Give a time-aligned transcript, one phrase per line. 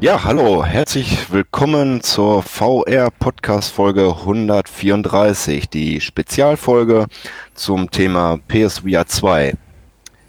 [0.00, 7.06] Ja, hallo, herzlich willkommen zur VR Podcast Folge 134, die Spezialfolge
[7.54, 9.54] zum Thema PSVR 2.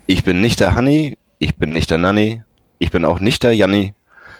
[0.07, 2.41] Ich bin nicht der Hanni, ich bin nicht der Nanni,
[2.79, 3.93] ich bin auch nicht der Janni,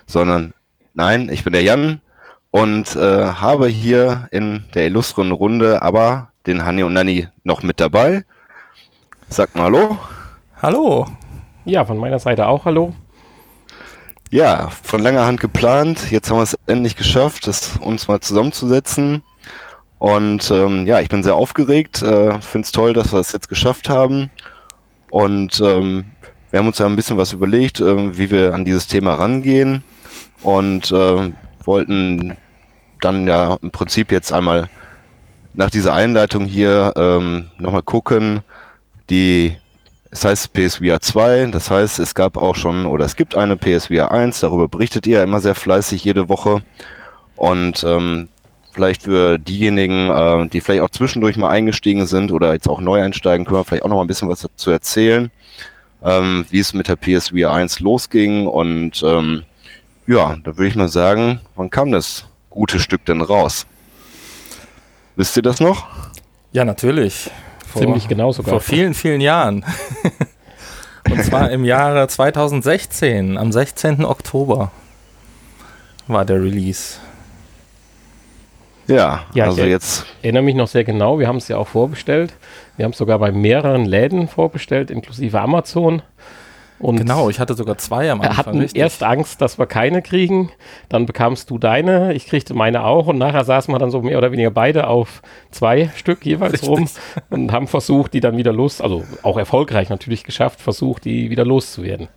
[0.07, 0.55] sondern
[0.95, 2.02] nein, ich bin der Jan
[2.50, 7.80] und äh, habe hier in der illustren Runde aber den Hanni und Nanni noch mit
[7.80, 8.25] dabei.
[9.27, 10.00] Sagt mal Hallo.
[10.59, 11.05] Hallo.
[11.66, 12.95] Ja, von meiner Seite auch Hallo.
[14.31, 16.11] Ja, von langer Hand geplant.
[16.11, 19.23] Jetzt haben wir es endlich geschafft, das uns mal zusammenzusetzen.
[19.97, 22.03] Und ähm, ja, ich bin sehr aufgeregt.
[22.03, 24.29] Äh, Finde es toll, dass wir es jetzt geschafft haben.
[25.09, 26.05] Und ähm,
[26.52, 29.83] wir haben uns ja ein bisschen was überlegt, äh, wie wir an dieses Thema rangehen.
[30.43, 31.31] Und äh,
[31.63, 32.38] wollten
[33.02, 34.69] dann ja im Prinzip jetzt einmal
[35.55, 38.41] nach dieser Einleitung hier ähm, nochmal gucken,
[39.09, 39.57] die
[40.12, 44.12] es heißt PSVR 2, das heißt, es gab auch schon oder es gibt eine PSVR
[44.12, 46.64] 1, darüber berichtet ihr immer sehr fleißig jede Woche.
[47.36, 48.28] Und ähm,
[48.72, 53.02] vielleicht für diejenigen, äh, die vielleicht auch zwischendurch mal eingestiegen sind oder jetzt auch neu
[53.02, 55.31] einsteigen, können wir vielleicht auch noch mal ein bisschen was dazu erzählen,
[56.03, 58.48] ähm, wie es mit der PSVR 1 losging.
[58.48, 59.44] Und ähm,
[60.08, 63.67] ja, da würde ich mal sagen, wann kam das gute Stück denn raus?
[65.16, 65.88] Wisst ihr das noch?
[66.52, 67.30] Ja, natürlich.
[67.72, 68.52] Vor, Ziemlich genau sogar.
[68.52, 69.64] Vor vielen, vielen Jahren.
[71.09, 74.06] Und zwar im Jahre 2016, am 16.
[74.06, 74.72] Oktober
[76.08, 76.98] war der Release.
[78.88, 80.06] Ja, ja also ich jetzt.
[80.23, 81.20] erinnere mich noch sehr genau.
[81.20, 82.34] Wir haben es ja auch vorbestellt.
[82.76, 86.02] Wir haben es sogar bei mehreren Läden vorbestellt, inklusive Amazon.
[86.80, 88.35] Und genau, ich hatte sogar zwei am Anfang.
[88.35, 88.81] Wir hatten richtig.
[88.81, 90.49] erst Angst, dass wir keine kriegen.
[90.88, 93.08] Dann bekamst du deine, ich kriegte meine auch.
[93.08, 95.21] Und nachher saßen wir dann so mehr oder weniger beide auf
[95.52, 96.69] zwei Stück jeweils richtig.
[96.69, 96.88] rum
[97.30, 101.44] und haben versucht, die dann wieder los, also auch erfolgreich natürlich geschafft, versucht, die wieder
[101.44, 102.08] loszuwerden.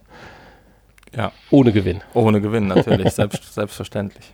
[1.15, 1.33] Ja.
[1.51, 2.01] Ohne Gewinn.
[2.15, 4.33] Ohne Gewinn, natürlich, selbst, selbstverständlich.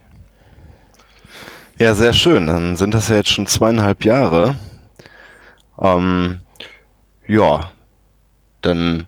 [1.78, 2.46] Ja, sehr schön.
[2.46, 4.56] Dann sind das ja jetzt schon zweieinhalb Jahre.
[5.80, 6.40] Ähm,
[7.26, 7.70] ja,
[8.60, 9.06] dann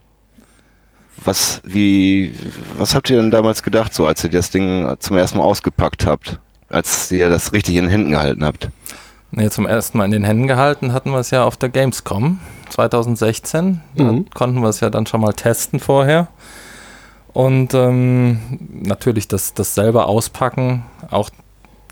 [1.25, 2.35] was, wie,
[2.77, 6.07] was habt ihr denn damals gedacht, so als ihr das Ding zum ersten Mal ausgepackt
[6.07, 6.39] habt,
[6.69, 8.69] als ihr das richtig in den Händen gehalten habt?
[9.33, 12.41] Nee, zum ersten Mal in den Händen gehalten hatten wir es ja auf der Gamescom
[12.71, 13.81] 2016.
[13.95, 14.25] Mhm.
[14.25, 16.29] Da konnten wir es ja dann schon mal testen vorher.
[17.33, 21.31] Und ähm, natürlich das, das selber auspacken, auch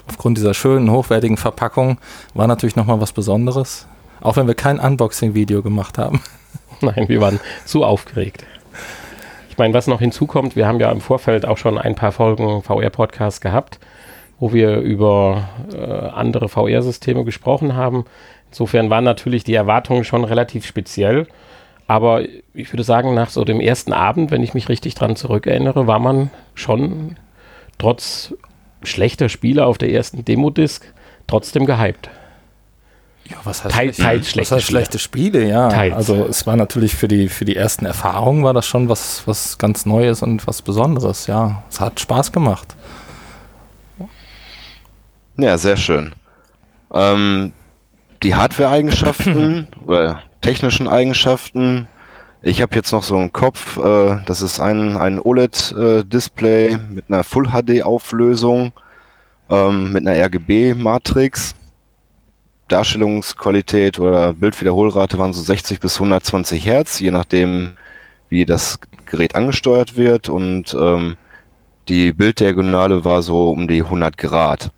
[0.09, 1.99] aufgrund dieser schönen, hochwertigen Verpackung,
[2.35, 3.87] war natürlich nochmal was Besonderes.
[4.21, 6.23] Auch wenn wir kein Unboxing-Video gemacht haben.
[6.81, 8.45] Nein, wir waren zu aufgeregt.
[9.59, 12.63] Ich meine, was noch hinzukommt, wir haben ja im Vorfeld auch schon ein paar Folgen
[12.63, 13.81] VR-Podcast gehabt,
[14.39, 18.05] wo wir über äh, andere VR-Systeme gesprochen haben.
[18.53, 21.27] Insofern waren natürlich die Erwartungen schon relativ speziell.
[21.89, 22.23] Aber
[22.55, 25.99] ich würde sagen, nach so dem ersten Abend, wenn ich mich richtig dran zurückerinnere, war
[25.99, 27.17] man schon
[27.79, 28.35] trotz
[28.85, 30.85] schlechter Spiele auf der ersten Demo-Disc
[31.27, 32.11] trotzdem gehypt.
[33.31, 34.79] Ja, was heißt, Teil, teils schlechte, was heißt Spiele.
[34.79, 35.49] schlechte Spiele?
[35.49, 35.95] Ja, teils.
[35.95, 39.59] also es war natürlich für die, für die ersten Erfahrungen war das schon was, was
[39.59, 41.27] ganz Neues und was Besonderes.
[41.27, 42.75] Ja, es hat Spaß gemacht.
[45.37, 46.13] Ja, sehr schön.
[46.93, 47.53] Ähm,
[48.23, 51.87] die Hardware-Eigenschaften oder technischen Eigenschaften.
[52.41, 57.05] Ich habe jetzt noch so einen Kopf, äh, das ist ein, ein OLED-Display äh, mit
[57.09, 58.73] einer Full-HD-Auflösung,
[59.51, 61.55] ähm, mit einer RGB-Matrix
[62.69, 67.77] Darstellungsqualität oder Bildwiederholrate waren so 60 bis 120 Hertz, je nachdem,
[68.29, 70.29] wie das Gerät angesteuert wird.
[70.29, 71.17] Und ähm,
[71.89, 74.71] die Bilddiagonale war so um die 100 Grad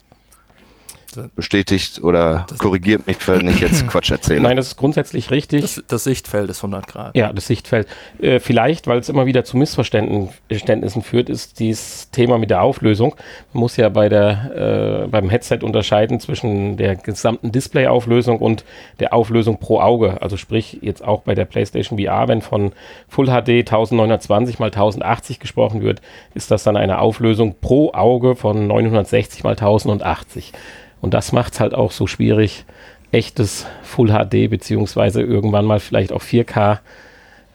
[1.35, 4.41] bestätigt oder das korrigiert mich, wenn ich jetzt Quatsch erzähle.
[4.41, 5.63] Nein, das ist grundsätzlich richtig.
[5.63, 7.17] Das, das Sichtfeld ist 100 Grad.
[7.17, 7.87] Ja, das Sichtfeld.
[8.21, 13.15] Äh, vielleicht, weil es immer wieder zu Missverständnissen führt, ist dieses Thema mit der Auflösung.
[13.53, 18.65] Man muss ja bei der, äh, beim Headset unterscheiden zwischen der gesamten Displayauflösung und
[18.99, 20.21] der Auflösung pro Auge.
[20.23, 22.73] Also sprich, jetzt auch bei der PlayStation VR, wenn von
[23.09, 26.01] Full HD 1920 mal 1080 gesprochen wird,
[26.35, 30.53] ist das dann eine Auflösung pro Auge von 960 mal 1080.
[31.01, 32.65] Und das macht es halt auch so schwierig,
[33.13, 36.79] echtes Full HD beziehungsweise irgendwann mal vielleicht auch 4K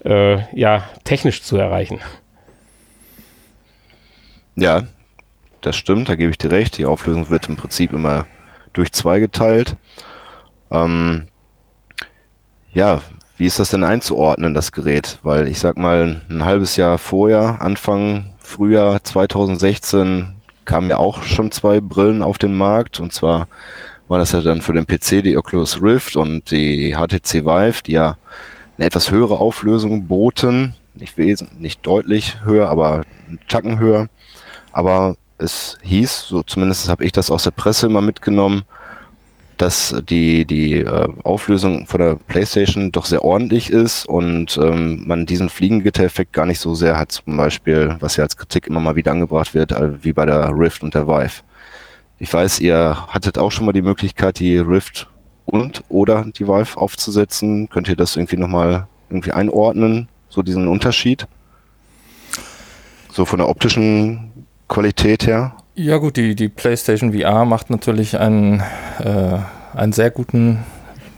[0.04, 2.00] äh, ja, technisch zu erreichen.
[4.56, 4.84] Ja,
[5.62, 6.78] das stimmt, da gebe ich dir recht.
[6.78, 8.26] Die Auflösung wird im Prinzip immer
[8.74, 9.76] durch zwei geteilt.
[10.72, 11.28] Ähm,
[12.74, 13.02] ja,
[13.38, 15.20] wie ist das denn einzuordnen, das Gerät?
[15.24, 20.35] Weil ich sag mal, ein halbes Jahr vorher, Anfang Frühjahr 2016,
[20.66, 23.00] kamen ja auch schon zwei Brillen auf den Markt.
[23.00, 23.48] Und zwar
[24.08, 27.94] war das ja dann für den PC die Oculus Rift und die HTC Vive, die
[27.94, 28.18] ja
[28.78, 30.76] eine etwas höhere Auflösung boten.
[30.94, 34.08] Nicht wesentlich, nicht deutlich höher, aber einen Tacken höher.
[34.72, 38.64] Aber es hieß, so zumindest habe ich das aus der Presse immer mitgenommen,
[39.58, 45.26] dass die, die äh, Auflösung von der PlayStation doch sehr ordentlich ist und ähm, man
[45.26, 48.96] diesen Fliegengitter-Effekt gar nicht so sehr hat, zum Beispiel, was ja als Kritik immer mal
[48.96, 51.44] wieder angebracht wird, äh, wie bei der Rift und der Vive.
[52.20, 55.08] Ich weiß, ihr hattet auch schon mal die Möglichkeit, die Rift
[55.46, 57.70] und oder die Vive aufzusetzen.
[57.70, 61.28] Könnt ihr das irgendwie nochmal irgendwie einordnen, so diesen Unterschied?
[63.12, 64.32] So von der optischen
[64.68, 65.56] Qualität her?
[65.78, 68.62] Ja gut, die, die PlayStation VR macht natürlich einen,
[69.00, 69.40] äh,
[69.74, 70.64] einen sehr guten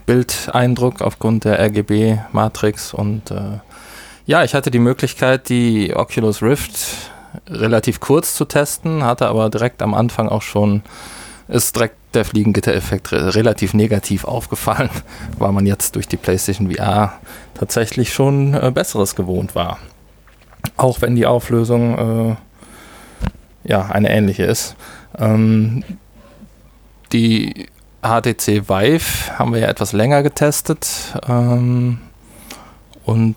[0.07, 3.59] Bildeindruck aufgrund der RGB-Matrix und äh,
[4.25, 7.12] ja, ich hatte die Möglichkeit, die Oculus Rift
[7.48, 10.81] relativ kurz zu testen, hatte aber direkt am Anfang auch schon,
[11.48, 14.89] ist direkt der Fliegengitter-Effekt re relativ negativ aufgefallen,
[15.38, 17.19] weil man jetzt durch die PlayStation VR
[17.54, 19.77] tatsächlich schon äh, Besseres gewohnt war.
[20.77, 22.36] Auch wenn die Auflösung äh,
[23.67, 24.75] ja, eine ähnliche ist.
[25.19, 25.83] Ähm,
[27.13, 27.67] die
[28.01, 31.99] HTC Vive haben wir ja etwas länger getestet ähm,
[33.05, 33.35] und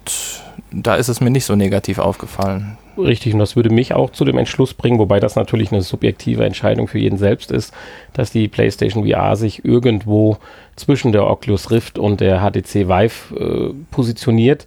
[0.73, 2.79] da ist es mir nicht so negativ aufgefallen.
[2.99, 6.45] Richtig, und das würde mich auch zu dem Entschluss bringen, wobei das natürlich eine subjektive
[6.45, 7.73] Entscheidung für jeden selbst ist,
[8.13, 10.39] dass die PlayStation VR sich irgendwo
[10.77, 14.67] zwischen der Oculus Rift und der HTC Vive äh, positioniert.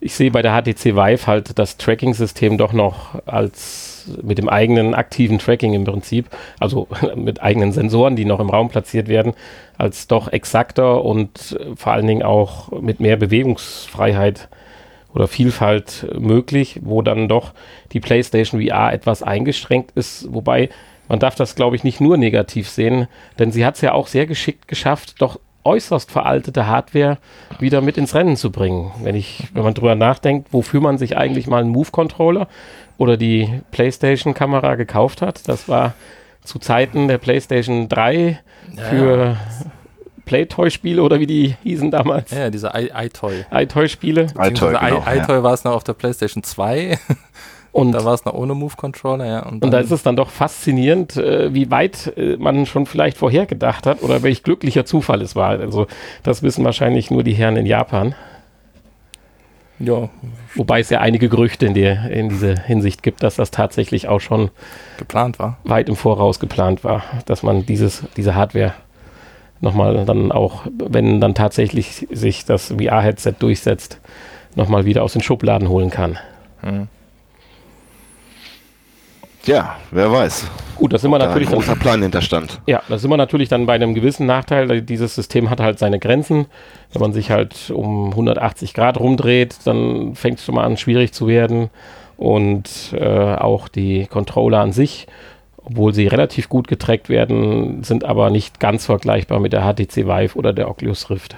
[0.00, 3.83] Ich sehe bei der HTC Vive halt das Tracking-System doch noch als
[4.22, 6.28] mit dem eigenen aktiven Tracking im Prinzip,
[6.60, 9.34] also mit eigenen Sensoren, die noch im Raum platziert werden,
[9.78, 14.48] als doch exakter und vor allen Dingen auch mit mehr Bewegungsfreiheit
[15.14, 17.52] oder Vielfalt möglich, wo dann doch
[17.92, 20.68] die PlayStation VR etwas eingeschränkt ist, wobei
[21.08, 23.08] man darf das, glaube ich, nicht nur negativ sehen,
[23.38, 27.18] denn sie hat es ja auch sehr geschickt geschafft, doch äußerst veraltete Hardware
[27.58, 28.92] wieder mit ins Rennen zu bringen.
[29.02, 32.48] Wenn ich, wenn man drüber nachdenkt, wofür man sich eigentlich mal einen Move-Controller
[32.98, 35.94] oder die PlayStation-Kamera gekauft hat, das war
[36.44, 38.38] zu Zeiten der PlayStation 3
[38.90, 39.36] für ja.
[40.24, 42.30] Playtoy-Spiele oder wie die hießen damals.
[42.30, 43.44] Ja, diese iToy.
[43.50, 44.26] iToy-Spiele.
[44.38, 45.42] iToy, genau, iToy ja.
[45.42, 46.98] war es noch auf der PlayStation 2.
[47.74, 49.40] Und da war es noch ohne Move-Controller, ja.
[49.40, 53.16] Und, und, da ist es dann doch faszinierend, äh, wie weit äh, man schon vielleicht
[53.16, 55.58] vorhergedacht hat oder welch glücklicher Zufall es war.
[55.58, 55.88] Also
[56.22, 58.14] das wissen wahrscheinlich nur die Herren in Japan.
[59.78, 60.08] Ja.
[60.54, 64.20] Wobei es ja einige Gerüchte in, der, in dieser Hinsicht gibt, dass das tatsächlich auch
[64.20, 64.50] schon
[64.98, 65.58] geplant war.
[65.64, 68.74] Weit im Voraus geplant war, dass man dieses, diese Hardware
[69.60, 74.00] nochmal dann auch, wenn dann tatsächlich sich das VR-Headset durchsetzt,
[74.54, 76.18] nochmal wieder aus den Schubladen holen kann.
[76.60, 76.88] Hm.
[79.46, 80.46] Ja, wer weiß.
[80.76, 82.60] Gut, das sind wir natürlich ein großer Plan hinterstand.
[82.66, 84.82] Ja, das sind wir natürlich dann bei einem gewissen Nachteil.
[84.82, 86.46] Dieses System hat halt seine Grenzen.
[86.92, 91.12] Wenn man sich halt um 180 Grad rumdreht, dann fängt es schon mal an, schwierig
[91.12, 91.70] zu werden.
[92.16, 95.06] Und äh, auch die Controller an sich,
[95.64, 100.36] obwohl sie relativ gut getrackt werden, sind aber nicht ganz vergleichbar mit der HTC Vive
[100.36, 101.36] oder der Oculus Rift.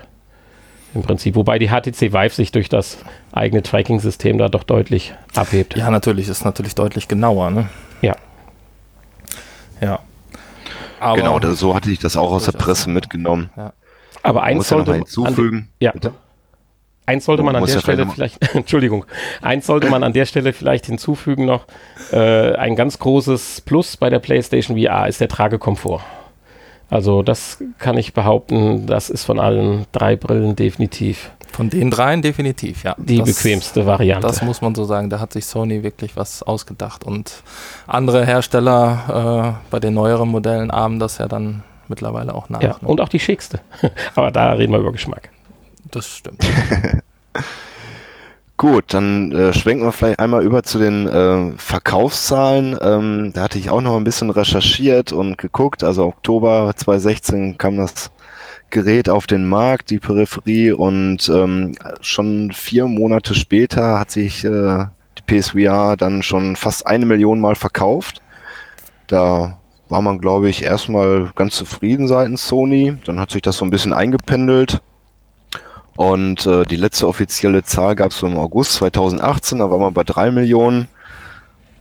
[0.94, 1.34] Im Prinzip.
[1.34, 2.98] Wobei die HTC Vive sich durch das
[3.32, 5.76] eigene Tracking-System da doch deutlich abhebt.
[5.76, 7.50] Ja, natürlich, ist natürlich deutlich genauer.
[7.50, 7.68] Ne?
[8.02, 8.16] Ja.
[9.80, 10.00] Ja.
[11.00, 13.50] Aber genau, das, so hatte ich das auch aus der Presse mitgenommen.
[13.56, 13.72] Ja.
[14.22, 15.68] Aber eins sollte man hinzufügen.
[15.80, 15.92] ja.
[15.92, 16.12] Bitte?
[17.08, 19.04] Eins sollte man an der Stelle vielleicht, Entschuldigung,
[19.40, 21.66] eins sollte man an der Stelle vielleicht hinzufügen noch.
[22.10, 26.00] Äh, ein ganz großes Plus bei der PlayStation VR ist der Tragekomfort.
[26.88, 32.20] Also das kann ich behaupten, das ist von allen drei Brillen definitiv von den dreien
[32.20, 32.94] definitiv, ja.
[32.98, 34.26] Die das, bequemste Variante.
[34.26, 35.08] Das muss man so sagen.
[35.08, 37.02] Da hat sich Sony wirklich was ausgedacht.
[37.02, 37.42] Und
[37.86, 42.60] andere Hersteller äh, bei den neueren Modellen ahmen das ja dann mittlerweile auch nach.
[42.60, 42.88] Ja, ne?
[42.88, 43.60] und auch die schickste.
[44.14, 45.30] Aber da reden wir über Geschmack.
[45.90, 46.44] Das stimmt.
[48.58, 52.78] Gut, dann äh, schwenken wir vielleicht einmal über zu den äh, Verkaufszahlen.
[52.80, 55.84] Ähm, da hatte ich auch noch ein bisschen recherchiert und geguckt.
[55.84, 58.10] Also Oktober 2016 kam das
[58.70, 64.86] Gerät auf den Markt, die Peripherie, und ähm, schon vier Monate später hat sich äh,
[65.18, 68.22] die PSVR dann schon fast eine Million Mal verkauft.
[69.06, 69.58] Da
[69.90, 72.96] war man, glaube ich, erstmal ganz zufrieden seitens Sony.
[73.04, 74.80] Dann hat sich das so ein bisschen eingependelt.
[75.96, 79.94] Und äh, die letzte offizielle Zahl gab es so im August 2018, da war man
[79.94, 80.88] bei drei Millionen.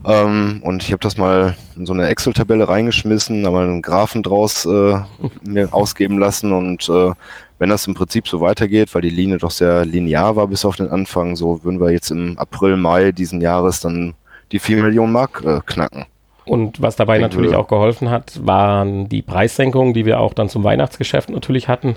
[0.05, 4.23] Ähm, und ich habe das mal in so eine Excel-Tabelle reingeschmissen, da mal einen Graphen
[4.23, 4.99] draus äh,
[5.43, 7.11] mir ausgeben lassen und äh,
[7.57, 10.75] wenn das im Prinzip so weitergeht, weil die Linie doch sehr linear war bis auf
[10.75, 14.13] den Anfang, so würden wir jetzt im April, Mai diesen Jahres dann
[14.51, 16.05] die 4 Millionen Mark äh, knacken.
[16.45, 20.63] Und was dabei natürlich auch geholfen hat, waren die Preissenkungen, die wir auch dann zum
[20.63, 21.95] Weihnachtsgeschäft natürlich hatten.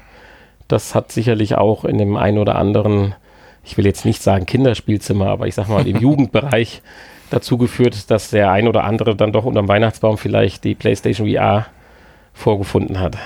[0.69, 3.15] Das hat sicherlich auch in dem einen oder anderen,
[3.65, 6.83] ich will jetzt nicht sagen Kinderspielzimmer, aber ich sag mal im Jugendbereich
[7.31, 11.67] dazu geführt, dass der ein oder andere dann doch unterm Weihnachtsbaum vielleicht die PlayStation VR
[12.33, 13.17] vorgefunden hat.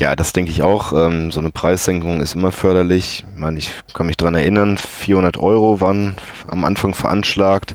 [0.00, 0.92] Ja, das denke ich auch.
[0.92, 3.24] Ähm, so eine Preissenkung ist immer förderlich.
[3.32, 6.16] Ich meine, ich kann mich dran erinnern, 400 Euro waren
[6.46, 7.74] am Anfang veranschlagt.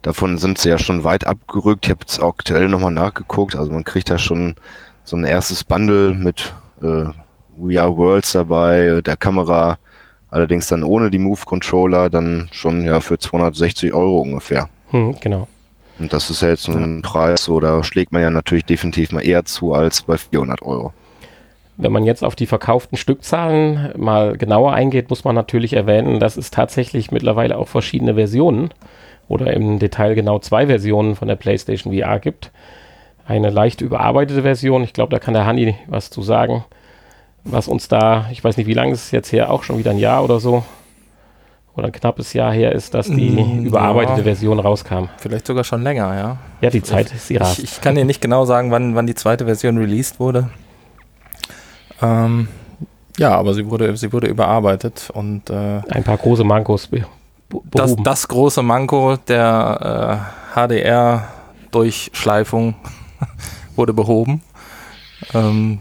[0.00, 1.84] Davon sind sie ja schon weit abgerückt.
[1.84, 3.56] Ich habe jetzt aktuell nochmal nachgeguckt.
[3.56, 4.54] Also man kriegt da schon
[5.04, 7.04] so ein erstes Bundle mit äh,
[7.60, 9.78] We Are Worlds dabei, der Kamera,
[10.30, 14.68] allerdings dann ohne die Move Controller, dann schon ja für 260 Euro ungefähr.
[14.90, 15.48] Hm, genau.
[15.98, 19.26] Und das ist ja jetzt ein Preis, so da schlägt man ja natürlich definitiv mal
[19.26, 20.92] eher zu als bei 400 Euro.
[21.76, 26.36] Wenn man jetzt auf die verkauften Stückzahlen mal genauer eingeht, muss man natürlich erwähnen, dass
[26.36, 28.70] es tatsächlich mittlerweile auch verschiedene Versionen
[29.28, 32.50] oder im Detail genau zwei Versionen von der PlayStation VR gibt.
[33.26, 36.64] Eine leicht überarbeitete Version, ich glaube, da kann der Hanni was zu sagen,
[37.44, 39.90] was uns da, ich weiß nicht, wie lange ist es jetzt her, auch schon wieder
[39.90, 40.64] ein Jahr oder so,
[41.78, 45.04] oder ein knappes Jahr her ist, dass die mm, überarbeitete ja, Version rauskam.
[45.18, 46.38] Vielleicht sogar schon länger, ja.
[46.60, 49.14] Ja, die Zeit ist sie ich, ich kann dir nicht genau sagen, wann, wann die
[49.14, 50.48] zweite Version released wurde.
[52.02, 52.48] Ähm,
[53.16, 56.88] ja, aber sie wurde, sie wurde überarbeitet und äh, ein paar große Mankos
[57.70, 62.74] das, das, große Manko der äh, HDR-Durchschleifung
[63.76, 64.42] wurde behoben.
[65.32, 65.78] Ähm,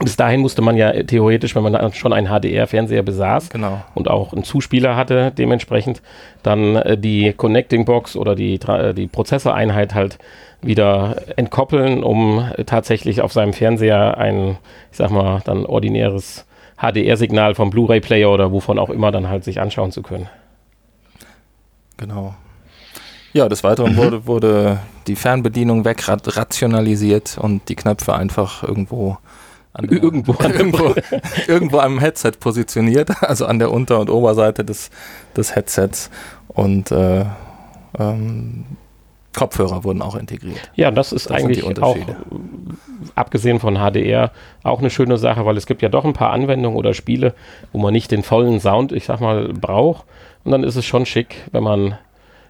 [0.00, 3.82] bis dahin musste man ja theoretisch, wenn man schon einen HDR-Fernseher besaß genau.
[3.94, 6.02] und auch einen Zuspieler hatte, dementsprechend
[6.42, 10.18] dann äh, die Connecting Box oder die, äh, die Prozessoreinheit halt
[10.62, 14.58] wieder entkoppeln, um tatsächlich auf seinem Fernseher ein,
[14.90, 19.60] ich sag mal, dann ordinäres HDR-Signal vom Blu-ray-Player oder wovon auch immer dann halt sich
[19.60, 20.28] anschauen zu können.
[21.96, 22.34] Genau.
[23.32, 23.96] Ja, des Weiteren mhm.
[23.96, 29.18] wurde, wurde die Fernbedienung wegrationalisiert und die Knöpfe einfach irgendwo
[29.78, 30.94] der, irgendwo, an irgendwo,
[31.48, 34.90] irgendwo am Headset positioniert, also an der Unter- und Oberseite des,
[35.36, 36.10] des Headsets.
[36.48, 37.24] Und äh,
[37.98, 38.64] ähm,
[39.32, 40.70] Kopfhörer wurden auch integriert.
[40.74, 41.96] Ja, das ist das eigentlich auch,
[43.14, 44.32] abgesehen von HDR,
[44.64, 47.34] auch eine schöne Sache, weil es gibt ja doch ein paar Anwendungen oder Spiele,
[47.72, 50.04] wo man nicht den vollen Sound, ich sag mal, braucht.
[50.42, 51.96] Und dann ist es schon schick, wenn man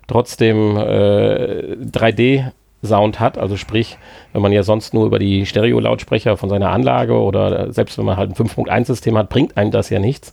[0.07, 2.51] trotzdem äh, 3D
[2.83, 3.39] Sound hat.
[3.39, 3.99] Also sprich,
[4.33, 8.17] wenn man ja sonst nur über die Stereo-Lautsprecher von seiner Anlage oder selbst wenn man
[8.17, 10.33] halt ein 5.1-System hat, bringt einem das ja nichts,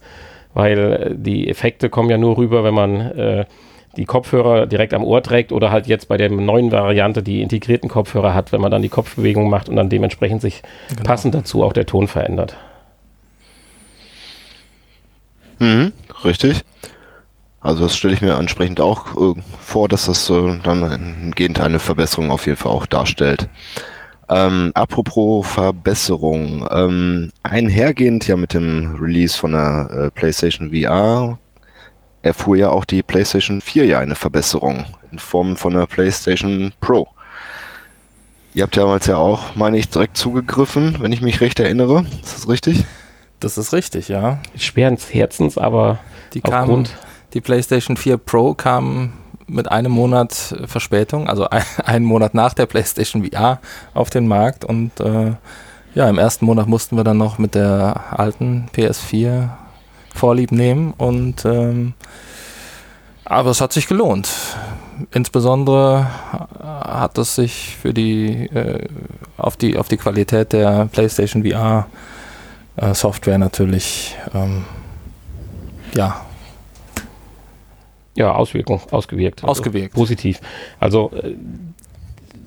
[0.54, 3.46] weil äh, die Effekte kommen ja nur rüber, wenn man äh,
[3.98, 7.90] die Kopfhörer direkt am Ohr trägt oder halt jetzt bei der neuen Variante die integrierten
[7.90, 11.04] Kopfhörer hat, wenn man dann die Kopfbewegung macht und dann dementsprechend sich genau.
[11.04, 12.56] passend dazu auch der Ton verändert.
[15.60, 15.92] Mhm,
[16.24, 16.64] richtig.
[17.68, 21.80] Also das stelle ich mir entsprechend auch äh, vor, dass das äh, dann Gegenteil eine
[21.80, 23.50] Verbesserung auf jeden Fall auch darstellt.
[24.30, 31.38] Ähm, apropos Verbesserung, ähm, einhergehend ja mit dem Release von der äh, PlayStation VR
[32.22, 37.10] erfuhr ja auch die PlayStation 4 ja eine Verbesserung in Form von der PlayStation Pro.
[38.54, 42.06] Ihr habt damals ja auch, meine ich, direkt zugegriffen, wenn ich mich recht erinnere.
[42.24, 42.86] Ist das richtig?
[43.42, 44.40] Das ist richtig, ja.
[44.56, 46.00] Schweren Herzens, aber
[46.34, 49.14] die aufgrund kam die PlayStation 4 Pro kam
[49.46, 53.60] mit einem Monat Verspätung, also ein, einen Monat nach der PlayStation VR
[53.94, 55.34] auf den Markt und äh,
[55.94, 59.50] ja, im ersten Monat mussten wir dann noch mit der alten PS4
[60.16, 61.94] Vorlieb nehmen und ähm,
[63.24, 64.30] aber es hat sich gelohnt.
[65.12, 66.08] Insbesondere
[66.60, 68.88] hat es sich für die äh,
[69.38, 71.86] auf die auf die Qualität der PlayStation VR
[72.78, 74.66] äh, Software natürlich ähm,
[75.94, 76.27] ja
[78.18, 79.44] ja, Auswirkung, ausgewirkt.
[79.44, 79.94] Also ausgewirkt.
[79.94, 80.42] Positiv.
[80.80, 81.36] Also äh,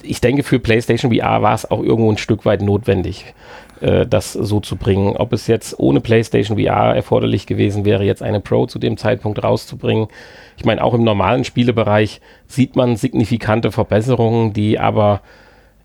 [0.03, 3.33] ich denke, für PlayStation VR war es auch irgendwo ein Stück weit notwendig,
[3.81, 5.17] äh, das so zu bringen.
[5.17, 9.43] Ob es jetzt ohne PlayStation VR erforderlich gewesen wäre, jetzt eine Pro zu dem Zeitpunkt
[9.43, 10.09] rauszubringen.
[10.57, 15.21] Ich meine, auch im normalen Spielebereich sieht man signifikante Verbesserungen, die aber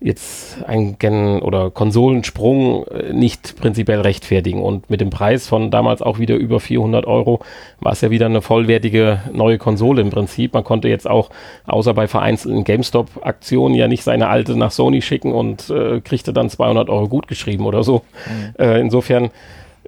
[0.00, 4.62] jetzt einen Gen- oder Konsolensprung äh, nicht prinzipiell rechtfertigen.
[4.62, 7.40] Und mit dem Preis von damals auch wieder über 400 Euro
[7.80, 10.52] war es ja wieder eine vollwertige neue Konsole im Prinzip.
[10.52, 11.30] Man konnte jetzt auch,
[11.66, 16.50] außer bei vereinzelten GameStop-Aktionen, ja nicht seine alte nach Sony schicken und äh, kriegte dann
[16.50, 18.02] 200 Euro gut geschrieben oder so.
[18.26, 18.64] Mhm.
[18.64, 19.30] Äh, insofern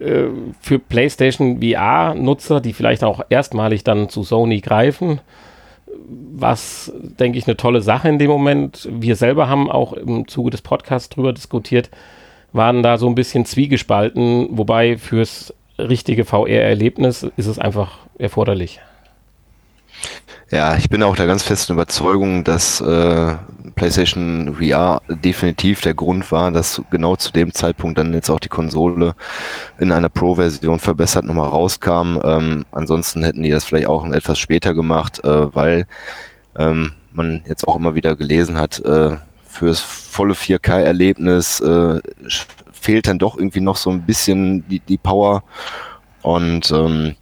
[0.01, 0.25] äh,
[0.61, 5.21] für PlayStation VR-Nutzer, die vielleicht auch erstmalig dann zu Sony greifen,
[6.07, 8.89] was, denke ich, eine tolle Sache in dem Moment.
[8.91, 11.91] Wir selber haben auch im Zuge des Podcasts drüber diskutiert,
[12.53, 18.81] waren da so ein bisschen zwiegespalten, wobei fürs richtige VR-Erlebnis ist es einfach erforderlich.
[20.51, 23.35] Ja, ich bin auch der ganz festen Überzeugung, dass äh,
[23.75, 28.49] PlayStation VR definitiv der Grund war, dass genau zu dem Zeitpunkt dann jetzt auch die
[28.49, 29.15] Konsole
[29.79, 32.19] in einer Pro-Version verbessert nochmal rauskam.
[32.25, 35.87] Ähm, ansonsten hätten die das vielleicht auch etwas später gemacht, äh, weil
[36.57, 42.01] ähm, man jetzt auch immer wieder gelesen hat, äh, fürs volle 4K-Erlebnis äh,
[42.73, 45.43] fehlt dann doch irgendwie noch so ein bisschen die, die Power.
[46.23, 47.17] Und ähm,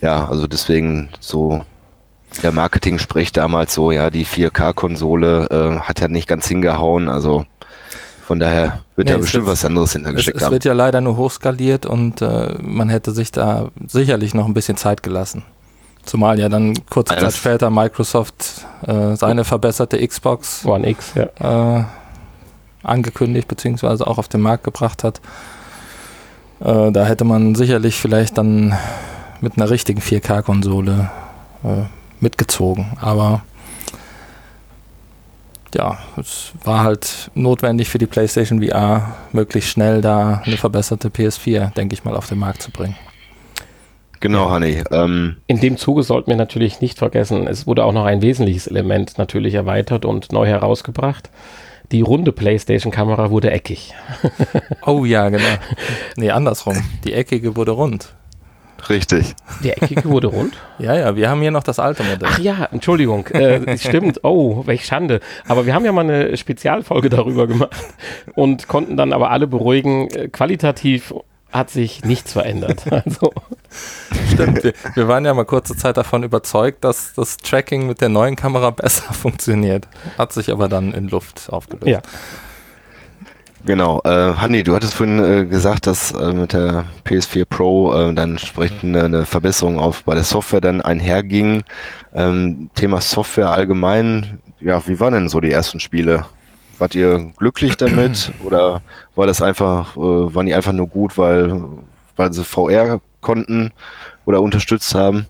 [0.00, 1.64] ja, also deswegen so
[2.42, 7.44] der Marketing spricht damals so, ja, die 4K-Konsole äh, hat ja nicht ganz hingehauen, also
[8.24, 11.00] von daher wird nee, ja bestimmt wird, was anderes hintergesteckt es, es wird ja leider
[11.00, 15.42] nur hochskaliert und äh, man hätte sich da sicherlich noch ein bisschen Zeit gelassen.
[16.04, 21.78] Zumal ja dann kurze Zeit später Microsoft äh, seine verbesserte Xbox One X ja.
[21.78, 21.84] äh,
[22.82, 24.04] angekündigt bzw.
[24.04, 25.20] auch auf den Markt gebracht hat.
[26.60, 28.76] Äh, da hätte man sicherlich vielleicht dann
[29.40, 31.10] mit einer richtigen 4K-Konsole
[31.64, 32.96] äh, mitgezogen.
[33.00, 33.42] Aber
[35.74, 41.72] ja, es war halt notwendig für die PlayStation VR, möglichst schnell da eine verbesserte PS4,
[41.74, 42.96] denke ich mal, auf den Markt zu bringen.
[44.20, 44.84] Genau, Hanni.
[44.92, 48.66] Ähm In dem Zuge sollten wir natürlich nicht vergessen, es wurde auch noch ein wesentliches
[48.66, 51.30] Element natürlich erweitert und neu herausgebracht.
[51.90, 53.94] Die runde PlayStation-Kamera wurde eckig.
[54.86, 55.44] oh ja, genau.
[56.16, 56.82] Nee, andersrum.
[57.04, 58.14] Die eckige wurde rund.
[58.88, 59.34] Richtig.
[59.62, 60.54] Der eckige wurde rund?
[60.78, 62.28] ja, ja, wir haben hier noch das alte Modell.
[62.30, 63.26] Ach ja, Entschuldigung.
[63.28, 64.20] Äh, stimmt.
[64.24, 65.20] Oh, welch Schande.
[65.46, 67.76] Aber wir haben ja mal eine Spezialfolge darüber gemacht
[68.34, 70.08] und konnten dann aber alle beruhigen.
[70.10, 71.14] Äh, qualitativ
[71.52, 72.84] hat sich nichts verändert.
[72.92, 73.32] Also.
[74.32, 78.10] Stimmt, wir, wir, waren ja mal kurze Zeit davon überzeugt, dass das Tracking mit der
[78.10, 79.88] neuen Kamera besser funktioniert.
[80.18, 81.86] Hat sich aber dann in Luft aufgelöst.
[81.86, 82.00] Ja.
[83.64, 84.00] Genau.
[84.04, 88.32] Äh, Hanni, du hattest vorhin äh, gesagt, dass äh, mit der PS4 Pro äh, dann
[88.32, 91.62] entsprechend eine, Verbesserung auf bei der Software dann einherging.
[92.12, 96.26] Ähm, Thema Software allgemein, ja, wie waren denn so die ersten Spiele?
[96.78, 98.82] Wart ihr glücklich damit oder
[99.14, 101.62] war das einfach, äh, waren die einfach nur gut, weil,
[102.16, 103.70] weil sie VR konnten
[104.24, 105.26] oder unterstützt haben?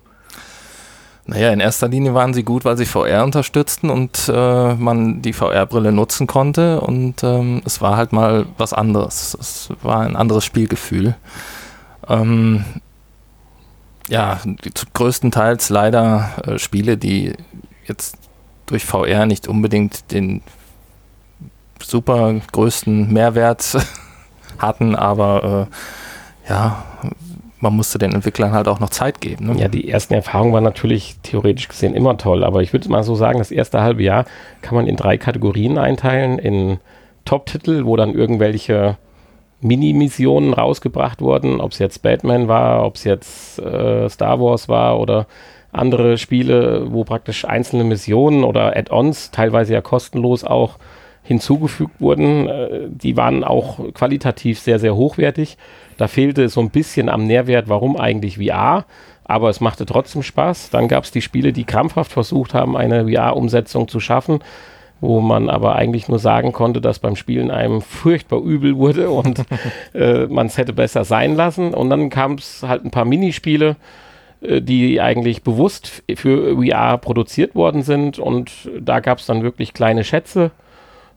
[1.25, 5.31] Naja, in erster Linie waren sie gut, weil sie VR unterstützten und äh, man die
[5.31, 9.37] VR-Brille nutzen konnte und ähm, es war halt mal was anderes.
[9.39, 11.15] Es war ein anderes Spielgefühl.
[12.09, 12.65] Ähm,
[14.09, 14.41] ja,
[14.93, 17.33] größtenteils leider äh, Spiele, die
[17.85, 18.17] jetzt
[18.65, 20.41] durch VR nicht unbedingt den
[21.81, 23.77] super größten Mehrwert
[24.57, 26.83] hatten, aber äh, ja,
[27.63, 29.47] man musste den Entwicklern halt auch noch Zeit geben.
[29.47, 29.55] Ne?
[29.57, 33.15] Ja, die ersten Erfahrungen waren natürlich theoretisch gesehen immer toll, aber ich würde mal so
[33.15, 34.25] sagen, das erste halbe Jahr
[34.61, 36.39] kann man in drei Kategorien einteilen.
[36.39, 36.79] In
[37.23, 38.97] Top-Titel, wo dann irgendwelche
[39.61, 44.99] Mini-Missionen rausgebracht wurden, ob es jetzt Batman war, ob es jetzt äh, Star Wars war
[44.99, 45.25] oder
[45.71, 50.79] andere Spiele, wo praktisch einzelne Missionen oder Add-ons, teilweise ja kostenlos auch
[51.23, 52.49] hinzugefügt wurden.
[52.49, 55.57] Äh, die waren auch qualitativ sehr, sehr hochwertig.
[56.03, 58.83] Da fehlte so ein bisschen am Nährwert, warum eigentlich VR,
[59.23, 60.69] aber es machte trotzdem Spaß.
[60.69, 64.39] Dann gab es die Spiele, die krampfhaft versucht haben, eine VR-Umsetzung zu schaffen,
[64.99, 69.45] wo man aber eigentlich nur sagen konnte, dass beim Spielen einem furchtbar übel wurde und
[69.93, 71.73] äh, man es hätte besser sein lassen.
[71.73, 73.77] Und dann kam es halt ein paar Minispiele,
[74.41, 79.73] äh, die eigentlich bewusst für VR produziert worden sind und da gab es dann wirklich
[79.73, 80.51] kleine Schätze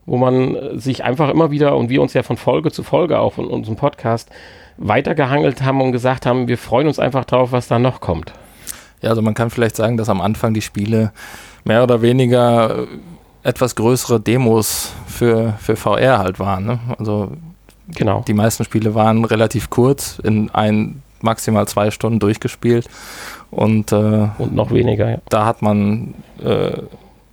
[0.07, 3.33] wo man sich einfach immer wieder und wir uns ja von Folge zu Folge auch
[3.33, 4.31] von unserem Podcast
[4.77, 8.33] weitergehangelt haben und gesagt haben, wir freuen uns einfach drauf, was da noch kommt.
[9.01, 11.11] Ja, also man kann vielleicht sagen, dass am Anfang die Spiele
[11.63, 12.87] mehr oder weniger äh,
[13.43, 16.65] etwas größere Demos für, für VR halt waren.
[16.65, 16.79] Ne?
[16.97, 17.31] Also
[17.89, 18.23] genau.
[18.27, 22.89] die meisten Spiele waren relativ kurz, in ein, maximal zwei Stunden durchgespielt.
[23.49, 25.17] Und, äh, und noch weniger, ja.
[25.29, 26.81] Da hat man äh,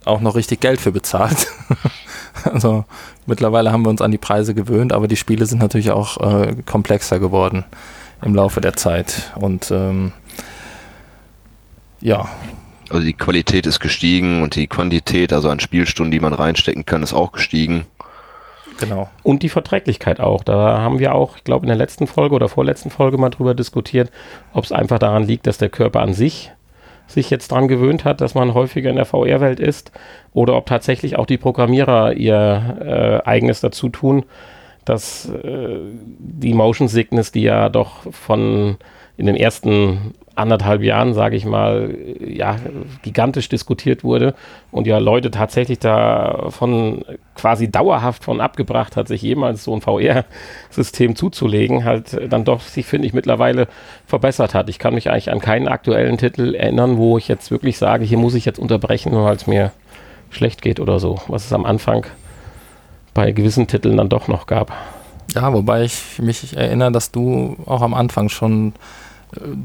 [0.04, 1.48] auch noch richtig Geld für bezahlt.
[2.44, 2.84] also
[3.26, 6.56] mittlerweile haben wir uns an die Preise gewöhnt, aber die Spiele sind natürlich auch äh,
[6.66, 7.64] komplexer geworden
[8.22, 9.32] im Laufe der Zeit.
[9.36, 10.12] Und ähm,
[12.00, 12.28] ja.
[12.90, 17.02] Also die Qualität ist gestiegen und die Quantität, also an Spielstunden, die man reinstecken kann,
[17.02, 17.86] ist auch gestiegen.
[18.78, 19.08] Genau.
[19.22, 20.42] Und die Verträglichkeit auch.
[20.42, 23.54] Da haben wir auch, ich glaube, in der letzten Folge oder vorletzten Folge mal drüber
[23.54, 24.10] diskutiert,
[24.52, 26.52] ob es einfach daran liegt, dass der Körper an sich
[27.06, 29.92] sich jetzt dran gewöhnt hat, dass man häufiger in der VR-Welt ist,
[30.32, 34.24] oder ob tatsächlich auch die Programmierer ihr äh, eigenes dazu tun,
[34.84, 35.78] dass äh,
[36.18, 38.76] die Motion Sickness, die ja doch von
[39.16, 42.56] in den ersten anderthalb Jahren, sage ich mal, ja,
[43.02, 44.34] gigantisch diskutiert wurde
[44.70, 51.14] und ja Leute tatsächlich davon quasi dauerhaft von abgebracht hat, sich jemals so ein VR-System
[51.14, 53.68] zuzulegen, halt dann doch sich, finde ich, mittlerweile
[54.06, 54.68] verbessert hat.
[54.68, 58.18] Ich kann mich eigentlich an keinen aktuellen Titel erinnern, wo ich jetzt wirklich sage, hier
[58.18, 59.72] muss ich jetzt unterbrechen, weil es mir
[60.30, 62.06] schlecht geht oder so, was es am Anfang
[63.14, 64.72] bei gewissen Titeln dann doch noch gab.
[65.34, 68.72] Ja, wobei ich mich erinnere, dass du auch am Anfang schon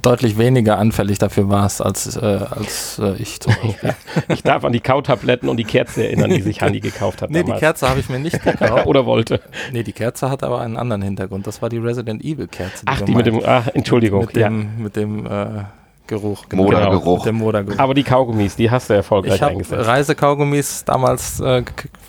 [0.02, 3.96] deutlich weniger anfällig dafür warst als, äh, als äh, ich zum Beispiel.
[4.30, 7.30] ich darf an die Kautabletten und die Kerze erinnern, die sich Hanni gekauft hat.
[7.30, 7.60] Nee, damals.
[7.60, 8.86] die Kerze habe ich mir nicht gekauft.
[8.86, 9.42] Oder wollte.
[9.72, 11.48] Nee, die Kerze hat aber einen anderen Hintergrund.
[11.48, 12.86] Das war die Resident Evil Kerze.
[12.86, 14.22] Die ach, die mit dem, ach, Entschuldigung.
[14.22, 14.50] Mit, mit ja.
[14.50, 15.64] dem, mit dem äh,
[16.10, 16.50] Geruch.
[16.50, 16.64] Genau.
[16.64, 17.24] Modergeruch.
[17.24, 17.80] Genau, Modergeruch.
[17.80, 19.88] Aber die Kaugummis, die hast du erfolgreich ich eingesetzt.
[19.88, 21.64] Reisekaugummis damals äh,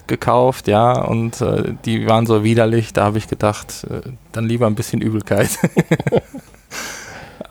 [0.06, 4.00] gekauft, ja, und äh, die waren so widerlich, da habe ich gedacht, äh,
[4.32, 5.50] dann lieber ein bisschen Übelkeit.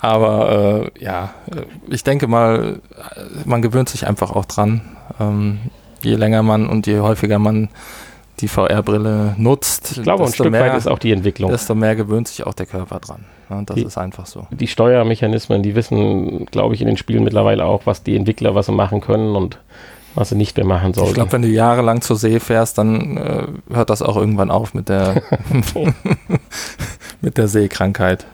[0.02, 2.80] Aber äh, ja, äh, ich denke mal,
[3.46, 4.82] man gewöhnt sich einfach auch dran.
[5.20, 5.60] Ähm,
[6.02, 7.70] je länger man und je häufiger man
[8.40, 11.52] die VR-Brille nutzt, ich glaube, ein Stück mehr, weit ist auch die Entwicklung.
[11.52, 13.26] Desto mehr gewöhnt sich auch der Körper dran.
[13.50, 14.48] Ja, das die, ist einfach so.
[14.52, 18.68] Die Steuermechanismen, die wissen, glaube ich, in den Spielen mittlerweile auch, was die Entwickler, was
[18.68, 19.60] sie machen können und
[20.16, 21.10] was sie nicht mehr machen sollten.
[21.10, 24.74] Ich glaube, wenn du jahrelang zur See fährst, dann äh, hört das auch irgendwann auf
[24.74, 25.22] mit der,
[27.22, 28.26] mit der Seekrankheit.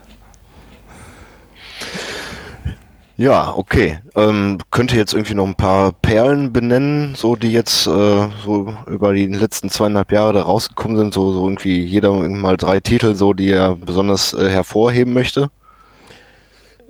[3.18, 3.98] Ja, okay.
[4.14, 9.14] Ähm, könnte jetzt irgendwie noch ein paar Perlen benennen, so die jetzt äh, so über
[9.14, 13.32] die letzten zweieinhalb Jahre da rausgekommen sind, so, so irgendwie jeder mal drei Titel, so
[13.32, 15.50] die er besonders äh, hervorheben möchte?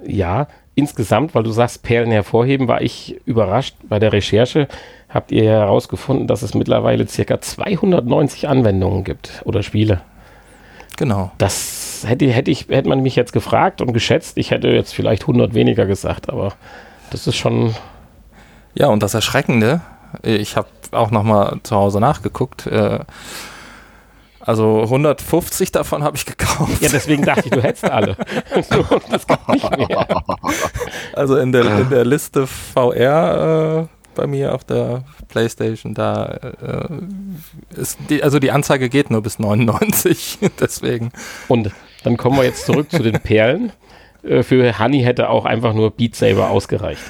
[0.05, 4.67] Ja, insgesamt, weil du sagst Perlen hervorheben, war ich überrascht bei der Recherche.
[5.09, 10.01] Habt ihr herausgefunden, dass es mittlerweile circa 290 Anwendungen gibt oder Spiele?
[10.97, 11.31] Genau.
[11.39, 15.23] Das hätte, hätte, ich, hätte man mich jetzt gefragt und geschätzt, ich hätte jetzt vielleicht
[15.23, 16.53] 100 weniger gesagt, aber
[17.11, 17.75] das ist schon.
[18.75, 19.81] Ja, und das Erschreckende,
[20.23, 23.01] ich habe auch nochmal zu Hause nachgeguckt, äh,
[24.47, 26.81] also 150 davon habe ich gekauft.
[26.81, 28.17] Ja, deswegen dachte ich, du hättest alle.
[28.55, 30.07] das nicht mehr.
[31.15, 37.79] Also in der, in der Liste VR äh, bei mir auf der Playstation, da äh,
[37.81, 41.13] ist die, also die Anzeige geht nur bis 99, deswegen.
[41.49, 41.71] Und
[42.03, 43.73] dann kommen wir jetzt zurück zu den Perlen.
[44.23, 47.03] Äh, für Honey hätte auch einfach nur Beat Saber ausgereicht.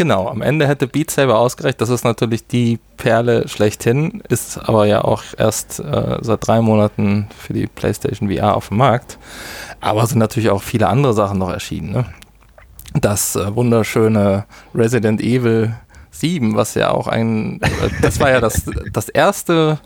[0.00, 1.80] Genau, am Ende hätte Beat Saber ausgereicht.
[1.80, 7.28] Das ist natürlich die Perle schlechthin, ist aber ja auch erst äh, seit drei Monaten
[7.36, 9.18] für die PlayStation VR auf dem Markt.
[9.82, 11.92] Aber sind natürlich auch viele andere Sachen noch erschienen.
[11.92, 12.06] Ne?
[12.94, 15.74] Das äh, wunderschöne Resident Evil
[16.10, 17.60] 7, was ja auch ein,
[18.02, 19.78] das war ja das, das erste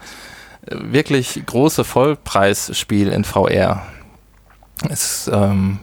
[0.67, 3.83] äh, wirklich große Vollpreisspiel in VR.
[4.89, 5.79] Ist, ähm,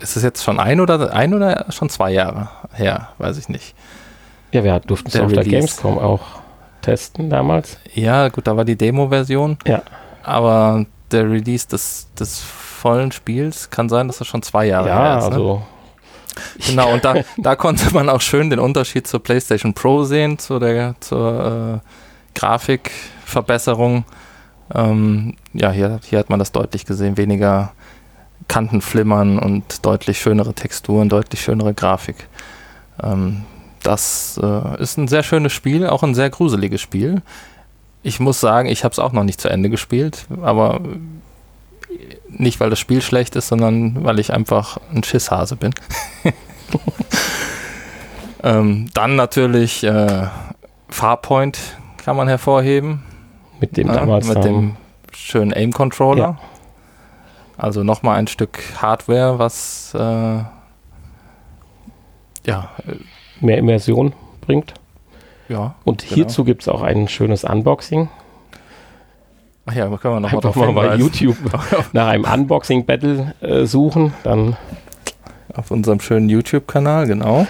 [0.00, 3.08] ist es jetzt schon ein oder ein oder schon zwei Jahre her?
[3.18, 3.74] Weiß ich nicht.
[4.52, 6.22] Ja, wir durften es auf der Gamescom auch
[6.82, 7.78] testen damals.
[7.92, 9.56] Ja, gut, da war die Demo-Version.
[9.66, 9.82] Ja.
[10.22, 14.98] Aber der Release des, des vollen Spiels kann sein, dass es schon zwei Jahre ja,
[14.98, 15.24] her ist.
[15.24, 15.36] Ja, ne?
[15.36, 15.62] also.
[16.66, 20.58] Genau, und da, da konnte man auch schön den Unterschied zur PlayStation Pro sehen, zu
[20.58, 24.04] der, zur äh, Grafikverbesserung.
[24.74, 27.16] Ähm, ja, hier, hier hat man das deutlich gesehen.
[27.16, 27.72] Weniger
[28.48, 32.28] Kanten flimmern und deutlich schönere Texturen, deutlich schönere Grafik.
[33.02, 33.42] Ähm,
[33.82, 37.22] das äh, ist ein sehr schönes Spiel, auch ein sehr gruseliges Spiel.
[38.02, 40.80] Ich muss sagen, ich habe es auch noch nicht zu Ende gespielt, aber
[42.28, 45.74] nicht, weil das Spiel schlecht ist, sondern weil ich einfach ein Schisshase bin.
[48.42, 50.26] ähm, dann natürlich äh,
[50.88, 51.58] Farpoint
[51.96, 53.02] kann man hervorheben.
[53.60, 54.28] Mit dem damals.
[54.28, 54.76] Mit dem
[55.12, 56.18] schönen Aim-Controller.
[56.22, 56.38] Ja.
[57.56, 59.98] Also nochmal ein Stück Hardware, was äh,
[62.46, 62.70] ja
[63.40, 64.74] mehr Immersion bringt.
[65.48, 65.74] Ja.
[65.84, 66.14] Und genau.
[66.14, 68.08] hierzu gibt es auch ein schönes Unboxing.
[69.66, 71.36] Ach ja, können wir nochmal drauf mal bei YouTube
[71.92, 74.12] nach einem Unboxing-Battle äh, suchen.
[74.22, 74.56] Dann
[75.54, 77.46] auf unserem schönen YouTube-Kanal, genau.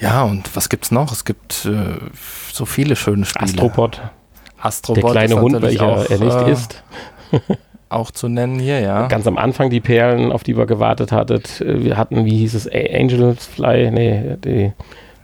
[0.00, 1.12] Ja, und was gibt's noch?
[1.12, 1.98] Es gibt äh,
[2.52, 3.44] so viele schöne Spiele.
[3.44, 4.00] Astrobot.
[4.60, 6.82] Astrobot Der kleine Hund, welcher auch, er nicht äh, ist.
[7.88, 9.08] auch zu nennen hier, ja.
[9.08, 11.60] Ganz am Anfang die Perlen, auf die wir gewartet hattet.
[11.60, 14.72] Äh, wir hatten, wie hieß es, Angels Fly, nee, die,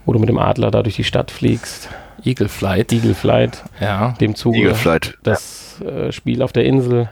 [0.05, 1.88] wo du mit dem Adler da durch die Stadt fliegst.
[2.24, 2.92] Eagle Flight.
[2.92, 3.62] Eagle Flight.
[3.80, 4.14] Ja.
[4.20, 4.58] Dem Zuge.
[4.58, 5.18] Eagle Flight.
[5.22, 7.08] Das äh, Spiel auf der Insel.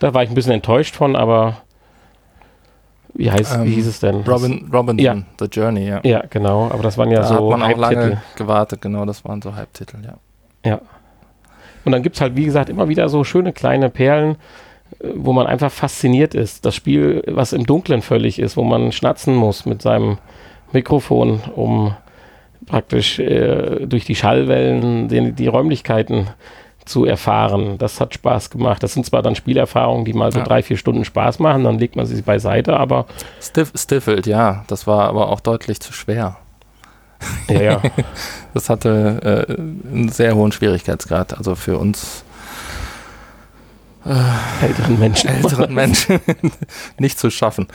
[0.00, 1.58] Da war ich ein bisschen enttäuscht von, aber
[3.14, 4.22] wie heißt, ähm, wie hieß es denn?
[4.22, 5.16] Robin, Robinson, ja.
[5.38, 6.00] The Journey, ja.
[6.02, 7.52] Ja, genau, aber das waren ja da so.
[7.52, 10.14] Hat man auch lange gewartet, genau, das waren so Halbtitel, ja.
[10.68, 10.80] Ja.
[11.84, 14.36] Und dann gibt es halt, wie gesagt, immer wieder so schöne kleine Perlen.
[15.14, 16.64] wo man einfach fasziniert ist.
[16.64, 20.18] Das Spiel, was im Dunkeln völlig ist, wo man schnatzen muss mit seinem
[20.72, 21.94] Mikrofon, um
[22.66, 26.28] praktisch äh, durch die Schallwellen den, die Räumlichkeiten
[26.84, 27.78] zu erfahren.
[27.78, 28.82] Das hat Spaß gemacht.
[28.82, 30.44] Das sind zwar dann Spielerfahrungen, die mal so ja.
[30.44, 33.06] drei, vier Stunden Spaß machen, dann legt man sie beiseite, aber.
[33.40, 34.64] Stiff, Stiffelt, ja.
[34.66, 36.36] Das war aber auch deutlich zu schwer.
[37.48, 37.82] Ja, ja.
[38.54, 41.36] das hatte äh, einen sehr hohen Schwierigkeitsgrad.
[41.36, 42.24] Also für uns
[44.04, 45.30] äh, älteren Menschen.
[45.30, 46.20] Älteren Menschen
[46.98, 47.66] nicht zu schaffen.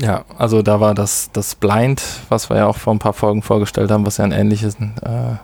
[0.00, 3.42] Ja, also da war das, das Blind, was wir ja auch vor ein paar Folgen
[3.42, 5.36] vorgestellt haben, was ja ein ähnliches, äh,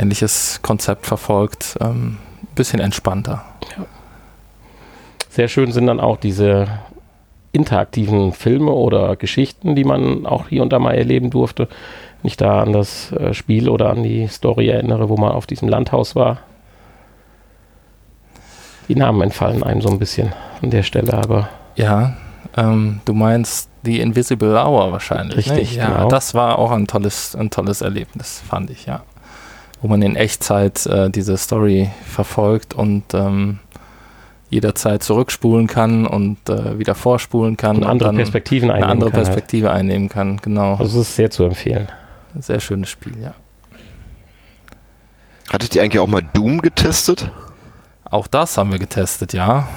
[0.00, 3.44] ähnliches Konzept verfolgt, ähm, ein bisschen entspannter.
[3.76, 3.84] Ja.
[5.28, 6.66] Sehr schön sind dann auch diese
[7.52, 11.68] interaktiven Filme oder Geschichten, die man auch hier und da mal erleben durfte.
[12.22, 15.68] Nicht da an das äh, Spiel oder an die Story erinnere, wo man auf diesem
[15.68, 16.38] Landhaus war.
[18.88, 21.48] Die Namen entfallen einem so ein bisschen an der Stelle, aber.
[21.76, 22.16] Ja,
[22.56, 25.46] ähm, du meinst The Invisible Hour wahrscheinlich.
[25.46, 25.56] Ne?
[25.56, 25.82] Richtig, ne?
[25.82, 25.88] ja.
[25.88, 26.08] Genau.
[26.08, 29.02] Das war auch ein tolles, ein tolles Erlebnis, fand ich, ja.
[29.80, 33.60] Wo man in Echtzeit äh, diese Story verfolgt und ähm,
[34.50, 37.76] jederzeit zurückspulen kann und äh, wieder vorspulen kann.
[37.76, 39.78] Und, und andere Perspektiven einnehmen eine andere kann Perspektive halt.
[39.78, 40.74] einnehmen kann, genau.
[40.74, 41.88] Also es ist sehr zu empfehlen.
[42.38, 43.34] Sehr schönes Spiel, ja.
[45.50, 47.30] Hattet ihr eigentlich auch mal Doom getestet?
[48.04, 49.68] Auch das haben wir getestet, ja.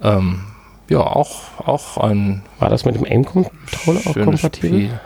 [0.00, 0.40] Ähm,
[0.88, 2.42] ja, auch, auch ein.
[2.58, 5.00] War das mit dem Aim-Controller auch kompatibel?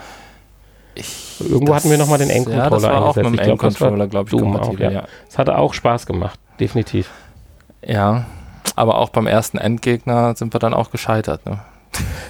[0.94, 3.26] Ich, Irgendwo hatten wir nochmal den Aim-Controller ja, das war eingesetzt.
[3.26, 4.86] Auch mit dem Aim-Controller, glaube ich, kompatibel.
[4.86, 5.00] Auch, ja.
[5.00, 5.08] ja.
[5.28, 7.10] Es hatte auch Spaß gemacht, definitiv.
[7.84, 8.26] Ja,
[8.76, 11.46] aber auch beim ersten Endgegner sind wir dann auch gescheitert.
[11.46, 11.60] Ne?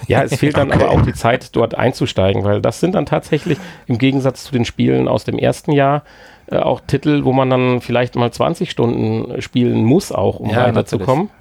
[0.06, 0.82] Ja, es fehlt dann okay.
[0.82, 4.64] aber auch die Zeit, dort einzusteigen, weil das sind dann tatsächlich im Gegensatz zu den
[4.64, 6.02] Spielen aus dem ersten Jahr
[6.50, 10.66] äh, auch Titel, wo man dann vielleicht mal 20 Stunden spielen muss, auch um ja,
[10.66, 11.24] weiterzukommen.
[11.24, 11.39] Natürlich.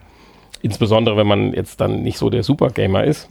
[0.61, 3.29] Insbesondere, wenn man jetzt dann nicht so der Supergamer ist.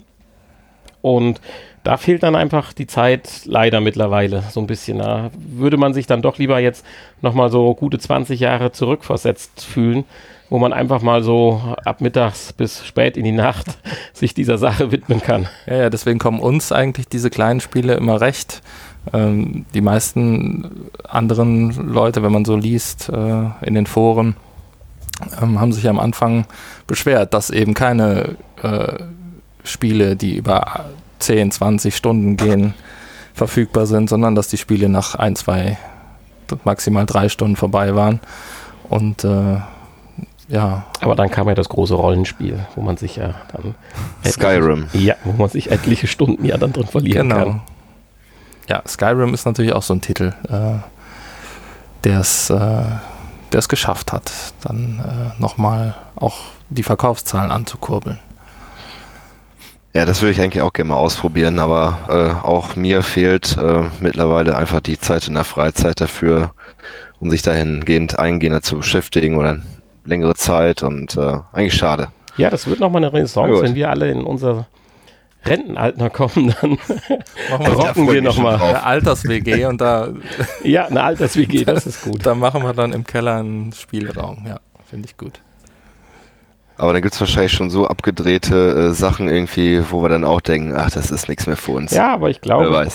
[1.02, 1.40] Und
[1.84, 4.98] da fehlt dann einfach die Zeit leider mittlerweile so ein bisschen.
[4.98, 6.84] Da würde man sich dann doch lieber jetzt
[7.22, 10.04] nochmal so gute 20 Jahre zurückversetzt fühlen,
[10.50, 13.66] wo man einfach mal so ab mittags bis spät in die Nacht
[14.12, 15.48] sich dieser Sache widmen kann.
[15.66, 18.60] Ja, ja, deswegen kommen uns eigentlich diese kleinen Spiele immer recht.
[19.12, 24.36] Ähm, die meisten anderen Leute, wenn man so liest äh, in den Foren,
[25.40, 26.46] ähm, haben sich am Anfang
[26.86, 29.02] beschwert, dass eben keine äh,
[29.64, 30.86] Spiele, die über
[31.18, 32.74] 10, 20 Stunden gehen,
[33.34, 35.78] verfügbar sind, sondern dass die Spiele nach ein, zwei,
[36.64, 38.20] maximal drei Stunden vorbei waren.
[38.88, 39.58] Und äh,
[40.48, 40.86] ja.
[41.00, 43.74] Aber dann kam ja das große Rollenspiel, wo man sich ja dann.
[44.26, 44.86] Skyrim.
[44.92, 47.44] Ja, wo man sich etliche Stunden ja dann drin verlieren genau.
[47.44, 47.60] kann.
[48.68, 50.78] Ja, Skyrim ist natürlich auch so ein Titel, äh,
[52.04, 52.82] der es äh,
[53.68, 54.30] geschafft hat,
[54.62, 55.00] dann
[55.38, 56.38] äh, nochmal auch
[56.70, 58.18] die Verkaufszahlen anzukurbeln.
[59.94, 63.84] Ja, das würde ich eigentlich auch gerne mal ausprobieren, aber äh, auch mir fehlt äh,
[64.00, 66.52] mittlerweile einfach die Zeit in der Freizeit dafür,
[67.20, 69.58] um sich dahingehend eingehender zu beschäftigen oder
[70.04, 72.08] längere Zeit und äh, eigentlich schade.
[72.36, 74.66] Ja, das wird nochmal eine Renaissance, wenn wir alle in unser
[75.44, 76.78] Rentenalter kommen, dann
[77.74, 78.56] rocken wir nochmal.
[78.56, 80.12] Eine Alters-WG und da.
[80.64, 82.26] ja, eine Alters-WG, das ist gut.
[82.26, 85.40] Da machen wir dann im Keller einen Spielraum, ja, finde ich gut.
[86.76, 90.40] Aber dann gibt es wahrscheinlich schon so abgedrehte äh, Sachen irgendwie, wo wir dann auch
[90.40, 91.92] denken, ach, das ist nichts mehr für uns.
[91.92, 92.86] Ja, aber ich glaube,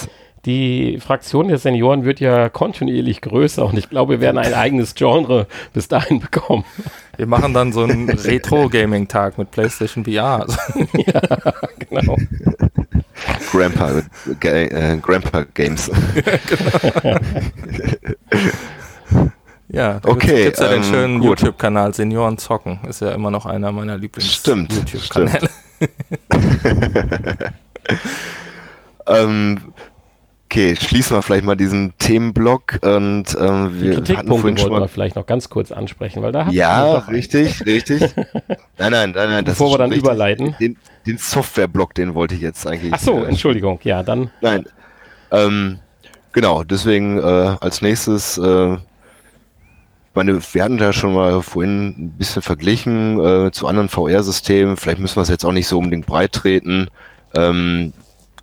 [0.45, 4.95] die Fraktion der Senioren wird ja kontinuierlich größer und ich glaube, wir werden ein eigenes
[4.95, 6.65] Genre bis dahin bekommen.
[7.17, 10.47] Wir machen dann so einen Retro-Gaming-Tag mit PlayStation VR.
[11.05, 11.21] ja,
[11.89, 12.17] genau.
[13.51, 14.01] Grandpa,
[14.41, 15.91] äh, Grandpa Games.
[16.49, 17.19] genau.
[19.73, 22.79] Ja, da okay, gibt es ja ähm, den schönen YouTube-Kanal Senioren zocken.
[22.87, 25.49] Ist ja immer noch einer meiner Lieblings-YouTube-Kanäle.
[29.07, 29.73] ähm,
[30.53, 34.87] okay, schließen wir vielleicht mal diesen Themenblock und ähm, wir Die hatten vorhin schon mal
[34.87, 38.01] vielleicht noch ganz kurz ansprechen, weil da ja richtig, richtig.
[38.77, 39.45] nein, nein, nein, nein.
[39.45, 40.05] Bevor wir dann richtig.
[40.05, 40.55] überleiten.
[40.59, 42.93] Den, den Software-Block, den wollte ich jetzt eigentlich.
[42.93, 44.29] Ach so, äh, Entschuldigung, ja, dann.
[44.41, 44.65] Nein,
[45.31, 45.79] ähm,
[46.33, 46.63] genau.
[46.63, 48.77] Deswegen äh, als nächstes äh,
[50.13, 54.77] meine, wir hatten da schon mal vorhin ein bisschen verglichen äh, zu anderen VR-Systemen.
[54.77, 56.89] Vielleicht müssen wir es jetzt auch nicht so unbedingt breit treten.
[57.35, 57.93] Ähm,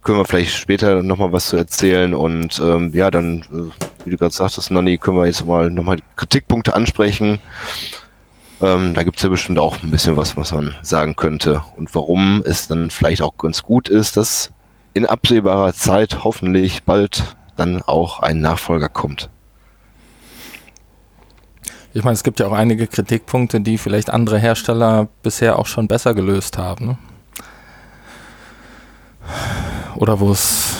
[0.02, 2.14] können wir vielleicht später nochmal was zu erzählen.
[2.14, 5.98] Und ähm, ja, dann, äh, wie du gerade sagtest, Nonny, können wir jetzt mal nochmal
[6.16, 7.38] Kritikpunkte ansprechen.
[8.62, 11.62] Ähm, da gibt's ja bestimmt auch ein bisschen was, was man sagen könnte.
[11.76, 14.50] Und warum es dann vielleicht auch ganz gut ist, dass
[14.92, 19.30] in absehbarer Zeit hoffentlich bald dann auch ein Nachfolger kommt.
[21.92, 25.88] Ich meine, es gibt ja auch einige Kritikpunkte, die vielleicht andere Hersteller bisher auch schon
[25.88, 26.86] besser gelöst haben.
[26.86, 26.98] Ne?
[30.00, 30.78] Oder wo es.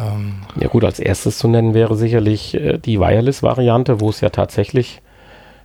[0.00, 4.30] Ähm ja, gut, als erstes zu nennen wäre sicherlich äh, die Wireless-Variante, wo es ja
[4.30, 5.02] tatsächlich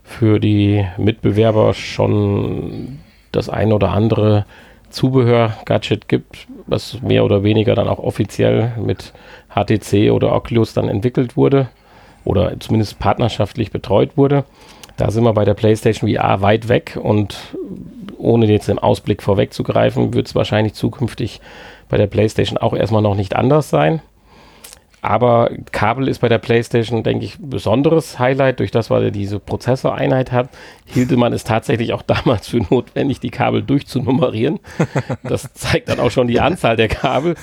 [0.03, 2.99] für die Mitbewerber schon
[3.31, 4.45] das ein oder andere
[4.89, 9.13] Zubehör-Gadget gibt, was mehr oder weniger dann auch offiziell mit
[9.49, 11.69] HTC oder Oculus dann entwickelt wurde
[12.25, 14.43] oder zumindest partnerschaftlich betreut wurde.
[14.97, 17.55] Da sind wir bei der PlayStation VR weit weg und
[18.17, 21.41] ohne jetzt im Ausblick vorwegzugreifen, wird es wahrscheinlich zukünftig
[21.89, 24.01] bei der PlayStation auch erstmal noch nicht anders sein.
[25.03, 28.61] Aber Kabel ist bei der PlayStation, denke ich, ein besonderes Highlight.
[28.61, 30.47] Durch das, weil er diese Prozessoreinheit hat,
[30.85, 34.61] hielte man es tatsächlich auch damals für notwendig, die Kabel durchzunummerieren.
[35.23, 37.35] Das zeigt dann auch schon die Anzahl der Kabel,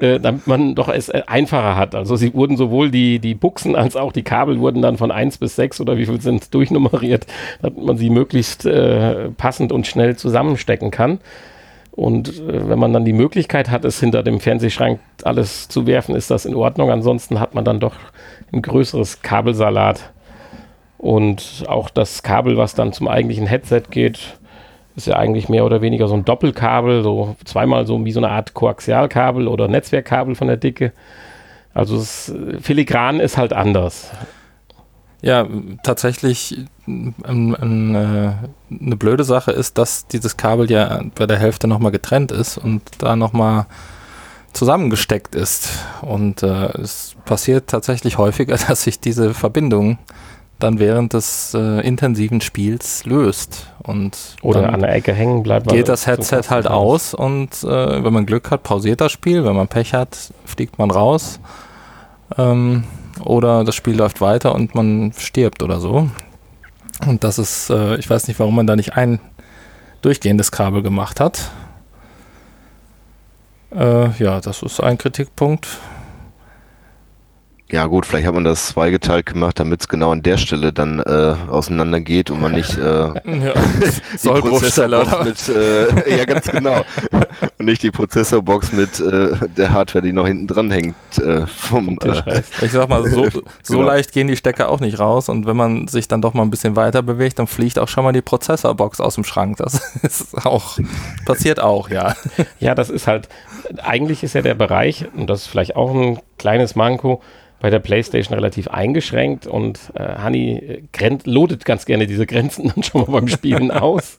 [0.00, 1.94] äh, damit man doch es einfacher hat.
[1.94, 5.38] Also sie wurden sowohl die, die Buchsen als auch die Kabel wurden dann von 1
[5.38, 7.28] bis 6 oder wie viel sind durchnummeriert,
[7.62, 11.20] damit man sie möglichst äh, passend und schnell zusammenstecken kann.
[11.94, 16.16] Und äh, wenn man dann die Möglichkeit hat, es hinter dem Fernsehschrank alles zu werfen,
[16.16, 16.90] ist das in Ordnung.
[16.90, 17.94] Ansonsten hat man dann doch
[18.52, 20.10] ein größeres Kabelsalat.
[20.98, 24.38] Und auch das Kabel, was dann zum eigentlichen Headset geht,
[24.96, 28.30] ist ja eigentlich mehr oder weniger so ein Doppelkabel, so zweimal so wie so eine
[28.30, 30.92] Art Koaxialkabel oder Netzwerkkabel von der Dicke.
[31.74, 34.10] Also das Filigran ist halt anders.
[35.24, 35.48] Ja,
[35.82, 37.14] tatsächlich ein,
[37.56, 38.32] ein, äh,
[38.78, 42.82] eine blöde Sache ist, dass dieses Kabel ja bei der Hälfte nochmal getrennt ist und
[42.98, 43.64] da nochmal
[44.52, 45.70] zusammengesteckt ist.
[46.02, 49.96] Und äh, es passiert tatsächlich häufiger, dass sich diese Verbindung
[50.58, 53.68] dann während des äh, intensiven Spiels löst.
[53.82, 55.68] Und Oder an der Ecke hängen bleibt.
[55.68, 59.42] Geht das Headset halt aus und äh, wenn man Glück hat, pausiert das Spiel.
[59.46, 61.40] Wenn man Pech hat, fliegt man raus.
[62.36, 62.84] Ähm,
[63.20, 66.08] oder das Spiel läuft weiter und man stirbt oder so.
[67.06, 69.20] Und das ist, äh, ich weiß nicht, warum man da nicht ein
[70.02, 71.50] durchgehendes Kabel gemacht hat.
[73.74, 75.66] Äh, ja, das ist ein Kritikpunkt.
[77.70, 81.00] Ja gut, vielleicht hat man das zweigeteilt gemacht, damit es genau an der Stelle dann
[81.00, 82.82] äh, auseinander geht und man nicht äh,
[83.24, 83.54] ja.
[84.18, 86.84] Sollbruchsteller mit äh, ja ganz genau
[87.58, 91.98] und nicht die Prozessorbox mit äh, der Hardware, die noch hinten dran hängt äh, vom.
[92.04, 93.28] Äh, ich sag mal so,
[93.62, 93.88] so genau.
[93.88, 96.50] leicht gehen die Stecker auch nicht raus und wenn man sich dann doch mal ein
[96.50, 99.56] bisschen weiter bewegt, dann fliegt auch schon mal die Prozessorbox aus dem Schrank.
[99.56, 100.78] Das ist auch
[101.24, 102.14] passiert auch, ja.
[102.60, 103.30] Ja, das ist halt
[103.82, 107.22] eigentlich ist ja der Bereich und das ist vielleicht auch ein kleines Manko
[107.64, 110.82] bei der PlayStation relativ eingeschränkt und äh, Hani
[111.24, 114.18] lotet ganz gerne diese Grenzen dann schon mal beim Spielen aus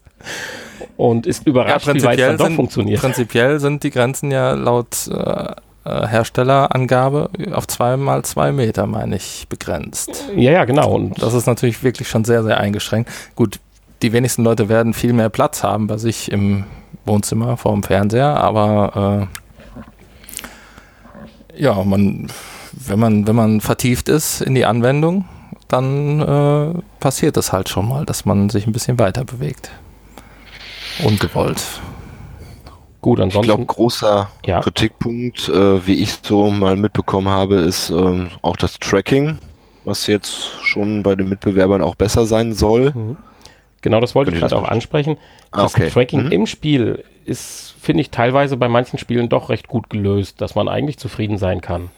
[0.97, 3.01] und ist überrascht, ja, wie weit es dann doch sind, funktioniert.
[3.01, 5.51] Prinzipiell sind die Grenzen ja laut äh,
[5.85, 10.25] äh Herstellerangabe auf zweimal zwei Meter, meine ich, begrenzt.
[10.35, 10.95] Ja, ja, genau.
[10.95, 13.11] Und das ist natürlich wirklich schon sehr, sehr eingeschränkt.
[13.35, 13.59] Gut,
[14.01, 16.63] die wenigsten Leute werden viel mehr Platz haben bei sich im
[17.05, 19.29] Wohnzimmer vor dem Fernseher, aber
[21.55, 22.31] äh, ja, man
[22.75, 25.25] wenn man, wenn man vertieft ist in die Anwendung,
[25.67, 29.71] dann äh, passiert es halt schon mal, dass man sich ein bisschen weiter bewegt.
[31.03, 31.63] Ungewollt.
[33.01, 33.51] Gut, ansonsten.
[33.51, 34.61] Ich glaube, großer ja.
[34.61, 39.37] Kritikpunkt, äh, wie ich so mal mitbekommen habe, ist ähm, auch das Tracking,
[39.83, 42.91] was jetzt schon bei den Mitbewerbern auch besser sein soll.
[42.95, 43.17] Mhm.
[43.81, 45.17] Genau, das wollte ich gerade auch ansprechen.
[45.51, 45.89] Ah, das okay.
[45.91, 46.31] Tracking mhm.
[46.31, 50.67] im Spiel ist, finde ich, teilweise bei manchen Spielen doch recht gut gelöst, dass man
[50.67, 51.91] eigentlich zufrieden sein kann.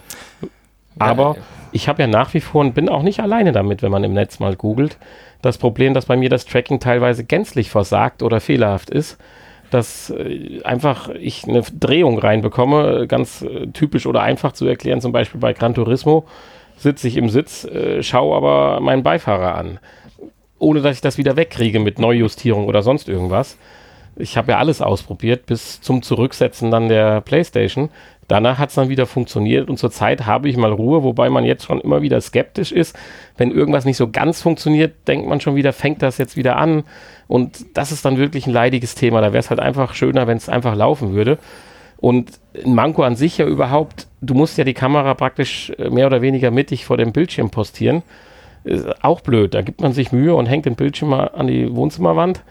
[1.00, 3.92] Aber ja, ich habe ja nach wie vor und bin auch nicht alleine damit, wenn
[3.92, 4.98] man im Netz mal googelt,
[5.42, 9.18] das Problem, dass bei mir das Tracking teilweise gänzlich versagt oder fehlerhaft ist,
[9.70, 15.12] dass äh, einfach ich eine Drehung reinbekomme, ganz äh, typisch oder einfach zu erklären, zum
[15.12, 16.26] Beispiel bei Gran Turismo
[16.78, 19.80] sitze ich im Sitz, äh, schaue aber meinen Beifahrer an,
[20.60, 23.58] ohne dass ich das wieder wegkriege mit Neujustierung oder sonst irgendwas.
[24.16, 27.90] Ich habe ja alles ausprobiert bis zum Zurücksetzen dann der PlayStation.
[28.28, 31.64] Danach hat es dann wieder funktioniert und zurzeit habe ich mal Ruhe, wobei man jetzt
[31.64, 32.98] schon immer wieder skeptisch ist.
[33.38, 36.84] Wenn irgendwas nicht so ganz funktioniert, denkt man schon wieder, fängt das jetzt wieder an.
[37.28, 39.22] Und das ist dann wirklich ein leidiges Thema.
[39.22, 41.38] Da wäre es halt einfach schöner, wenn es einfach laufen würde.
[42.00, 46.08] Und ein Manko an sich ja überhaupt, du musst ja die Kamera praktisch äh, mehr
[46.08, 48.04] oder weniger mittig vor dem Bildschirm postieren.
[48.66, 49.54] Ist auch blöd.
[49.54, 52.42] Da gibt man sich Mühe und hängt den Bildschirm mal an die Wohnzimmerwand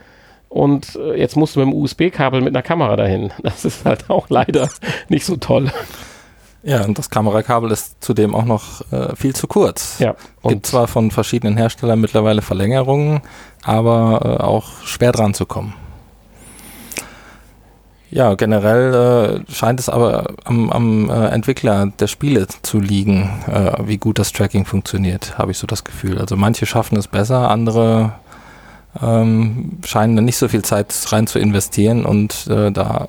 [0.49, 3.31] und äh, jetzt musst du mit dem USB-Kabel mit einer Kamera dahin.
[3.43, 4.69] Das ist halt auch leider
[5.09, 5.71] nicht so toll.
[6.63, 9.99] Ja, und das Kamerakabel ist zudem auch noch äh, viel zu kurz.
[9.99, 10.15] Ja.
[10.41, 13.21] Und Gibt zwar von verschiedenen Herstellern mittlerweile Verlängerungen,
[13.63, 15.75] aber äh, auch schwer dran zu kommen.
[18.09, 23.73] Ja, generell äh, scheint es aber am, am äh, Entwickler der Spiele zu liegen, äh,
[23.85, 26.17] wie gut das Tracking funktioniert, habe ich so das Gefühl.
[26.17, 28.13] Also manche schaffen es besser, andere
[29.01, 33.07] ähm, scheinen nicht so viel Zeit rein zu investieren und äh, da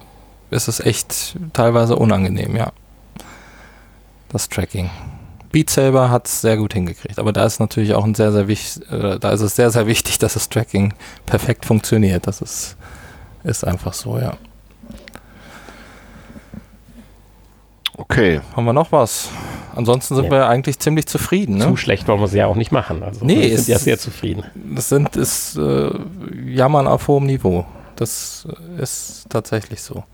[0.50, 2.72] ist es echt teilweise unangenehm, ja.
[4.30, 4.90] Das Tracking.
[5.50, 8.48] Beat Saber hat es sehr gut hingekriegt, aber da ist natürlich auch ein sehr, sehr
[8.48, 10.92] wichtig, äh, da ist es sehr, sehr wichtig, dass das Tracking
[11.26, 12.26] perfekt funktioniert.
[12.26, 12.76] Das ist,
[13.44, 14.36] ist einfach so, ja.
[17.98, 18.40] Okay.
[18.54, 19.28] Haben wir noch was?
[19.74, 20.30] Ansonsten sind ja.
[20.30, 21.58] wir eigentlich ziemlich zufrieden.
[21.58, 21.64] Ne?
[21.64, 23.02] Zu schlecht wollen wir sie ja auch nicht machen.
[23.02, 24.44] Also nee, wir sind ja sehr zufrieden.
[24.54, 25.90] Das sind ist äh,
[26.46, 27.66] Jammern auf hohem Niveau.
[27.96, 28.46] Das
[28.78, 30.04] ist tatsächlich so.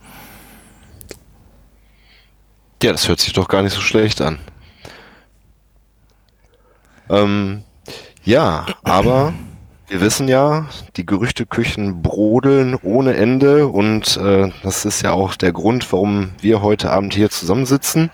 [2.82, 4.38] Ja, das hört sich doch gar nicht so schlecht an.
[7.10, 7.62] Ähm,
[8.24, 9.34] ja, aber
[9.88, 10.66] wir wissen ja,
[10.96, 16.62] die Gerüchteküchen brodeln ohne Ende und äh, das ist ja auch der Grund, warum wir
[16.62, 18.10] heute Abend hier zusammensitzen,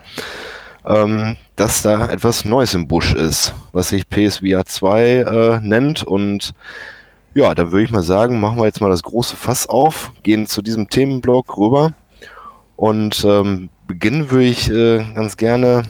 [0.84, 6.54] ähm, dass da etwas Neues im Busch ist, was sich PSVR 2 äh, nennt und
[7.34, 10.46] ja, da würde ich mal sagen, machen wir jetzt mal das große Fass auf, gehen
[10.46, 11.92] zu diesem Themenblock rüber
[12.74, 15.84] und ähm, beginnen würde ich äh, ganz gerne,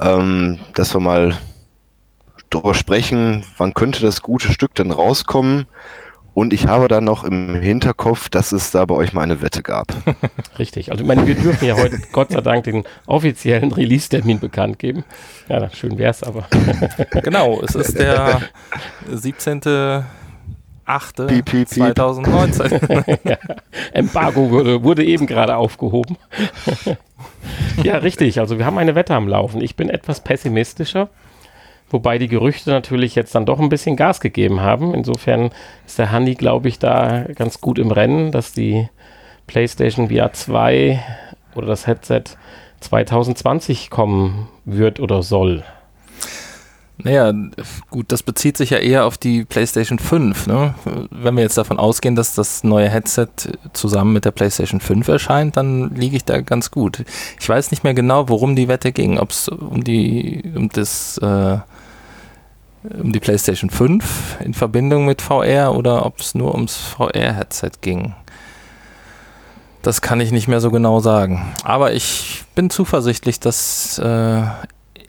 [0.00, 1.36] ähm, dass wir mal
[2.50, 5.66] darüber sprechen, wann könnte das gute Stück denn rauskommen.
[6.32, 9.62] Und ich habe dann noch im Hinterkopf, dass es da bei euch mal eine Wette
[9.62, 9.92] gab.
[10.58, 10.92] Richtig.
[10.92, 15.04] Also ich meine, wir dürfen ja heute Gott sei Dank den offiziellen Release-Termin bekannt geben.
[15.48, 16.46] Ja, schön wäre es aber.
[17.22, 18.42] genau, es ist der
[19.08, 20.04] 17.
[20.84, 21.16] 8.
[21.16, 22.80] 2019.
[23.22, 23.38] ja,
[23.92, 26.16] Embargo wurde, wurde eben gerade aufgehoben.
[27.84, 28.40] ja, richtig.
[28.40, 29.60] Also wir haben eine Wette am Laufen.
[29.60, 31.08] Ich bin etwas pessimistischer.
[31.90, 34.94] Wobei die Gerüchte natürlich jetzt dann doch ein bisschen Gas gegeben haben.
[34.94, 35.50] Insofern
[35.86, 38.88] ist der Handy, glaube ich, da ganz gut im Rennen, dass die
[39.48, 41.02] PlayStation VR 2
[41.56, 42.22] oder das Headset
[42.80, 45.64] 2020 kommen wird oder soll.
[47.02, 47.32] Naja,
[47.90, 50.46] gut, das bezieht sich ja eher auf die PlayStation 5.
[50.46, 50.74] Ne?
[51.10, 53.28] Wenn wir jetzt davon ausgehen, dass das neue Headset
[53.72, 57.04] zusammen mit der PlayStation 5 erscheint, dann liege ich da ganz gut.
[57.40, 59.18] Ich weiß nicht mehr genau, worum die Wette ging.
[59.18, 61.58] Ob es um die um das äh,
[62.82, 68.14] um die PlayStation 5 in Verbindung mit VR oder ob es nur ums VR-Headset ging.
[69.82, 71.54] Das kann ich nicht mehr so genau sagen.
[71.64, 74.42] Aber ich bin zuversichtlich, dass äh,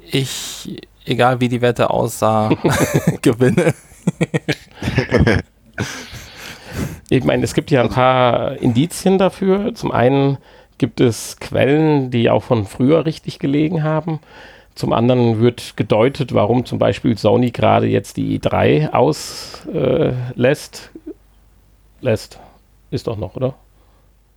[0.09, 2.49] ich, egal wie die Wette aussah,
[3.21, 3.73] gewinne.
[7.09, 9.75] ich meine, es gibt ja ein paar Indizien dafür.
[9.75, 10.37] Zum einen
[10.77, 14.19] gibt es Quellen, die auch von früher richtig gelegen haben.
[14.81, 19.69] Zum anderen wird gedeutet, warum zum Beispiel Sony gerade jetzt die i3 auslässt.
[21.05, 21.11] Äh,
[22.03, 22.39] lässt.
[22.89, 23.53] Ist doch noch, oder?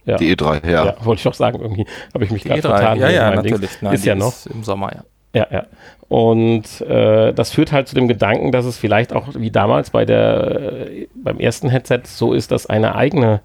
[0.05, 0.19] Ja.
[0.19, 0.85] Die E3, ja.
[0.85, 0.97] ja.
[1.03, 2.99] Wollte ich doch sagen, irgendwie habe ich mich gerade vertan.
[2.99, 3.71] Ja, ja, natürlich.
[3.81, 4.35] Nein, ist ja noch.
[4.35, 5.05] Ist Im Sommer, ja.
[5.33, 5.67] Ja, ja.
[6.09, 10.05] Und äh, das führt halt zu dem Gedanken, dass es vielleicht auch wie damals bei
[10.05, 13.41] der, äh, beim ersten Headset so ist, dass eine eigene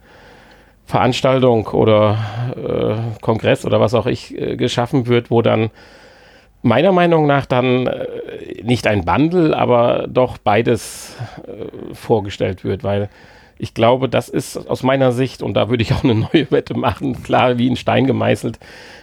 [0.86, 2.18] Veranstaltung oder
[2.58, 5.70] äh, Kongress oder was auch ich äh, geschaffen wird, wo dann
[6.62, 11.16] meiner Meinung nach dann äh, nicht ein Bundle, aber doch beides
[11.48, 13.10] äh, vorgestellt wird, weil
[13.62, 16.74] ich glaube, das ist aus meiner Sicht, und da würde ich auch eine neue Wette
[16.78, 18.60] machen, klar wie ein Stein gemeißelt,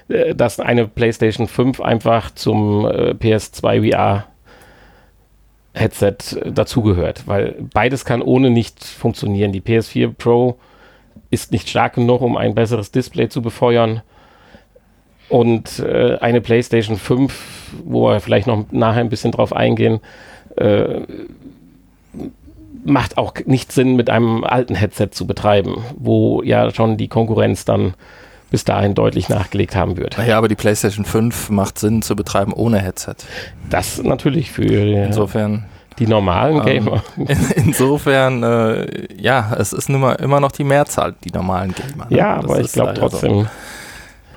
[0.09, 4.27] äh, dass eine PlayStation 5 einfach zum äh, PS2 VR
[5.75, 9.53] Headset dazugehört, weil beides kann ohne nicht funktionieren.
[9.53, 10.57] Die PS4 Pro
[11.29, 14.01] ist nicht stark genug, um ein besseres Display zu befeuern.
[15.29, 20.01] Und äh, eine PlayStation 5, wo wir vielleicht noch nachher ein bisschen drauf eingehen,
[20.57, 21.01] äh,
[22.85, 27.65] macht auch nicht Sinn, mit einem alten Headset zu betreiben, wo ja schon die Konkurrenz
[27.65, 27.95] dann
[28.51, 30.17] bis dahin deutlich nachgelegt haben wird.
[30.19, 33.17] Naja, aber die PlayStation 5 macht Sinn zu betreiben ohne Headset.
[33.71, 35.65] Das natürlich für insofern
[35.99, 37.03] die normalen ähm, Gamer.
[37.17, 42.07] Ähm, in, insofern, äh, ja, es ist mal immer noch die Mehrzahl, die normalen Gamer.
[42.09, 42.17] Ne?
[42.17, 43.41] Ja, das aber ich glaube trotzdem.
[43.41, 43.47] So.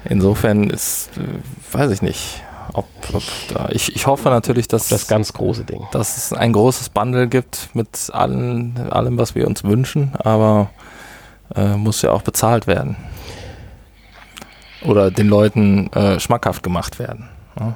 [0.05, 2.41] Insofern ist, äh, weiß ich nicht,
[2.73, 3.23] ob, ob
[3.53, 7.27] da, ich, ich hoffe natürlich, dass das ganz große Ding, dass es ein großes Bundle
[7.27, 10.69] gibt mit allen, allem, was wir uns wünschen, aber
[11.55, 12.95] äh, muss ja auch bezahlt werden
[14.81, 17.29] oder den Leuten äh, schmackhaft gemacht werden.
[17.59, 17.75] Ja.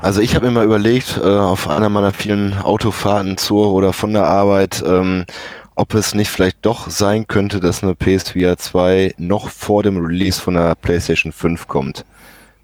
[0.00, 4.12] Also ich habe mir mal überlegt, äh, auf einer meiner vielen Autofahrten zur oder von
[4.12, 5.24] der Arbeit, ähm,
[5.74, 10.40] ob es nicht vielleicht doch sein könnte, dass eine PSVR 2 noch vor dem Release
[10.40, 12.04] von der PlayStation 5 kommt.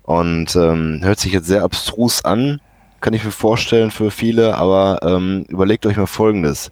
[0.02, 2.60] Und ähm, hört sich jetzt sehr abstrus an,
[3.00, 6.70] kann ich mir vorstellen für viele, aber ähm, überlegt euch mal Folgendes.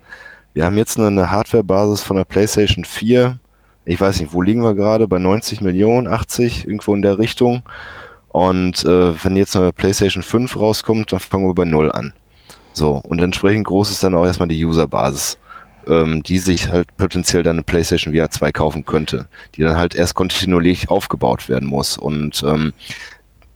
[0.55, 3.39] Wir haben jetzt eine Hardware-Basis von der PlayStation 4
[3.85, 5.09] Ich weiß nicht, wo liegen wir gerade?
[5.09, 7.63] Bei 90 Millionen, 80, irgendwo in der Richtung.
[8.29, 12.13] Und äh, wenn jetzt eine PlayStation 5 rauskommt, dann fangen wir bei Null an.
[12.73, 15.39] So, und entsprechend groß ist dann auch erstmal die Userbasis,
[15.89, 19.95] ähm, die sich halt potenziell dann eine PlayStation VR 2 kaufen könnte, die dann halt
[19.95, 21.97] erst kontinuierlich aufgebaut werden muss.
[21.97, 22.73] Und ähm,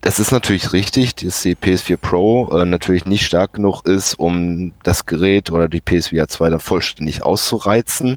[0.02, 4.72] das ist natürlich richtig, dass die PS4 Pro äh, natürlich nicht stark genug ist, um
[4.82, 8.16] das Gerät oder die PSVR 2 dann vollständig auszureizen.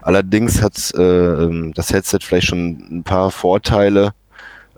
[0.00, 4.14] Allerdings hat äh, ähm, das Headset vielleicht schon ein paar Vorteile,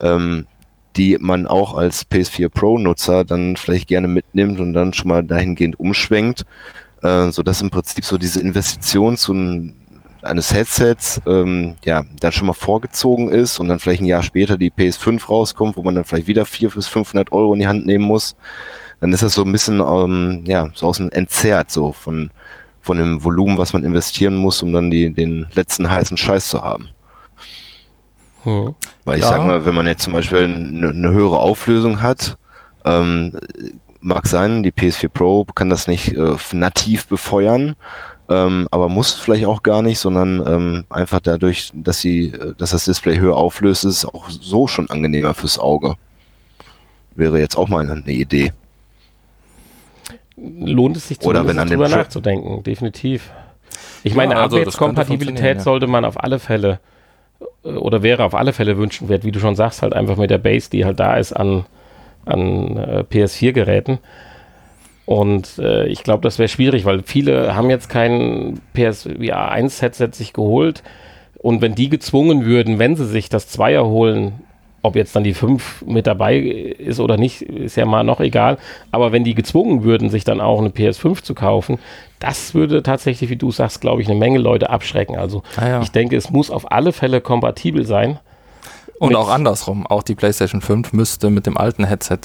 [0.01, 0.47] ähm,
[0.97, 5.79] die man auch als PS4 Pro-Nutzer dann vielleicht gerne mitnimmt und dann schon mal dahingehend
[5.79, 6.45] umschwenkt,
[7.03, 9.77] äh, so dass im Prinzip so diese Investition zu ein,
[10.23, 14.59] eines Headsets ähm, ja dann schon mal vorgezogen ist und dann vielleicht ein Jahr später
[14.59, 17.87] die PS5 rauskommt, wo man dann vielleicht wieder 400 bis 500 Euro in die Hand
[17.87, 18.37] nehmen muss,
[19.01, 22.31] dann ist das so ein bisschen ähm, ja so aus dem entzerrt so von
[22.83, 26.63] von dem Volumen, was man investieren muss, um dann die, den letzten heißen Scheiß zu
[26.63, 26.89] haben.
[28.45, 28.75] Hm.
[29.05, 29.31] Weil ich ja.
[29.31, 32.39] sag mal, wenn man jetzt zum Beispiel eine, eine höhere Auflösung hat,
[32.85, 33.33] ähm,
[34.01, 37.77] mag sein, die PS4 Pro kann das nicht äh, nativ befeuern,
[38.29, 42.71] ähm, aber muss vielleicht auch gar nicht, sondern ähm, einfach dadurch, dass sie, äh, dass
[42.71, 45.95] das Display höher auflöst, ist auch so schon angenehmer fürs Auge.
[47.15, 48.53] Wäre jetzt auch mal eine Idee.
[50.37, 53.31] Lohnt es sich Oder wenn an drüber nachzudenken, definitiv.
[54.03, 56.81] Ich ja, meine, also Abwärtskompatibilität sollte man auf alle Fälle
[57.65, 60.39] äh, oder wäre auf alle Fälle wünschenswert, wie du schon sagst, halt einfach mit der
[60.39, 61.67] Base, die halt da ist an,
[62.25, 63.99] an äh, PS4-Geräten.
[65.07, 70.33] Und äh, ich glaube, das wäre schwierig, weil viele haben jetzt kein PSVR 1-Headset sich
[70.33, 70.83] geholt.
[71.39, 74.35] Und wenn die gezwungen würden, wenn sie sich das Zweier holen,
[74.83, 78.59] ob jetzt dann die 5 mit dabei ist oder nicht, ist ja mal noch egal.
[78.93, 81.79] Aber wenn die gezwungen würden, sich dann auch eine PS5 zu kaufen,
[82.19, 85.17] das würde tatsächlich, wie du sagst, glaube ich, eine Menge Leute abschrecken.
[85.17, 85.83] Also ah ja.
[85.83, 88.19] ich denke, es muss auf alle Fälle kompatibel sein.
[89.01, 89.87] Und auch andersrum.
[89.87, 92.21] Auch die PlayStation 5 müsste mit dem alten Headset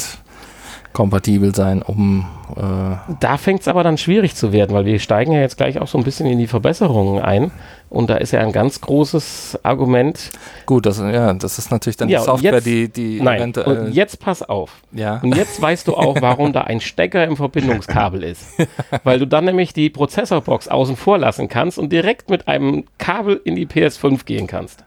[0.96, 2.26] kompatibel sein, um.
[2.56, 5.80] Äh da fängt es aber dann schwierig zu werden, weil wir steigen ja jetzt gleich
[5.80, 7.52] auch so ein bisschen in die Verbesserungen ein.
[7.90, 10.32] Und da ist ja ein ganz großes Argument.
[10.66, 13.88] Gut, das, ja, das ist natürlich dann ja, die Software, jetzt, die, die nein, eventuell.
[13.88, 14.72] Und jetzt pass auf.
[14.92, 15.20] Ja.
[15.22, 18.48] Und jetzt weißt du auch, warum da ein Stecker im Verbindungskabel ist.
[19.04, 23.40] weil du dann nämlich die Prozessorbox außen vor lassen kannst und direkt mit einem Kabel
[23.44, 24.84] in die PS5 gehen kannst.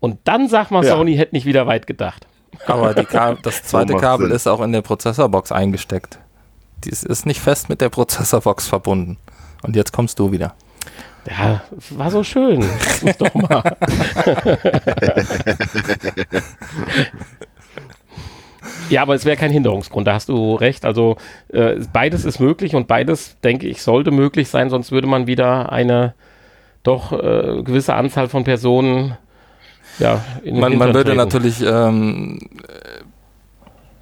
[0.00, 0.96] Und dann sag mal, ja.
[0.96, 2.26] Sony hätte nicht wieder weit gedacht.
[2.66, 2.94] Aber
[3.42, 4.36] das zweite Kabel Sinn.
[4.36, 6.18] ist auch in der Prozessorbox eingesteckt.
[6.84, 9.18] Dies ist nicht fest mit der Prozessorbox verbunden.
[9.62, 10.54] Und jetzt kommst du wieder.
[11.26, 12.64] Ja, war so schön.
[13.02, 13.62] Lass doch mal.
[18.88, 20.86] ja, aber es wäre kein Hinderungsgrund, da hast du recht.
[20.86, 25.26] Also äh, beides ist möglich und beides, denke ich, sollte möglich sein, sonst würde man
[25.26, 26.14] wieder eine
[26.82, 29.18] doch äh, gewisse Anzahl von Personen
[29.98, 33.04] ja, man, man würde natürlich ähm, äh,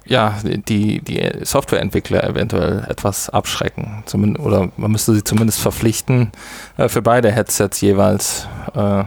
[0.09, 4.03] ja, die, die Softwareentwickler eventuell etwas abschrecken.
[4.05, 6.31] Zumindest, oder man müsste sie zumindest verpflichten,
[6.77, 9.03] äh, für beide Headsets jeweils äh,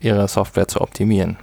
[0.00, 1.36] ihre Software zu optimieren.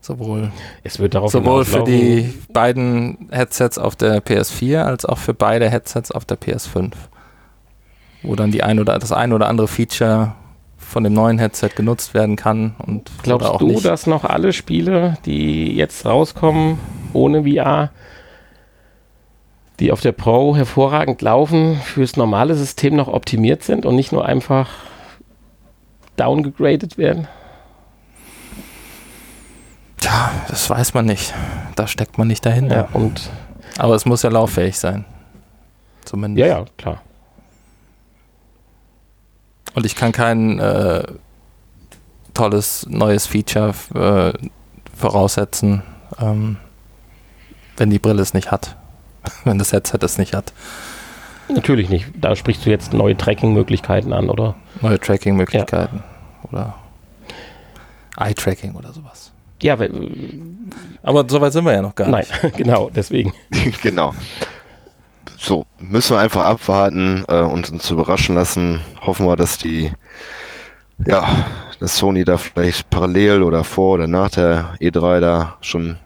[0.00, 0.52] Sowohl,
[0.84, 5.68] es wird darauf sowohl für die beiden Headsets auf der PS4 als auch für beide
[5.68, 6.92] Headsets auf der PS5.
[8.22, 10.34] Wo dann die ein oder das ein oder andere Feature
[10.88, 12.74] von dem neuen Headset genutzt werden kann.
[12.78, 13.84] Und Glaubst du, nicht.
[13.84, 16.78] dass noch alle Spiele, die jetzt rauskommen
[17.12, 17.90] ohne VR,
[19.80, 24.24] die auf der Pro hervorragend laufen, fürs normale System noch optimiert sind und nicht nur
[24.24, 24.70] einfach
[26.16, 27.28] downgegradet werden?
[29.98, 31.34] Tja, das weiß man nicht.
[31.74, 32.76] Da steckt man nicht dahinter.
[32.76, 33.28] Ja, und
[33.76, 35.04] Aber es muss ja lauffähig sein.
[36.04, 36.46] Zumindest.
[36.48, 37.02] Ja, ja, klar.
[39.76, 41.04] Und ich kann kein äh,
[42.32, 44.32] tolles neues Feature äh,
[44.96, 45.82] voraussetzen,
[46.18, 46.56] ähm,
[47.76, 48.74] wenn die Brille es nicht hat.
[49.44, 50.54] wenn das Headset es nicht hat.
[51.48, 52.06] Natürlich nicht.
[52.18, 54.54] Da sprichst du jetzt neue Tracking-Möglichkeiten an, oder?
[54.80, 56.02] Neue Tracking-Möglichkeiten.
[56.02, 56.48] Ja.
[56.50, 56.74] Oder
[58.16, 59.30] Eye-Tracking oder sowas.
[59.60, 59.76] Ja,
[61.02, 62.32] aber soweit sind wir ja noch gar nicht.
[62.42, 63.34] Nein, genau, deswegen.
[63.82, 64.14] genau
[65.36, 68.80] so, müssen wir einfach abwarten äh, und uns überraschen lassen.
[69.00, 69.92] Hoffen wir, dass die,
[71.06, 71.46] ja,
[71.78, 75.98] dass Sony da vielleicht parallel oder vor oder nach der E3 da schon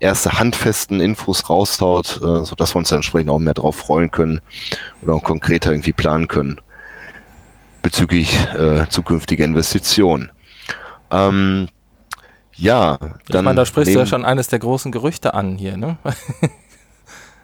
[0.00, 4.40] erste handfesten Infos raushaut, äh, sodass wir uns dann entsprechend auch mehr drauf freuen können
[5.02, 6.60] oder auch konkreter irgendwie planen können
[7.82, 10.30] bezüglich äh, zukünftiger Investitionen.
[11.10, 11.68] Ähm,
[12.54, 13.18] ja, dann.
[13.28, 15.96] Ich meine, da sprichst du ja schon eines der großen Gerüchte an hier, ne?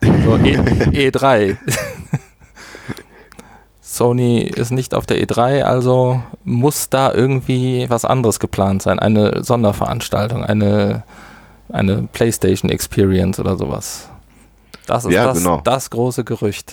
[0.02, 0.56] So E,
[1.10, 1.56] E3.
[3.82, 8.98] Sony ist nicht auf der E3, also muss da irgendwie was anderes geplant sein.
[8.98, 11.04] Eine Sonderveranstaltung, eine,
[11.68, 14.08] eine PlayStation Experience oder sowas.
[14.86, 15.60] Das ist Ja, das, genau.
[15.62, 16.72] das große Gerücht.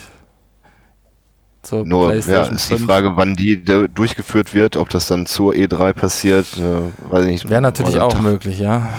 [1.62, 2.86] Zur Nur ja, ist die 5.
[2.86, 7.50] Frage, wann die durchgeführt wird, ob das dann zur E3 passiert, äh, weiß ich nicht.
[7.50, 8.90] Wäre natürlich auch Tag, möglich, ja.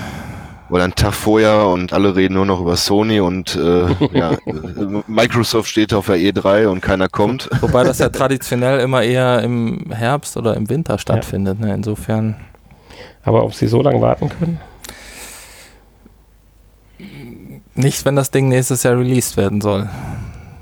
[0.73, 5.03] Oder einen Tag vorher und alle reden nur noch über Sony und äh, ja, äh,
[5.07, 7.51] Microsoft steht auf der E3 und keiner kommt.
[7.61, 11.61] Wobei das ja traditionell immer eher im Herbst oder im Winter stattfindet.
[11.61, 11.75] Ne?
[11.75, 12.37] Insofern.
[13.23, 14.61] Aber ob sie so lange warten können?
[17.75, 19.91] Nicht, wenn das Ding nächstes Jahr released werden soll.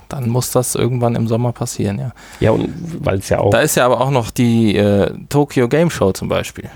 [0.08, 2.10] Dann muss das irgendwann im Sommer passieren, ja.
[2.40, 2.68] Ja, und
[3.04, 3.50] weil es ja auch.
[3.50, 6.68] Da ist ja aber auch noch die äh, Tokyo Game Show zum Beispiel.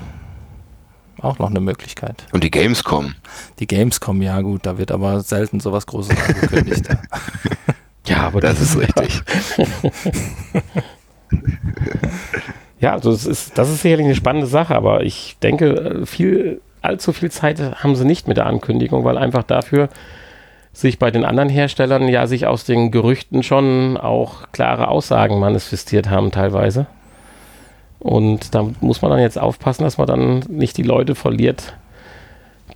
[1.24, 2.26] Auch noch eine Möglichkeit.
[2.32, 3.14] Und die Gamescom.
[3.58, 6.86] Die Gamescom, ja gut, da wird aber selten sowas Großes angekündigt.
[8.06, 9.22] ja, aber Das ist richtig.
[12.80, 17.14] Ja, also das ist, das ist sicherlich eine spannende Sache, aber ich denke, viel, allzu
[17.14, 19.88] viel Zeit haben sie nicht mit der Ankündigung, weil einfach dafür
[20.74, 26.10] sich bei den anderen Herstellern ja sich aus den Gerüchten schon auch klare Aussagen manifestiert
[26.10, 26.86] haben teilweise.
[28.04, 31.74] Und da muss man dann jetzt aufpassen, dass man dann nicht die Leute verliert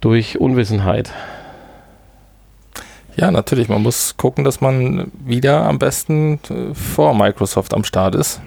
[0.01, 1.13] durch Unwissenheit.
[3.15, 3.69] Ja, natürlich.
[3.69, 8.41] Man muss gucken, dass man wieder am besten äh, vor Microsoft am Start ist.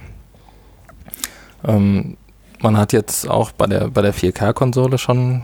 [1.67, 2.17] Ähm,
[2.61, 5.43] man hat jetzt auch bei der, bei der 4K-Konsole schon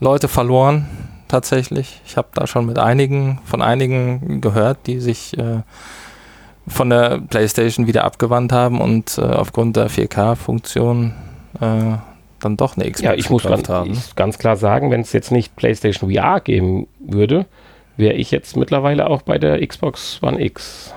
[0.00, 0.86] Leute verloren,
[1.28, 2.02] tatsächlich.
[2.04, 5.62] Ich habe da schon mit einigen, von einigen gehört, die sich äh,
[6.66, 11.12] von der PlayStation wieder abgewandt haben und äh, aufgrund der 4K-Funktion
[11.60, 11.96] äh,
[12.40, 13.92] dann doch eine Xbox Ja, ich muss ganz, haben.
[13.92, 17.46] ich, ganz klar sagen, wenn es jetzt nicht PlayStation VR geben würde,
[17.96, 20.94] wäre ich jetzt mittlerweile auch bei der Xbox One X.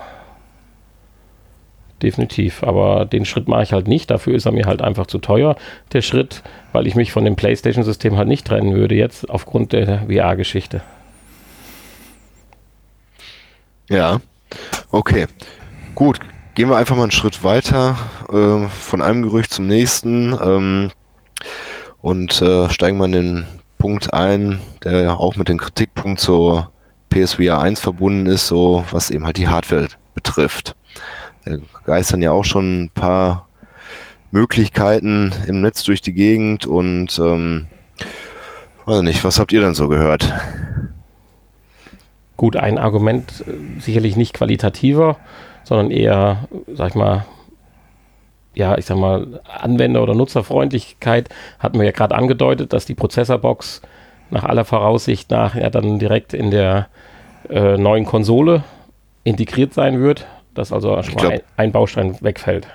[2.02, 2.62] Definitiv.
[2.62, 4.10] Aber den Schritt mache ich halt nicht.
[4.10, 5.56] Dafür ist er mir halt einfach zu teuer.
[5.92, 6.42] Der Schritt,
[6.72, 10.82] weil ich mich von dem PlayStation-System halt nicht trennen würde jetzt aufgrund der VR-Geschichte.
[13.88, 14.20] Ja,
[14.96, 15.26] okay.
[15.94, 16.20] Gut,
[16.54, 17.96] gehen wir einfach mal einen Schritt weiter,
[18.32, 20.90] äh, von einem Gerücht zum nächsten ähm,
[22.00, 23.46] und äh, steigen mal in den
[23.78, 26.70] Punkt ein, der auch mit dem Kritikpunkt zur
[27.10, 30.74] PSVR 1 verbunden ist, so was eben halt die Hardware betrifft.
[31.44, 33.48] Da geistern ja auch schon ein paar
[34.30, 37.66] Möglichkeiten im Netz durch die Gegend und ähm,
[38.86, 40.32] weiß nicht, was habt ihr denn so gehört?
[42.36, 45.16] Gut, ein Argument äh, sicherlich nicht qualitativer,
[45.64, 47.24] sondern eher, sag ich mal,
[48.54, 51.28] ja, ich sag mal, Anwender- oder Nutzerfreundlichkeit
[51.58, 53.82] hatten wir ja gerade angedeutet, dass die Prozessorbox
[54.30, 56.88] nach aller Voraussicht nach ja dann direkt in der
[57.50, 58.64] äh, neuen Konsole
[59.24, 62.66] integriert sein wird, dass also schon mal glaub- ein, ein Baustein wegfällt.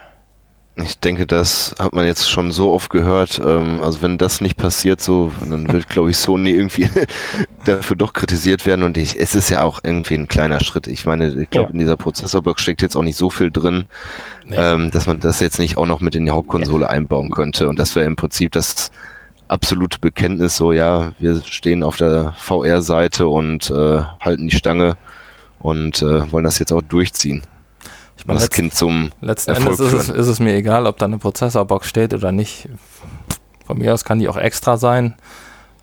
[0.78, 3.40] Ich denke, das hat man jetzt schon so oft gehört.
[3.46, 6.90] Ähm, also wenn das nicht passiert, so, dann wird, glaube ich, Sony irgendwie
[7.66, 8.84] dafür doch kritisiert werden.
[8.84, 10.88] Und ich, es ist ja auch irgendwie ein kleiner Schritt.
[10.88, 11.74] Ich meine, ich glaube, Ja.
[11.74, 13.86] in dieser Prozessorbox steckt jetzt auch nicht so viel drin,
[14.46, 14.56] Nee.
[14.58, 17.68] ähm, dass man das jetzt nicht auch noch mit in die Hauptkonsole einbauen könnte.
[17.68, 18.92] Und das wäre im Prinzip das
[19.50, 24.96] absolute Bekenntnis, so ja, wir stehen auf der VR-Seite und äh, halten die Stange
[25.60, 27.42] und äh, wollen das jetzt auch durchziehen.
[28.22, 30.54] Ich Und meine, das letzt- Kind zum Letzten Erfolg Endes ist es, ist es mir
[30.54, 32.70] egal, ob da eine Prozessorbox steht oder nicht.
[33.66, 35.16] Von mir aus kann die auch extra sein,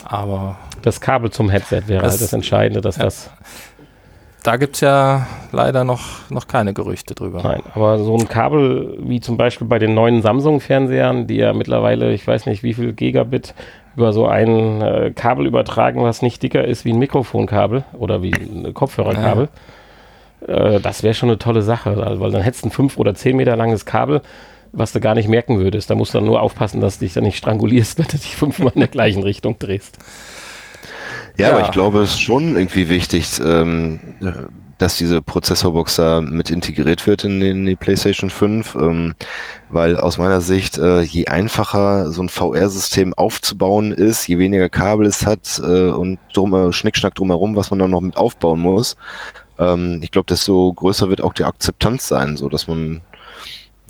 [0.04, 3.04] aber Das Kabel zum Headset wäre Das- halt das Entscheidende, dass ja.
[3.04, 3.30] das.
[4.44, 7.42] da gibt es ja leider noch, noch keine Gerüchte drüber.
[7.42, 12.12] Nein, aber so ein Kabel wie zum Beispiel bei den neuen Samsung-Fernsehern, die ja mittlerweile,
[12.12, 13.54] ich weiß nicht wie viel Gigabit
[13.96, 18.32] über so ein äh, Kabel übertragen, was nicht dicker ist wie ein Mikrofonkabel oder wie
[18.32, 19.48] ein Kopfhörerkabel.
[20.46, 23.14] Äh, das wäre schon eine tolle Sache, also, weil dann hättest du ein 5 oder
[23.14, 24.22] 10 Meter langes Kabel,
[24.72, 25.90] was du gar nicht merken würdest.
[25.90, 28.36] Da musst du dann nur aufpassen, dass du dich dann nicht strangulierst, wenn du dich
[28.36, 29.98] fünfmal in der gleichen Richtung drehst.
[31.36, 31.54] Ja, Ja.
[31.54, 34.00] aber ich glaube, es ist schon irgendwie wichtig, ähm,
[34.78, 39.14] dass diese Prozessorbox da mit integriert wird in, in die PlayStation 5, ähm,
[39.68, 45.06] weil aus meiner Sicht, äh, je einfacher so ein VR-System aufzubauen ist, je weniger Kabel
[45.06, 48.96] es hat äh, und drum, äh, Schnickschnack drumherum, was man dann noch mit aufbauen muss,
[49.58, 53.00] ähm, ich glaube, desto größer wird auch die Akzeptanz sein, so dass man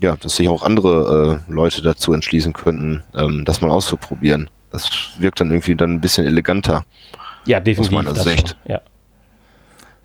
[0.00, 4.48] ja, dass sich auch andere äh, Leute dazu entschließen könnten, ähm, das mal auszuprobieren.
[4.70, 6.84] Das wirkt dann irgendwie dann ein bisschen eleganter.
[7.46, 7.92] Ja, definitiv.
[7.92, 8.48] meiner das Sicht.
[8.50, 8.80] schon, Ja.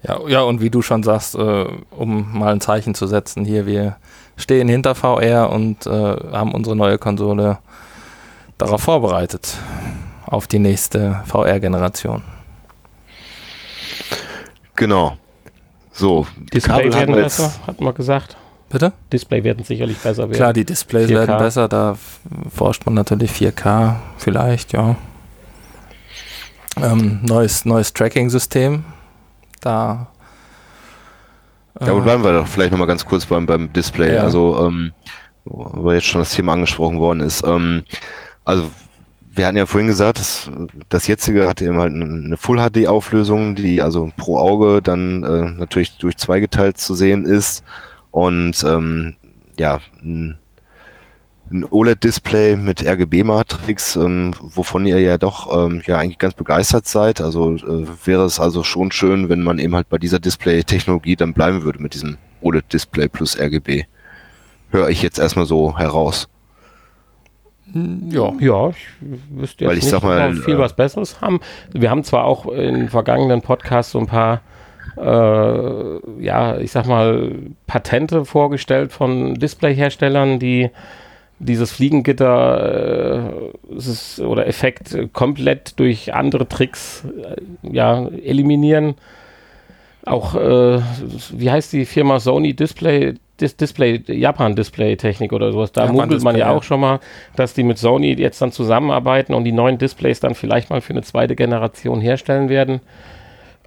[0.05, 3.65] Ja, ja, und wie du schon sagst, äh, um mal ein Zeichen zu setzen, hier,
[3.65, 3.95] wir
[4.35, 7.59] stehen hinter VR und äh, haben unsere neue Konsole
[8.57, 9.57] darauf vorbereitet,
[10.25, 12.21] auf die nächste VR-Generation.
[14.75, 15.17] Genau.
[15.93, 18.35] So, Display Kabel werden wir besser, hatten wir gesagt.
[18.69, 18.91] Bitte?
[19.11, 20.33] Display werden sicherlich besser werden.
[20.33, 21.13] Klar, die Displays 4K.
[21.13, 21.95] werden besser, da
[22.49, 24.95] forscht man natürlich 4K vielleicht, ja.
[26.81, 28.83] Ähm, neues neues Tracking-System.
[29.61, 30.07] Da.
[31.79, 34.15] Äh, ja, aber bleiben wir doch vielleicht nochmal ganz kurz beim, beim Display.
[34.15, 34.23] Ja.
[34.23, 34.91] Also, ähm,
[35.45, 37.45] wo jetzt schon das Thema angesprochen worden ist.
[37.45, 37.83] Ähm,
[38.43, 38.71] also,
[39.35, 40.51] wir hatten ja vorhin gesagt, das,
[40.89, 46.17] das jetzige hat eben halt eine Full-HD-Auflösung, die also pro Auge dann äh, natürlich durch
[46.17, 47.63] zwei geteilt zu sehen ist.
[48.11, 49.15] Und ähm,
[49.57, 50.37] ja, ein
[51.51, 57.21] ein OLED-Display mit RGB-Matrix, ähm, wovon ihr ja doch ähm, ja eigentlich ganz begeistert seid.
[57.21, 61.33] Also äh, wäre es also schon schön, wenn man eben halt bei dieser Display-Technologie dann
[61.33, 63.83] bleiben würde mit diesem OLED-Display plus RGB.
[64.71, 66.27] Höre ich jetzt erstmal so heraus.
[67.73, 68.87] Ja, ja, ich
[69.29, 71.39] wüsste jetzt Weil ich nicht, sag mal, viel äh, was Besseres haben.
[71.71, 74.41] Wir haben zwar auch in vergangenen Podcasts so ein paar
[74.97, 77.31] äh, ja, ich sag mal,
[77.67, 80.69] Patente vorgestellt von Displayherstellern, die
[81.39, 83.23] dieses Fliegengitter
[83.71, 88.95] äh, ist, oder Effekt komplett durch andere Tricks äh, ja, eliminieren.
[90.05, 90.79] Auch, äh,
[91.31, 95.73] wie heißt die Firma Sony Display, Dis Display, Japan Display Technik oder sowas.
[95.73, 97.01] Da munkelt man ja auch schon mal,
[97.35, 100.93] dass die mit Sony jetzt dann zusammenarbeiten und die neuen Displays dann vielleicht mal für
[100.93, 102.79] eine zweite Generation herstellen werden.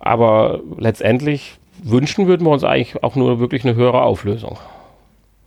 [0.01, 4.59] Aber letztendlich wünschen würden wir uns eigentlich auch nur wirklich eine höhere Auflösung.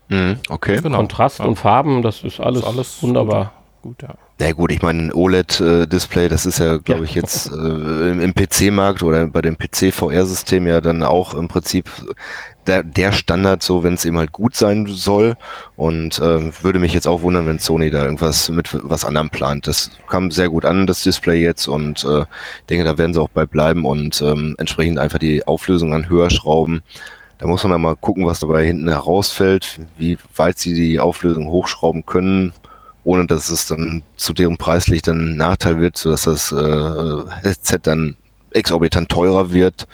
[0.09, 0.79] Mhm, okay.
[0.81, 0.97] Genau.
[0.97, 1.45] Kontrast ja.
[1.45, 3.53] und Farben, das ist alles, das ist alles wunderbar.
[3.81, 4.15] Gut, ja.
[4.41, 7.05] Ja gut, ich meine, ein OLED-Display, das ist ja, glaube ja.
[7.05, 7.55] ich, jetzt äh,
[8.11, 11.89] im, im PC-Markt oder bei dem PC-VR-System ja dann auch im Prinzip
[12.69, 15.35] der, der Standard, so wenn es eben halt gut sein soll.
[15.75, 19.67] Und äh, würde mich jetzt auch wundern, wenn Sony da irgendwas mit was anderem plant.
[19.67, 22.25] Das kam sehr gut an, das Display jetzt, und äh,
[22.69, 26.29] denke, da werden sie auch bei bleiben und ähm, entsprechend einfach die Auflösung an höher
[26.29, 26.81] schrauben.
[27.39, 31.47] Da muss man dann mal gucken, was dabei hinten herausfällt, wie weit sie die Auflösung
[31.47, 32.53] hochschrauben können,
[33.03, 37.79] ohne dass es dann zu deren preislich dann ein Nachteil wird, sodass das äh, Headset
[37.83, 38.17] dann
[38.51, 39.87] exorbitant teurer wird.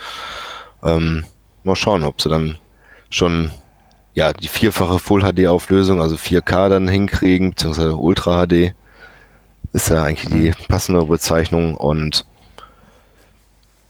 [0.83, 1.23] Ähm,
[1.63, 2.57] mal schauen, ob sie dann
[3.15, 3.51] schon
[4.13, 8.73] ja die vierfache Full HD Auflösung, also 4K dann hinkriegen, beziehungsweise Ultra HD.
[9.73, 12.25] Ist ja eigentlich die passende Bezeichnung und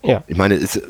[0.01, 0.23] ja.
[0.25, 0.81] ich meine, ist,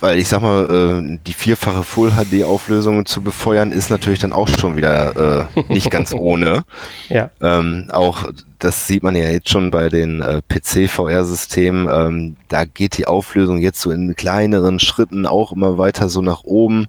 [0.00, 4.32] weil ich sag mal, äh, die vierfache Full HD Auflösung zu befeuern ist natürlich dann
[4.32, 6.64] auch schon wieder äh, nicht ganz ohne.
[7.08, 7.30] ja.
[7.40, 8.24] Ähm, auch
[8.58, 11.88] das sieht man ja jetzt schon bei den äh, PC VR Systemen.
[11.88, 16.42] Ähm, da geht die Auflösung jetzt so in kleineren Schritten auch immer weiter so nach
[16.42, 16.88] oben.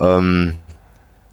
[0.00, 0.54] Ähm,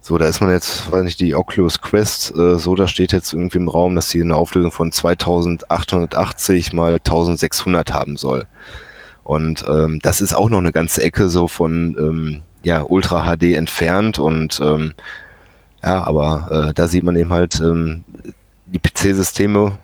[0.00, 3.32] so, da ist man jetzt, weiß nicht, die Oculus Quest, äh, so, da steht jetzt
[3.32, 8.46] irgendwie im Raum, dass sie eine Auflösung von 2880 mal 1600 haben soll.
[9.24, 13.54] Und ähm, das ist auch noch eine ganze Ecke so von ähm, ja, Ultra HD
[13.54, 14.94] entfernt und ähm,
[15.82, 18.04] ja, aber äh, da sieht man eben halt ähm,
[18.66, 19.78] die PC-Systeme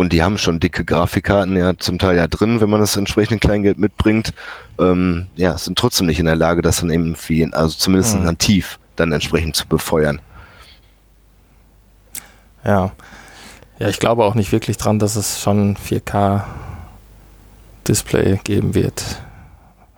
[0.00, 3.38] und die haben schon dicke Grafikkarten ja zum Teil ja drin, wenn man das entsprechende
[3.38, 4.32] Kleingeld mitbringt.
[4.78, 8.24] Ähm, ja, sind trotzdem nicht in der Lage, das dann eben wie, also zumindest mhm.
[8.24, 10.22] nativ dann entsprechend zu befeuern.
[12.64, 12.92] Ja.
[13.78, 16.44] Ja, ich glaube auch nicht wirklich dran, dass es schon 4K
[17.86, 19.20] Display geben wird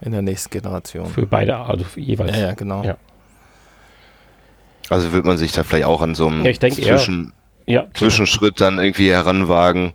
[0.01, 1.07] in der nächsten Generation.
[1.07, 2.37] Für beide, also jeweils.
[2.37, 2.83] Ja, ja genau.
[2.83, 2.97] Ja.
[4.89, 7.33] Also wird man sich da vielleicht auch an so einem ja, Zwischen,
[7.67, 9.93] ja, Zwischenschritt dann irgendwie heranwagen,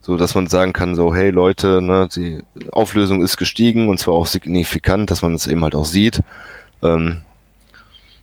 [0.00, 2.42] so dass man sagen kann, so, hey Leute, ne, die
[2.72, 6.20] Auflösung ist gestiegen und zwar auch signifikant, dass man es eben halt auch sieht.
[6.82, 7.22] Ähm,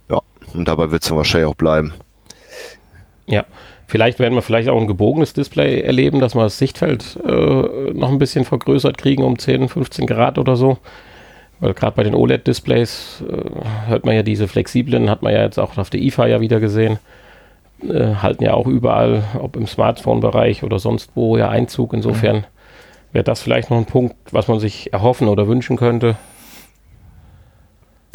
[0.10, 0.22] ja,
[0.54, 1.93] und dabei wird es dann wahrscheinlich auch bleiben.
[3.28, 3.46] Ja,
[3.88, 8.10] Vielleicht werden wir vielleicht auch ein gebogenes Display erleben, dass wir das Sichtfeld äh, noch
[8.10, 10.80] ein bisschen vergrößert kriegen um 10, 15 Grad oder so.
[11.60, 15.60] Weil gerade bei den OLED-Displays äh, hört man ja diese flexiblen, hat man ja jetzt
[15.60, 16.98] auch auf der IFA ja wieder gesehen,
[17.82, 21.93] äh, halten ja auch überall, ob im Smartphone-Bereich oder sonst wo, ja Einzug.
[21.93, 22.45] Insofern
[23.11, 26.17] wäre das vielleicht noch ein Punkt, was man sich erhoffen oder wünschen könnte.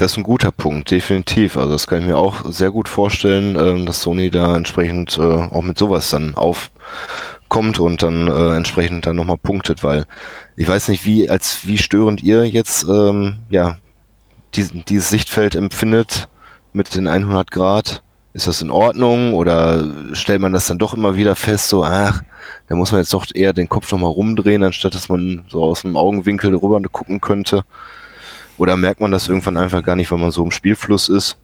[0.00, 1.58] Das ist ein guter Punkt, definitiv.
[1.58, 5.22] Also das kann ich mir auch sehr gut vorstellen, äh, dass Sony da entsprechend äh,
[5.22, 10.06] auch mit sowas dann aufkommt und dann äh, entsprechend dann nochmal punktet, weil
[10.56, 13.76] ich weiß nicht, wie als wie störend ihr jetzt ähm, ja
[14.54, 16.28] diesen, dieses Sichtfeld empfindet
[16.72, 18.02] mit den 100 Grad.
[18.32, 22.22] Ist das in Ordnung oder stellt man das dann doch immer wieder fest, so, ach,
[22.68, 25.82] da muss man jetzt doch eher den Kopf nochmal rumdrehen, anstatt dass man so aus
[25.82, 27.64] dem Augenwinkel rüber gucken könnte?
[28.56, 31.36] Oder merkt man das irgendwann einfach gar nicht, wenn man so im Spielfluss ist?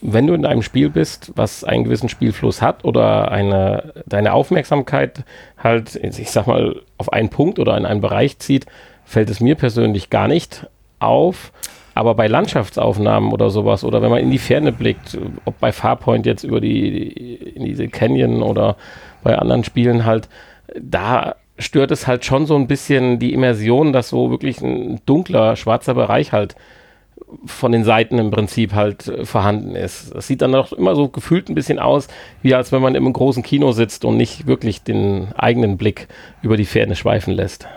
[0.00, 5.24] Wenn du in einem Spiel bist, was einen gewissen Spielfluss hat oder eine, deine Aufmerksamkeit
[5.58, 8.66] halt, ich sag mal, auf einen Punkt oder in einen Bereich zieht,
[9.04, 10.66] fällt es mir persönlich gar nicht
[11.00, 11.52] auf.
[11.94, 16.26] Aber bei Landschaftsaufnahmen oder sowas oder wenn man in die Ferne blickt, ob bei Farpoint
[16.26, 18.76] jetzt über die in diese Canyon oder
[19.22, 20.28] bei anderen Spielen halt,
[20.80, 25.56] da stört es halt schon so ein bisschen die Immersion, dass so wirklich ein dunkler,
[25.56, 26.56] schwarzer Bereich halt
[27.46, 30.14] von den Seiten im Prinzip halt vorhanden ist.
[30.14, 32.08] Es sieht dann auch immer so gefühlt ein bisschen aus,
[32.42, 36.08] wie als wenn man im großen Kino sitzt und nicht wirklich den eigenen Blick
[36.42, 37.68] über die Ferne schweifen lässt.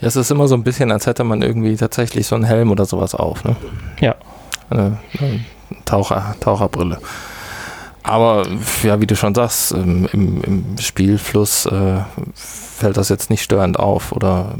[0.00, 2.70] Ja, es ist immer so ein bisschen, als hätte man irgendwie tatsächlich so einen Helm
[2.70, 3.56] oder sowas auf, ne?
[4.00, 4.14] Ja.
[4.68, 5.40] Eine, eine
[5.84, 6.98] Taucher, Taucherbrille.
[8.02, 8.46] Aber
[8.84, 11.98] ja, wie du schon sagst, im, im, Spielfluss äh,
[12.34, 14.54] fällt das jetzt nicht störend auf oder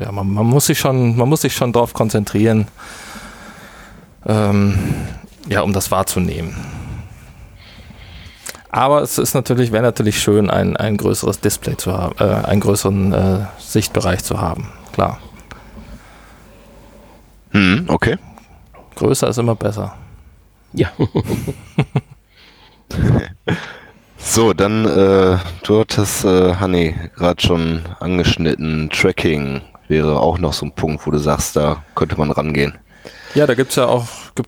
[0.00, 2.66] ja, man, man, muss sich schon, man muss sich schon darauf konzentrieren,
[4.26, 4.76] ähm,
[5.48, 6.56] ja, um das wahrzunehmen.
[8.74, 12.60] Aber es ist natürlich, wäre natürlich schön, ein, ein größeres Display zu haben, äh, einen
[12.60, 15.20] größeren äh, Sichtbereich zu haben, klar.
[17.52, 18.18] Hm, okay.
[18.96, 19.94] Größer ist immer besser.
[20.72, 20.90] Ja.
[24.18, 30.66] so, dann, äh, du hattest, äh, Hanni, gerade schon angeschnitten, Tracking wäre auch noch so
[30.66, 32.76] ein Punkt, wo du sagst, da könnte man rangehen.
[33.34, 33.86] Ja, da gibt's ja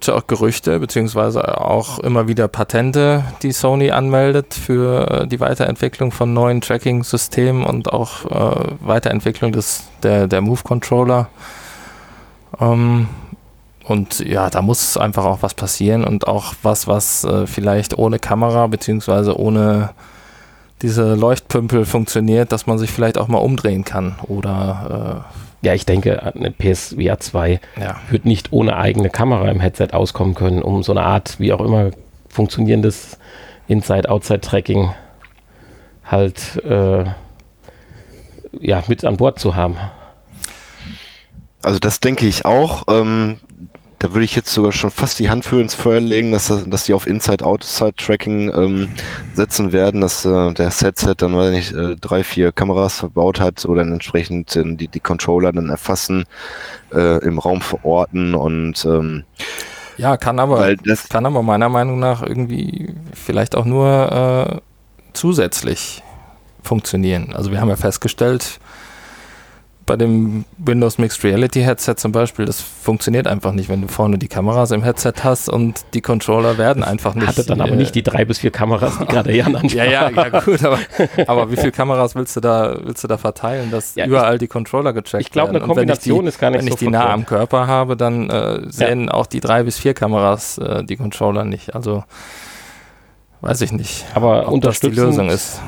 [0.07, 6.13] ja auch Gerüchte, beziehungsweise auch immer wieder Patente, die Sony anmeldet für äh, die Weiterentwicklung
[6.13, 11.29] von neuen Tracking-Systemen und auch äh, Weiterentwicklung des, der, der Move-Controller.
[12.61, 13.09] Ähm,
[13.85, 18.19] und ja, da muss einfach auch was passieren und auch was, was äh, vielleicht ohne
[18.19, 19.91] Kamera beziehungsweise ohne
[20.83, 25.85] diese Leuchtpümpel funktioniert, dass man sich vielleicht auch mal umdrehen kann oder äh ja, ich
[25.85, 28.01] denke, eine PSVR 2 ja.
[28.09, 31.61] wird nicht ohne eigene Kamera im Headset auskommen können, um so eine Art, wie auch
[31.61, 31.91] immer,
[32.29, 33.19] funktionierendes
[33.67, 34.95] Inside-Outside-Tracking
[36.05, 37.05] halt äh,
[38.61, 39.77] ja, mit an Bord zu haben.
[41.65, 42.85] Also das denke ich auch.
[42.89, 43.41] Ähm,
[43.99, 46.85] da würde ich jetzt sogar schon fast die Hand für ins Feuer legen, dass, dass
[46.85, 48.89] die auf Inside-Outside-Tracking ähm,
[49.35, 53.65] setzen werden, dass äh, der Headset dann, weiß nicht, äh, drei, vier Kameras verbaut hat
[53.65, 56.25] oder dann entsprechend äh, die, die Controller dann erfassen,
[56.93, 59.25] äh, im Raum verorten und ähm,
[59.99, 64.61] ja, kann aber, das kann aber meiner Meinung nach irgendwie vielleicht auch nur äh,
[65.15, 66.03] zusätzlich
[66.63, 67.33] funktionieren.
[67.35, 68.61] Also wir haben ja festgestellt,
[69.87, 74.19] bei dem Windows Mixed Reality Headset zum Beispiel, das funktioniert einfach nicht, wenn du vorne
[74.19, 77.29] die Kameras im Headset hast und die Controller werden einfach nicht.
[77.29, 79.85] Hatte dann aber äh, nicht die drei bis vier Kameras, die gerade Jan ansprach.
[79.85, 80.79] ja, ja, ja, gut, aber,
[81.27, 84.41] aber wie viele Kameras willst du da, willst du da verteilen, dass ja, überall ich,
[84.41, 85.21] die Controller gecheckt werden?
[85.23, 87.69] Ich glaube, eine Kombination die, ist gar nicht Wenn so ich die nah am Körper
[87.69, 89.11] habe, dann äh, sehen ja.
[89.13, 91.75] auch die drei bis vier Kameras äh, die Controller nicht.
[91.77, 92.03] Also
[93.41, 95.61] weiß ich nicht, aber ob das die Lösung ist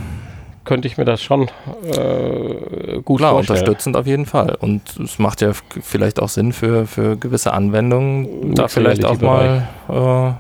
[0.68, 1.48] könnte ich mir das schon
[1.82, 3.60] äh, gut Klar, vorstellen.
[3.60, 4.54] unterstützend auf jeden Fall.
[4.60, 9.66] Und es macht ja vielleicht auch Sinn für, für gewisse Anwendungen, da vielleicht auch mal,
[9.88, 10.32] äh,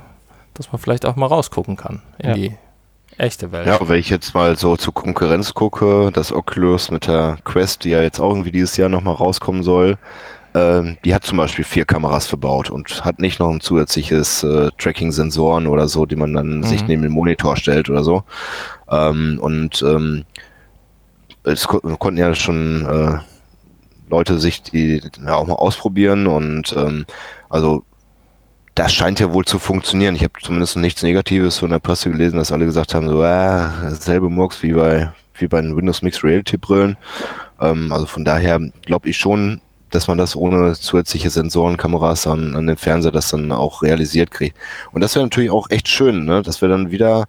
[0.52, 2.34] dass man vielleicht auch mal rausgucken kann in ja.
[2.34, 2.52] die
[3.16, 3.66] echte Welt.
[3.66, 7.90] Ja, wenn ich jetzt mal so zur Konkurrenz gucke, das Oculus mit der Quest, die
[7.90, 9.96] ja jetzt auch irgendwie dieses Jahr nochmal rauskommen soll,
[10.54, 15.66] die hat zum Beispiel vier Kameras verbaut und hat nicht noch ein zusätzliches äh, Tracking-Sensoren
[15.66, 16.62] oder so, die man dann mhm.
[16.64, 18.24] sich neben den Monitor stellt oder so.
[18.90, 20.24] Ähm, und ähm,
[21.44, 23.18] es ko konnten ja schon äh,
[24.10, 27.04] Leute sich die ja, auch mal ausprobieren und ähm,
[27.48, 27.84] also
[28.74, 30.14] das scheint ja wohl zu funktionieren.
[30.14, 33.90] Ich habe zumindest nichts Negatives von der Presse gelesen, dass alle gesagt haben, so, äh,
[33.90, 36.96] selbe Murks wie bei wie bei den Windows Mixed Reality Brillen.
[37.60, 39.60] Ähm, also von daher glaube ich schon,
[39.90, 44.30] dass man das ohne zusätzliche Sensoren, Kameras an, an den Fernseher das dann auch realisiert
[44.30, 44.56] kriegt.
[44.92, 46.42] Und das wäre natürlich auch echt schön, ne?
[46.42, 47.24] dass wir dann wieder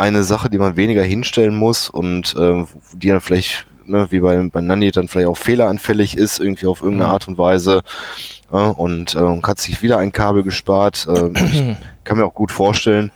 [0.00, 4.48] eine Sache, die man weniger hinstellen muss und äh, die dann vielleicht, ne, wie bei,
[4.50, 7.12] bei Nanny, dann vielleicht auch fehleranfällig ist, irgendwie auf irgendeine mhm.
[7.12, 7.82] Art und Weise.
[8.50, 11.06] Äh, und äh, hat sich wieder ein Kabel gespart.
[11.06, 13.10] Äh, ich kann mir auch gut vorstellen,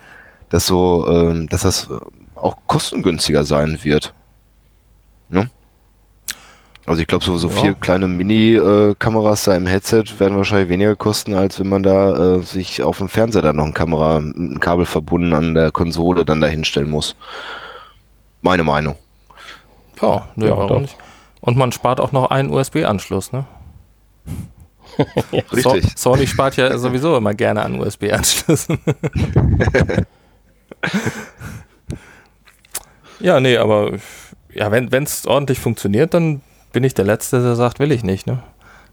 [0.50, 1.88] dass so, äh, dass das
[2.34, 4.12] auch kostengünstiger sein wird.
[5.30, 5.48] Ne?
[6.86, 7.54] Also ich glaube, so, so ja.
[7.54, 12.42] vier kleine Mini-Kameras da im Headset werden wahrscheinlich weniger kosten, als wenn man da äh,
[12.42, 16.42] sich auf dem Fernseher dann noch ein Kamera, ein Kabel verbunden an der Konsole dann
[16.42, 17.16] da hinstellen muss.
[18.42, 18.96] Meine Meinung.
[20.02, 20.96] Ja, ne, ja warum nicht?
[21.40, 23.46] Und man spart auch noch einen USB-Anschluss, ne?
[25.52, 25.92] Richtig.
[25.96, 28.78] So, Sony spart ja sowieso immer gerne an USB-Anschlüssen.
[33.20, 33.92] ja, nee, aber
[34.52, 36.42] ja, wenn es ordentlich funktioniert, dann
[36.74, 38.26] bin ich der Letzte, der sagt, will ich nicht.
[38.26, 38.42] Ne?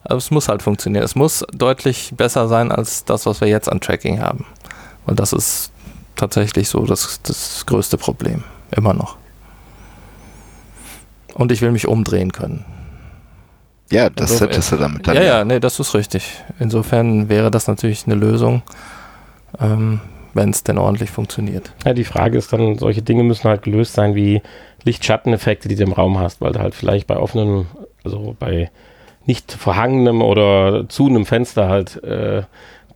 [0.03, 1.03] Aber es muss halt funktionieren.
[1.03, 4.45] Es muss deutlich besser sein als das, was wir jetzt an Tracking haben.
[5.05, 5.71] Und das ist
[6.15, 8.43] tatsächlich so das, das größte Problem.
[8.71, 9.17] Immer noch.
[11.33, 12.65] Und ich will mich umdrehen können.
[13.91, 15.15] Ja, das Insofern- hättest du damit dann.
[15.15, 16.41] ja, ja, nee, das ist richtig.
[16.59, 18.61] Insofern wäre das natürlich eine Lösung,
[19.59, 19.99] ähm,
[20.33, 21.71] wenn es denn ordentlich funktioniert.
[21.85, 24.41] Ja, die Frage ist dann, solche Dinge müssen halt gelöst sein wie
[24.83, 27.67] Licht-Schatten-Effekte, die du im Raum hast, weil du halt vielleicht bei offenem,
[28.03, 28.71] also bei
[29.25, 32.43] nicht vorhandenem oder zu einem Fenster halt äh,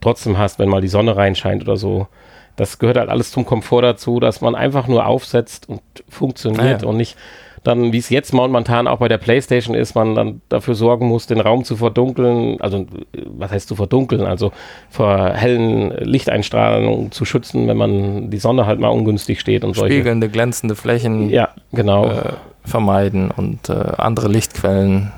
[0.02, 2.08] trotzdem hast, wenn mal die Sonne reinscheint oder so.
[2.56, 6.84] Das gehört halt alles zum Komfort dazu, dass man einfach nur aufsetzt und funktioniert Ah,
[6.84, 6.88] ja.
[6.90, 7.18] und nicht
[7.66, 11.26] dann, wie es jetzt momentan auch bei der Playstation ist, man dann dafür sorgen muss,
[11.28, 12.86] den Raum zu verdunkeln, also äh,
[13.26, 14.52] was heißt zu verdunkeln, also
[14.90, 19.96] vor hellen Lichteinstrahlungen zu schützen, wenn man die Sonne halt mal ungünstig steht und solche.
[19.96, 22.06] Spiegelnde, glänzende Flächen Ja, genau.
[22.06, 25.12] äh, vermeiden und äh, andere Lichtquellen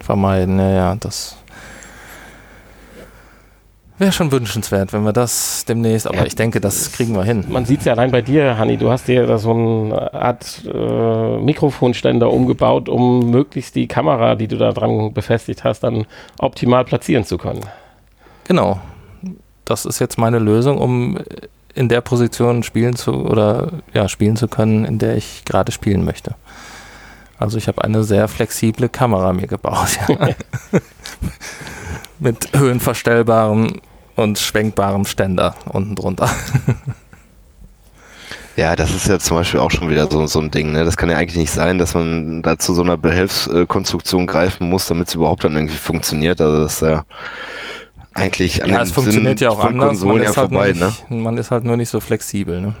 [0.00, 0.58] vermeiden.
[0.58, 1.36] Ja, ja, das
[4.02, 7.44] wäre schon wünschenswert, wenn wir das demnächst, aber Ja, ich denke, das kriegen wir hin.
[7.48, 10.62] Man sieht es ja allein bei dir, Hanni, du hast dir da so eine Art
[10.66, 16.06] äh, Mikrofonständer umgebaut, um möglichst die Kamera, die du da dran befestigt hast, dann
[16.38, 17.60] optimal platzieren zu können.
[18.44, 18.80] Genau.
[19.64, 21.18] Das ist jetzt meine Lösung, um
[21.72, 26.04] in der Position spielen zu oder ja, spielen zu können, in der ich gerade spielen
[26.04, 26.34] möchte.
[27.38, 29.98] Also ich habe eine sehr flexible Kamera mir gebaut.
[30.08, 30.30] Ja.
[32.18, 33.80] Mit höhenverstellbarem
[34.16, 36.30] und schwenkbarem Ständer unten drunter.
[38.56, 40.72] Ja, das ist ja zum Beispiel auch schon wieder so, so ein Ding.
[40.72, 40.84] Ne?
[40.84, 44.86] Das kann ja eigentlich nicht sein, dass man da zu so einer Behelfskonstruktion greifen muss,
[44.86, 46.40] damit es überhaupt dann irgendwie funktioniert.
[46.40, 47.04] Also das ist ja
[48.12, 49.80] eigentlich an Ja, dem es funktioniert Sinn ja auch von anders.
[49.80, 50.78] Man Konsolen ja ist, halt nur vorbei.
[50.78, 50.86] Ne?
[50.86, 52.60] nicht, man ist halt nur nicht so flexibel.
[52.60, 52.74] Ne?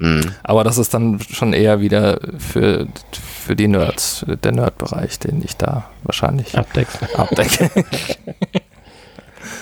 [0.00, 0.32] Mhm.
[0.42, 2.86] Aber das ist dann schon eher wieder für,
[3.44, 6.98] für die Nerds, der Nerd-Bereich, den ich da wahrscheinlich Abdeckst.
[7.18, 7.70] abdecke.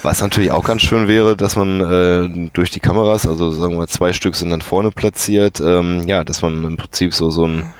[0.03, 3.87] Was natürlich auch ganz schön wäre, dass man äh, durch die Kameras, also sagen wir
[3.89, 7.73] zwei Stück sind dann vorne platziert, ähm, ja, dass man im Prinzip so so ein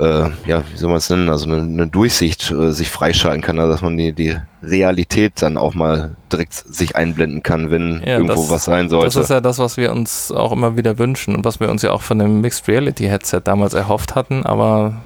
[0.00, 3.60] äh, ja, wie soll man es nennen, also eine, eine Durchsicht äh, sich freischalten kann,
[3.60, 8.14] also dass man die, die Realität dann auch mal direkt sich einblenden kann, wenn Ja,
[8.16, 9.20] irgendwo das- was sein Das sollte.
[9.20, 11.92] ist ja das, was wir uns auch immer wieder wünschen und was wir uns ja
[11.92, 14.96] auch von dem Mixed Reality Headset damals erhofft hatten, aber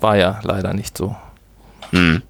[0.00, 1.16] war ja leider nicht so.
[1.90, 2.22] Mhm.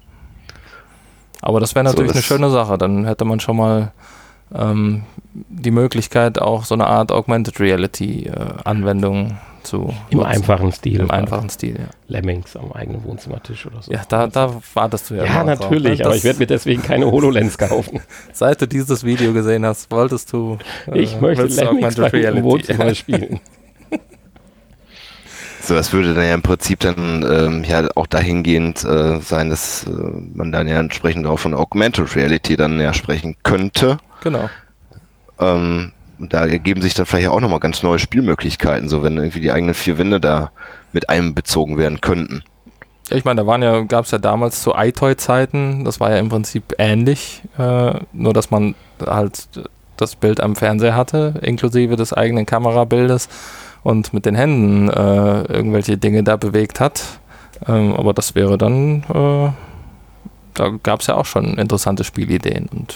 [1.41, 2.77] Aber das wäre So, natürlich eine das- schöne Sache.
[2.77, 3.91] Dann hätte man schon mal
[4.53, 8.33] ähm, die Möglichkeit, auch so eine Art Augmented Reality äh,
[8.63, 10.31] Anwendung zu Im nutzen.
[10.31, 11.01] einfachen Stil.
[11.01, 11.85] Im einfachen Stil, ja.
[12.07, 13.91] Lemmings am eigenen Wohnzimmertisch oder so.
[13.91, 15.25] Ja, da, da wartest du ja.
[15.25, 16.05] Ja, drauf, natürlich, ne?
[16.05, 17.99] aber ich werde mir deswegen keine HoloLens kaufen.
[18.31, 20.57] Seit du dieses Video gesehen hast, wolltest du.
[20.89, 23.41] äh, Ich möchte Lemmings im Wohnzimmer spielen.
[25.67, 29.83] So, das würde dann ja im Prinzip dann ähm, ja auch dahingehend äh, sein, dass
[29.83, 29.89] äh,
[30.33, 33.97] man dann ja entsprechend auch von Augmented Reality dann ja sprechen könnte.
[34.23, 34.49] Genau.
[35.41, 39.51] Ähm, da ergeben sich dann vielleicht auch nochmal ganz neue Spielmöglichkeiten, so wenn irgendwie die
[39.51, 40.51] eigenen vier Wände da
[40.93, 42.43] mit einbezogen werden könnten.
[43.09, 46.17] Ja, ich meine, da waren ja, gab es ja damals zu iToy-Zeiten, das war ja
[46.17, 49.49] im Prinzip ähnlich, äh, nur dass man halt
[49.97, 53.27] das Bild am Fernseher hatte, inklusive des eigenen Kamerabildes
[53.87, 57.01] und mit den Händen äh, irgendwelche Dinge da bewegt hat.
[57.65, 59.49] Ähm, aber das wäre dann, äh,
[60.53, 62.95] da gab es ja auch schon interessante Spielideen und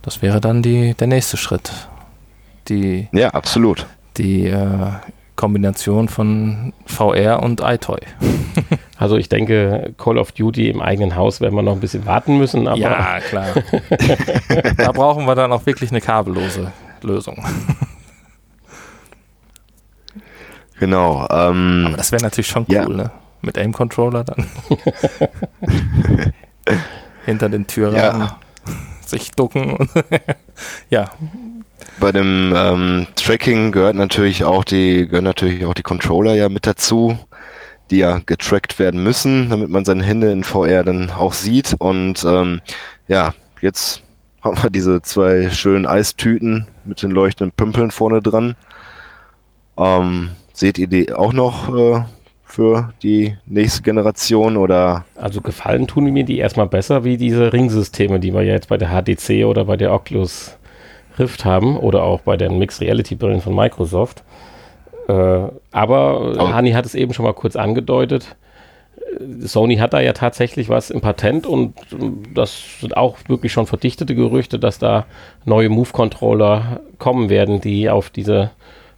[0.00, 1.70] das wäre dann die, der nächste Schritt.
[2.68, 3.86] Die, Ja, absolut.
[4.16, 4.92] die äh,
[5.36, 8.00] Kombination von VR und iToy.
[8.96, 12.38] Also ich denke, Call of Duty im eigenen Haus werden wir noch ein bisschen warten
[12.38, 13.48] müssen, aber ja, klar.
[14.78, 16.72] da brauchen wir dann auch wirklich eine kabellose
[17.02, 17.44] Lösung.
[20.78, 21.26] Genau.
[21.30, 22.88] Ähm, Aber das wäre natürlich schon cool, Ja.
[22.88, 23.10] ne?
[23.42, 24.46] Mit Aim-Controller dann.
[27.26, 28.38] Hinter den Türrahmen Ja.
[29.06, 29.76] sich ducken.
[29.76, 29.90] Und
[30.90, 31.10] ja,
[32.00, 36.66] bei dem ähm, Tracking gehört natürlich auch die gehören natürlich auch die Controller ja mit
[36.66, 37.18] dazu,
[37.90, 41.74] die ja getrackt werden müssen, damit man seine Hände in VR dann auch sieht.
[41.78, 42.60] Und ähm,
[43.08, 44.02] ja, jetzt
[44.42, 48.56] haben wir diese zwei schönen Eistüten mit den leuchtenden Pümpeln vorne dran.
[49.76, 52.04] Ähm, seht ihr die auch noch äh,
[52.44, 58.20] für die nächste Generation oder also gefallen tun mir die erstmal besser wie diese Ringsysteme,
[58.20, 60.56] die wir ja jetzt bei der HTC oder bei der Oculus
[61.18, 64.22] Rift haben oder auch bei den Mixed Reality Brillen von Microsoft.
[65.08, 68.36] Äh, aber Aber- Hani hat es eben schon mal kurz angedeutet.
[69.40, 73.66] Sony hat da ja tatsächlich was im Patent und ähm, das sind auch wirklich schon
[73.66, 75.06] verdichtete Gerüchte, dass da
[75.44, 78.50] neue Move-Controller kommen werden, die auf diese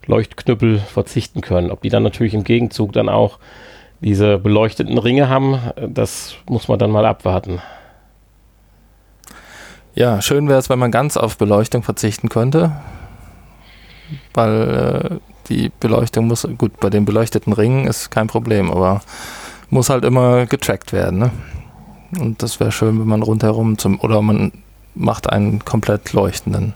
[0.07, 1.71] Leuchtknüppel verzichten können.
[1.71, 3.39] Ob die dann natürlich im Gegenzug dann auch
[4.01, 7.61] diese beleuchteten Ringe haben, das muss man dann mal abwarten.
[9.95, 12.73] ja schön wäre es, wenn man ganz auf Beleuchtung verzichten könnte.
[14.35, 15.17] Weil äh,
[15.49, 19.01] die Beleuchtung muss, gut, bei den beleuchteten Ringen ist kein Problem, aber
[19.71, 21.31] muss halt immer getrackt werden, ne?
[22.21, 24.53] Und das wäre schön, wenn man rundherum zum, oder man
[24.95, 26.75] macht einen komplett leuchtenden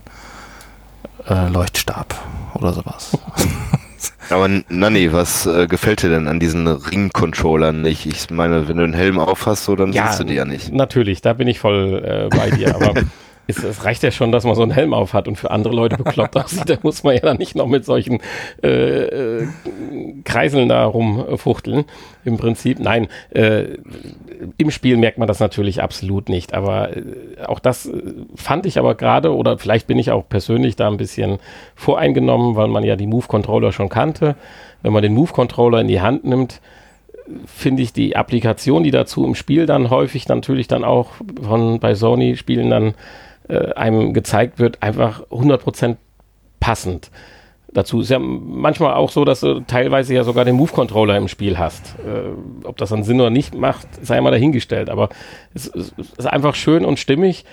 [1.28, 2.14] äh, Leuchtstab
[2.54, 3.16] oder sowas.
[4.30, 8.06] Aber Nanni, was äh, gefällt dir denn an diesen Ring-Controllern nicht?
[8.06, 10.72] Ich meine, wenn du einen Helm aufhast, so, dann ja, siehst du die ja nicht.
[10.72, 12.76] Natürlich, da bin ich voll äh, bei dir.
[12.76, 12.94] Aber
[13.50, 15.74] es, es, reicht ja schon, dass man so einen Helm auf hat und für andere
[15.74, 16.68] Leute bekloppt aussieht.
[16.68, 18.20] Da muss man ja dann nicht noch mit solchen
[18.62, 19.48] äh, äh,
[20.24, 21.84] Kreiseln da rumfuchteln.
[22.24, 23.78] Im Prinzip, nein, äh,
[24.56, 26.54] im Spiel merkt man das natürlich absolut nicht.
[26.54, 27.02] Aber äh,
[27.46, 28.02] auch das äh,
[28.34, 31.38] fand ich aber gerade, oder vielleicht bin ich auch persönlich da ein bisschen
[31.74, 34.36] voreingenommen, weil man ja die Move-Controller schon kannte.
[34.82, 36.60] Wenn man den Move-Controller in die Hand nimmt,
[37.46, 41.10] finde ich die Applikation, die dazu im Spiel dann häufig natürlich dann auch
[41.42, 42.94] von bei Sony Spielen dann
[43.50, 45.96] äh, einem gezeigt wird, einfach 100%
[46.60, 47.10] passend.
[47.72, 51.56] Dazu ist ja manchmal auch so, dass du teilweise ja sogar den Move-Controller im Spiel
[51.56, 51.94] hast.
[52.00, 54.90] Äh, ob das dann Sinn oder nicht macht, sei mal dahingestellt.
[54.90, 55.08] Aber
[55.54, 57.44] es, es ist einfach schön und stimmig.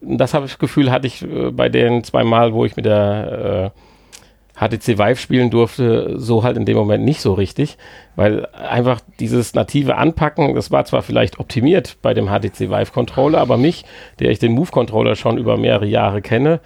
[0.00, 3.72] Das habe ich Gefühl, hatte ich äh, bei den zwei Mal, wo ich mit der
[3.74, 3.80] äh,
[4.56, 7.76] HTC Vive spielen durfte, so halt in dem Moment nicht so richtig,
[8.16, 13.38] weil einfach dieses native Anpacken, das war zwar vielleicht optimiert bei dem HTC Vive Controller,
[13.38, 13.84] aber mich,
[14.18, 16.60] der ich den Move Controller schon über mehrere Jahre kenne,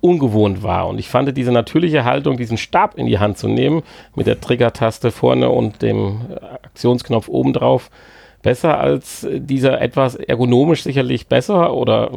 [0.00, 0.88] ungewohnt war.
[0.88, 3.82] Und ich fand diese natürliche Haltung, diesen Stab in die Hand zu nehmen,
[4.14, 6.20] mit der Trigger-Taste vorne und dem
[6.62, 7.90] Aktionsknopf oben drauf,
[8.42, 12.10] besser als dieser etwas ergonomisch sicherlich besser oder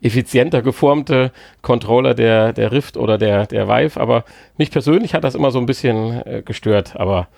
[0.00, 4.24] effizienter geformte Controller der, der Rift oder der, der Vive, aber
[4.56, 7.28] mich persönlich hat das immer so ein bisschen äh, gestört, aber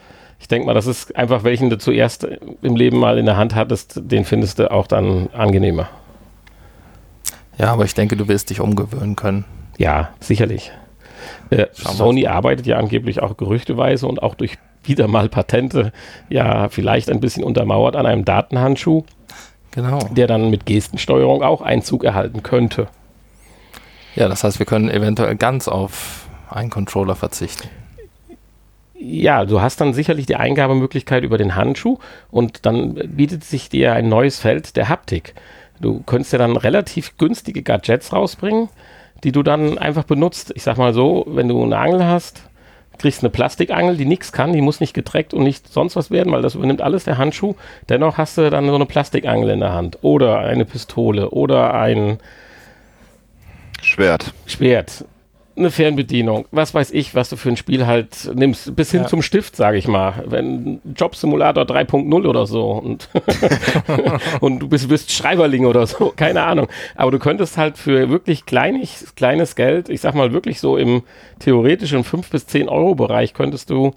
[0.41, 2.27] ich denke mal, das ist einfach, welchen du zuerst
[2.63, 5.89] im Leben mal in der Hand hattest, den findest du auch dann angenehmer.
[7.59, 9.45] Ja, aber ich denke, du wirst dich umgewöhnen können.
[9.79, 10.73] Ja, sicherlich.
[11.51, 15.93] Äh, Sony arbeitet ja angeblich auch gerüchteweise und auch durch wieder mal Patente
[16.29, 19.05] ja vielleicht ein bisschen untermauert an einem Datenhandschuh.
[19.75, 19.99] Genau.
[20.13, 22.87] Der dann mit Gestensteuerung auch Einzug erhalten könnte.
[24.15, 27.69] Ja, das heißt, wir können eventuell ganz auf einen Controller verzichten.
[28.97, 31.99] Ja, du hast dann sicherlich die Eingabemöglichkeit über den Handschuh
[32.31, 35.35] und dann bietet sich dir ein neues Feld der Haptik.
[35.81, 38.69] Du könntest ja dann relativ günstige Gadgets rausbringen,
[39.25, 40.53] die du dann einfach benutzt.
[40.55, 42.45] Ich sag mal so, wenn du eine Angel hast,
[42.99, 46.33] kriegst eine Plastikangel, die nichts kann, die muss nicht getreckt und nicht sonst was werden,
[46.33, 47.55] weil das übernimmt alles der Handschuh.
[47.89, 52.19] Dennoch hast du dann so eine Plastikangel in der Hand oder eine Pistole oder ein
[53.83, 54.33] Schwert.
[54.47, 55.05] Schwert
[55.57, 59.09] eine Fernbedienung, was weiß ich, was du für ein Spiel halt nimmst, bis hin ja.
[59.09, 60.25] zum Stift, sage ich mal.
[60.27, 63.09] Wenn Job Simulator 3.0 oder so und,
[64.41, 66.67] und du bist, bist Schreiberling oder so, keine Ahnung.
[66.97, 71.03] Aber du könntest halt für wirklich kleinig, kleines Geld, ich sag mal wirklich so im
[71.39, 73.93] theoretischen 5 bis 10 Euro Bereich, könntest du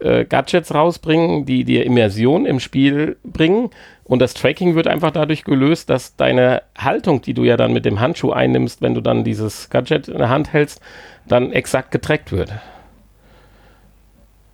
[0.00, 3.70] äh, Gadgets rausbringen, die dir Immersion im Spiel bringen.
[4.08, 7.84] Und das Tracking wird einfach dadurch gelöst, dass deine Haltung, die du ja dann mit
[7.84, 10.80] dem Handschuh einnimmst, wenn du dann dieses Gadget in der Hand hältst,
[11.26, 12.50] dann exakt getrackt wird.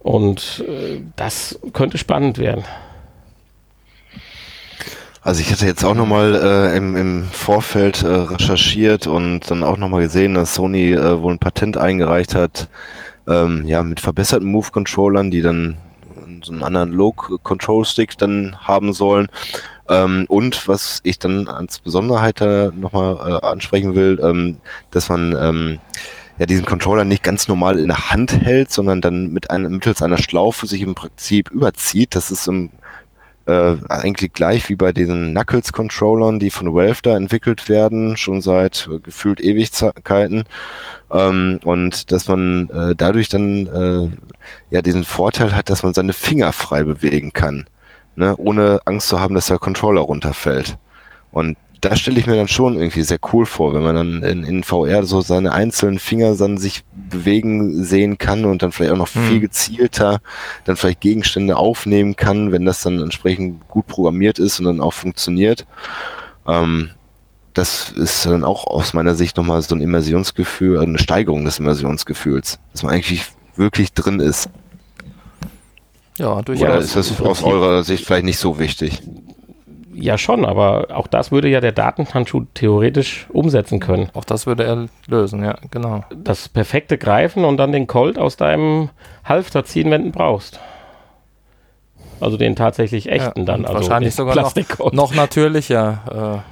[0.01, 2.65] Und äh, das könnte spannend werden.
[5.23, 9.79] Also ich hatte jetzt auch nochmal äh, im, im Vorfeld äh, recherchiert und dann auch
[9.79, 12.69] nochmal gesehen, dass Sony äh, wohl ein Patent eingereicht hat,
[13.27, 15.79] ähm, ja, mit verbesserten Move-Controllern, die dann
[16.45, 19.29] so einen anderen Low-Control-Stick dann haben sollen.
[19.89, 24.59] Ähm, und was ich dann als Besonderheit da nochmal äh, ansprechen will, ähm,
[24.91, 25.79] dass man ähm,
[26.39, 30.03] ja diesen Controller nicht ganz normal in der Hand hält, sondern dann mit einem mittels
[30.03, 32.15] einer Schlaufe sich im Prinzip überzieht.
[32.15, 32.71] Das ist im
[33.47, 38.89] äh, eigentlich gleich wie bei diesen Knuckles-Controllern, die von Valve da entwickelt werden, schon seit
[38.91, 40.45] äh, gefühlt Ewigkeiten.
[41.11, 44.11] Ähm, und dass man äh, dadurch dann äh,
[44.71, 47.67] ja diesen Vorteil hat, dass man seine Finger frei bewegen kann,
[48.17, 48.35] ne?
[48.37, 50.79] ohne Angst zu haben, dass der Controller runterfällt.
[51.31, 54.45] Und da stelle ich mir dann schon irgendwie sehr cool vor, wenn man dann in,
[54.45, 58.99] in VR so seine einzelnen Finger dann sich bewegen sehen kann und dann vielleicht auch
[58.99, 59.29] noch mhm.
[59.29, 60.21] viel gezielter
[60.65, 64.95] dann vielleicht Gegenstände aufnehmen kann, wenn das dann entsprechend gut programmiert ist und dann auch
[64.95, 65.67] funktioniert.
[66.47, 66.91] Ähm,
[67.53, 72.59] das ist dann auch aus meiner Sicht nochmal so ein Immersionsgefühl, eine Steigerung des Immersionsgefühls,
[72.73, 74.49] dass man eigentlich wirklich drin ist.
[76.19, 76.65] Ja, durchaus.
[76.65, 79.03] Oder ist das aus eurer Sicht vielleicht nicht so wichtig?
[79.95, 84.11] Ja, schon, aber auch das würde ja der Datenhandschuh theoretisch umsetzen können.
[84.15, 86.05] Auch das würde er lösen, ja, genau.
[86.15, 88.91] Das perfekte Greifen und dann den Colt aus deinem
[89.25, 90.59] Halfter ziehen, wenn du brauchst.
[92.21, 93.65] Also den tatsächlich echten ja, dann.
[93.65, 96.43] Also wahrscheinlich sogar noch, noch natürlicher.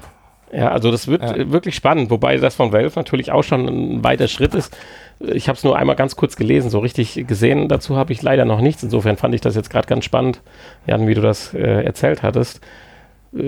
[0.52, 0.59] Äh.
[0.59, 1.51] Ja, also das wird ja.
[1.51, 4.77] wirklich spannend, wobei das von Valve natürlich auch schon ein weiter Schritt ist.
[5.19, 8.44] Ich habe es nur einmal ganz kurz gelesen, so richtig gesehen dazu habe ich leider
[8.44, 8.82] noch nichts.
[8.82, 10.43] Insofern fand ich das jetzt gerade ganz spannend,
[10.86, 12.60] Jan, wie du das äh, erzählt hattest.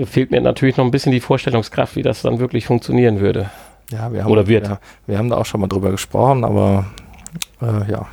[0.05, 3.49] Fehlt mir natürlich noch ein bisschen die Vorstellungskraft, wie das dann wirklich funktionieren würde.
[3.91, 4.67] Ja, wir haben, Oder wird.
[4.67, 6.85] Ja, wir haben da auch schon mal drüber gesprochen, aber
[7.61, 8.07] äh, ja.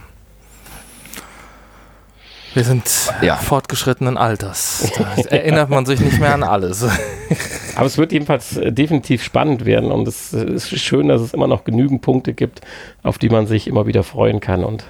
[2.55, 2.85] Wir sind
[3.23, 3.36] Ja.
[3.36, 4.93] fortgeschrittenen Alters.
[5.16, 6.85] Da erinnert man sich nicht mehr an alles.
[7.77, 11.32] Aber es wird jedenfalls äh, definitiv spannend werden und es äh, ist schön, dass es
[11.32, 12.61] immer noch genügend Punkte gibt,
[13.03, 14.85] auf die man sich immer wieder freuen kann und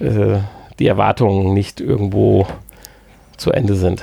[0.00, 0.38] äh,
[0.80, 2.48] die Erwartungen nicht irgendwo
[3.36, 4.02] zu Ende sind.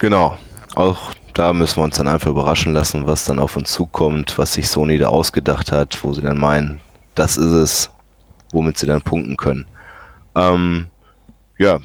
[0.00, 0.38] Genau.
[0.76, 4.54] Auch da müssen wir uns dann einfach überraschen lassen, was dann auf uns zukommt, was
[4.54, 6.80] sich Sony da ausgedacht hat, wo sie dann meinen,
[7.14, 7.90] das ist es,
[8.50, 9.66] womit sie dann punkten können.
[10.34, 10.86] Ähm,
[11.58, 11.80] ja.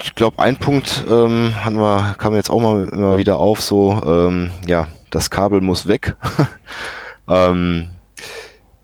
[0.00, 4.00] Ich glaube, ein Punkt ähm, haben wir, kam jetzt auch mal immer wieder auf, so,
[4.06, 6.14] ähm, ja, das Kabel muss weg.
[7.28, 7.90] ähm,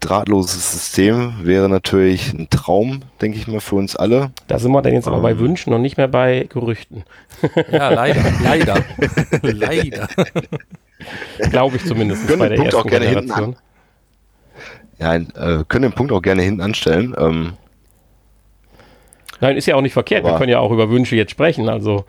[0.04, 4.30] drahtloses System wäre natürlich ein Traum, denke ich mal, für uns alle.
[4.46, 5.38] Da sind wir dann jetzt aber bei Ähm.
[5.38, 7.04] Wünschen und nicht mehr bei Gerüchten.
[7.70, 8.84] ja, leider, leider,
[9.42, 10.08] leider.
[11.50, 13.56] Glaube ich zumindest Können bei den der Punkt ersten auch gerne hinten Generation.
[14.98, 17.14] Ja, äh, können den Punkt auch gerne hinten anstellen.
[17.18, 17.54] Ähm,
[19.40, 20.24] Nein, ist ja auch nicht verkehrt.
[20.24, 21.68] Wir können ja auch über Wünsche jetzt sprechen.
[21.68, 22.04] Also,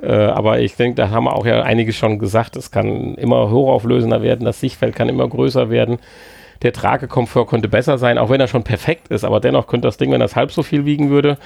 [0.00, 2.54] äh, aber ich denke, da haben wir auch ja einiges schon gesagt.
[2.56, 5.98] Es kann immer hochauflösender werden, das Sichtfeld kann immer größer werden.
[6.62, 9.24] Der Tragekomfort könnte besser sein, auch wenn er schon perfekt ist.
[9.24, 11.38] Aber dennoch könnte das Ding, wenn das halb so viel wiegen würde,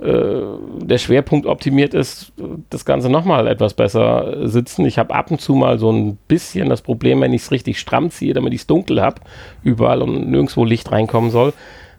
[0.00, 0.40] äh,
[0.80, 2.32] der Schwerpunkt optimiert ist,
[2.70, 4.84] das Ganze nochmal etwas besser sitzen.
[4.86, 7.78] Ich habe ab und zu mal so ein bisschen das Problem, wenn ich es richtig
[7.78, 9.20] stramm ziehe, damit ich es dunkel habe,
[9.62, 11.52] überall und nirgendwo Licht reinkommen soll,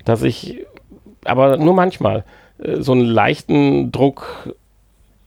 [0.03, 0.65] dass ich,
[1.23, 2.25] aber nur manchmal,
[2.57, 4.53] äh, so einen leichten Druck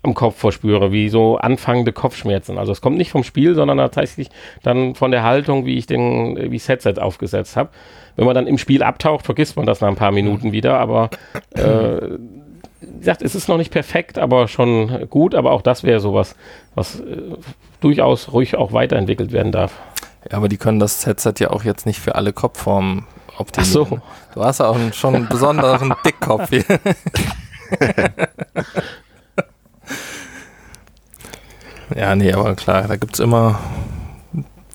[0.09, 2.59] am Kopf verspüre, wie so anfangende Kopfschmerzen.
[2.59, 4.29] Also es kommt nicht vom Spiel, sondern tatsächlich
[4.63, 7.71] dann von der Haltung, wie ich den, wie ich das Headset aufgesetzt habe.
[8.17, 11.11] Wenn man dann im Spiel abtaucht, vergisst man das nach ein paar Minuten wieder, aber
[11.55, 12.19] äh,
[12.81, 16.35] wie gesagt, es ist noch nicht perfekt, aber schon gut, aber auch das wäre sowas,
[16.75, 17.37] was äh,
[17.81, 19.73] durchaus ruhig auch weiterentwickelt werden darf.
[20.31, 23.07] Ja, aber die können das Headset ja auch jetzt nicht für alle Kopfformen
[23.37, 23.87] optimieren.
[23.87, 24.01] Ach so.
[24.35, 26.65] Du hast ja auch einen, schon einen besonderen Dickkopf hier.
[31.97, 33.59] ja, nee, aber klar, da gibt es immer,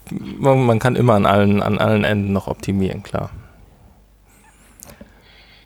[0.10, 3.30] man, man kann immer an allen, an allen Enden noch optimieren, klar.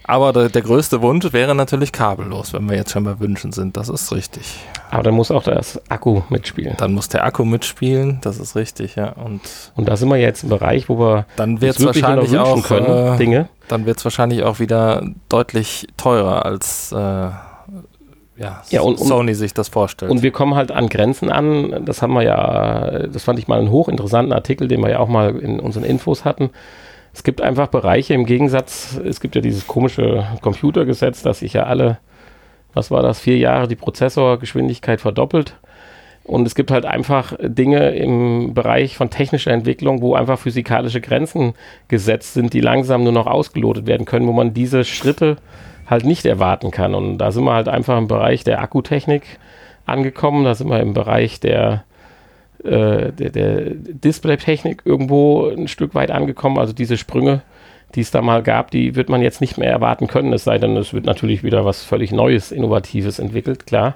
[0.10, 3.76] Aber der, der größte Wunsch wäre natürlich kabellos, wenn wir jetzt schon bei Wünschen sind.
[3.76, 4.58] Das ist richtig.
[4.90, 6.76] Aber dann muss auch das Akku mitspielen.
[6.78, 9.10] Dann muss der Akku mitspielen, das ist richtig, ja.
[9.10, 9.42] Und
[9.76, 12.38] Und da sind wir jetzt im Bereich, wo wir dann wird uns es wirklich wahrscheinlich
[12.38, 13.50] auch können, äh, Dinge.
[13.68, 17.30] dann wird es wahrscheinlich auch wieder deutlich teurer, als äh,
[18.38, 20.12] ja, Ja, und- und- Sony sich das vorstellt.
[20.12, 21.84] Und wir kommen halt an Grenzen an.
[21.86, 25.08] Das haben wir ja, das fand ich mal einen hochinteressanten Artikel, den wir ja auch
[25.08, 26.52] mal in unseren Infos hatten.
[27.14, 31.64] Es gibt einfach Bereiche im Gegensatz, es gibt ja dieses komische Computergesetz, dass sich ja
[31.64, 31.98] alle,
[32.76, 35.56] was war das, vier Jahre die Prozessorgeschwindigkeit verdoppelt.
[36.24, 41.54] Und es gibt halt einfach Dinge im Bereich von technischer Entwicklung, wo einfach physikalische Grenzen
[41.88, 45.38] gesetzt sind, die langsam nur noch ausgelotet werden können, wo man diese Schritte
[45.88, 46.94] halt nicht erwarten kann.
[46.94, 49.24] Und da sind wir halt einfach im Bereich der Akkutechnik
[49.86, 51.86] angekommen, da sind wir im Bereich der,
[52.64, 56.58] äh, der, der Displaytechnik irgendwo ein Stück weit angekommen.
[56.58, 57.42] Also diese Sprünge,
[57.96, 60.58] die es da mal gab, die wird man jetzt nicht mehr erwarten können, es sei
[60.58, 63.96] denn, es wird natürlich wieder was völlig Neues, Innovatives entwickelt, klar.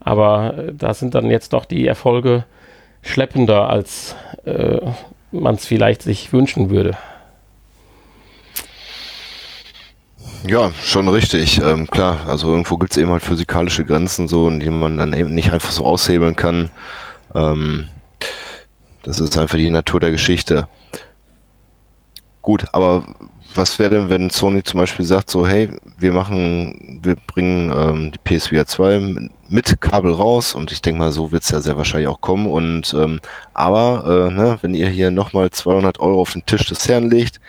[0.00, 2.44] Aber äh, da sind dann jetzt doch die Erfolge
[3.02, 4.14] schleppender, als
[4.44, 4.78] äh,
[5.32, 6.96] man es vielleicht sich wünschen würde.
[10.46, 11.60] Ja, schon richtig.
[11.60, 15.34] Ähm, klar, also irgendwo gibt es eben halt physikalische Grenzen, so, die man dann eben
[15.34, 16.70] nicht einfach so aushebeln kann.
[17.34, 17.88] Ähm,
[19.02, 20.68] das ist einfach die Natur der Geschichte.
[22.42, 23.04] Gut, aber
[23.54, 28.12] was wäre denn, wenn Sony zum Beispiel sagt, so, hey, wir machen, wir bringen ähm,
[28.12, 31.76] die PSVR 2 mit Kabel raus und ich denke mal, so wird es ja sehr
[31.76, 32.46] wahrscheinlich auch kommen.
[32.46, 33.20] Und ähm,
[33.54, 37.40] aber, äh, ne, wenn ihr hier nochmal 200 Euro auf den Tisch des Herrn legt,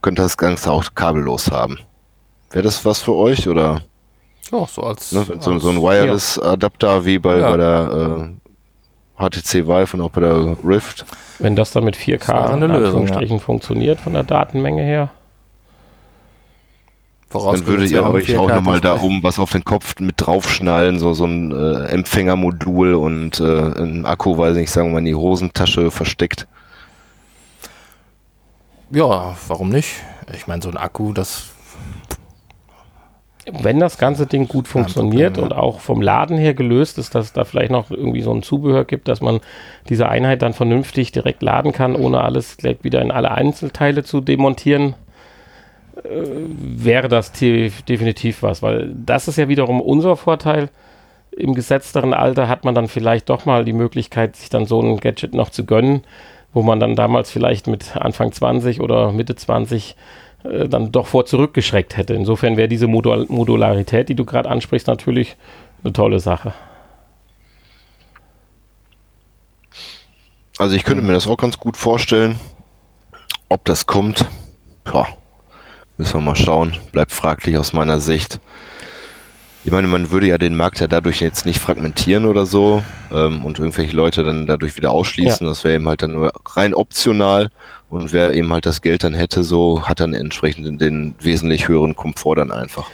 [0.00, 1.78] könnt ihr das Ganze auch kabellos haben.
[2.50, 3.82] Wäre das was für euch oder
[4.50, 7.50] ja, so als, ne, so, als so ein Wireless-Adapter wie bei, Ja.
[7.50, 8.30] bei der
[9.20, 11.04] äh, HTC Vive und auch bei der Rift?
[11.38, 14.82] Wenn das dann mit 4K Das wäre eine in Lösung, Anführungsstrichen funktioniert von der Datenmenge
[14.82, 15.10] her.
[17.30, 21.12] Dann würdet ihr euch auch nochmal da oben was auf den Kopf mit draufschnallen, so,
[21.12, 25.14] so ein äh, Empfängermodul und äh, ein Akku, weiß nicht, sagen wir mal, in die
[25.14, 26.46] Hosentasche versteckt.
[28.90, 29.90] Ja, warum nicht?
[30.34, 31.50] Ich meine, so ein Akku, das
[33.52, 37.26] Wenn das ganze Ding gut funktioniert Problem, und auch vom Laden her gelöst ist, dass
[37.26, 39.40] es da vielleicht noch irgendwie so ein Zubehör gibt, dass man
[39.88, 44.20] diese Einheit dann vernünftig direkt laden kann, ohne alles gleich wieder in alle Einzelteile zu
[44.20, 44.94] demontieren.
[46.04, 46.08] äh,
[46.60, 50.70] wäre das definitiv was, weil das ist ja wiederum unser Vorteil.
[51.30, 54.98] Im gesetzteren Alter hat man dann vielleicht doch mal die Möglichkeit, sich dann so ein
[54.98, 56.02] Gadget noch zu gönnen,
[56.52, 59.94] wo man dann damals vielleicht mit Anfang 20 oder Mitte 20
[60.44, 62.14] äh, dann doch vor zurückgeschreckt hätte.
[62.14, 65.36] Insofern wäre diese Modul Modularität, die du gerade ansprichst, natürlich
[65.82, 66.52] eine tolle Sache.
[70.58, 72.38] Also ich könnte mir das auch ganz gut vorstellen.
[73.48, 74.26] Ob das kommt,
[74.92, 75.06] ja,
[75.96, 76.76] müssen wir mal schauen.
[76.92, 78.40] Bleibt fraglich aus meiner Sicht.
[79.64, 82.82] Ich meine, man würde ja den Markt ja dadurch jetzt nicht fragmentieren oder so
[83.12, 85.46] ähm, und irgendwelche Leute dann dadurch wieder ausschließen.
[85.46, 85.50] Ja.
[85.50, 87.50] Das wäre eben halt dann nur rein optional
[87.90, 91.96] und wer eben halt das Geld dann hätte, so hat dann entsprechend den wesentlich höheren
[91.96, 92.88] Komfort dann einfach.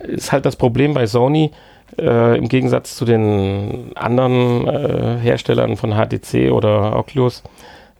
[0.00, 1.50] Ist halt das Problem bei Sony,
[1.98, 7.42] äh, im Gegensatz zu den anderen äh, Herstellern von HTC oder Oculus,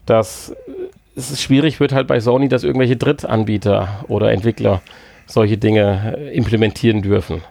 [0.07, 0.55] dass
[1.17, 4.81] es schwierig wird halt bei Sony, dass irgendwelche Drittanbieter oder Entwickler
[5.27, 7.43] solche Dinge äh, implementieren dürfen.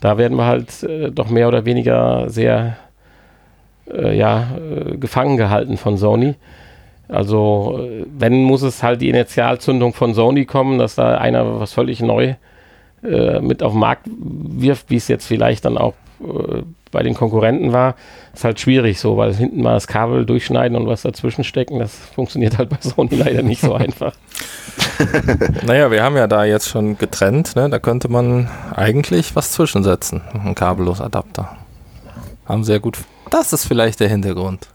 [0.00, 2.76] Da werden wir halt äh, doch mehr oder weniger sehr
[3.92, 6.36] äh, ja, äh, gefangen gehalten von Sony.
[7.08, 11.72] Also äh, wenn muss es halt die Initialzündung von Sony kommen, dass da einer was
[11.72, 12.34] völlig neu
[13.02, 17.14] äh, mit auf den Markt wirft, wie es jetzt vielleicht dann auch äh, bei den
[17.14, 17.94] Konkurrenten war,
[18.34, 21.94] ist halt schwierig so, weil hinten mal das Kabel durchschneiden und was dazwischen stecken, das
[22.14, 24.14] funktioniert halt bei Sony leider nicht so einfach.
[25.66, 27.68] naja, wir haben ja da jetzt schon getrennt, ne?
[27.68, 31.56] da könnte man eigentlich was zwischensetzen, ein kabellos Adapter.
[32.46, 32.98] Haben sehr gut.
[33.30, 34.68] Das ist vielleicht der Hintergrund.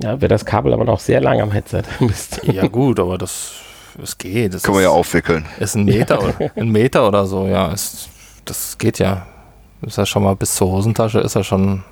[0.00, 1.82] Ja, wäre das Kabel aber noch sehr lang am Headset.
[2.42, 3.54] ja gut, aber das
[4.02, 4.54] es geht.
[4.54, 5.46] Das Kann man ja aufwickeln.
[5.58, 7.72] Ist ein Meter, oder, ein Meter oder so, ja.
[7.72, 8.08] Ist,
[8.44, 9.26] das geht ja.
[9.82, 11.84] Ist ja schon mal bis zur Hosentasche, ist ja schon,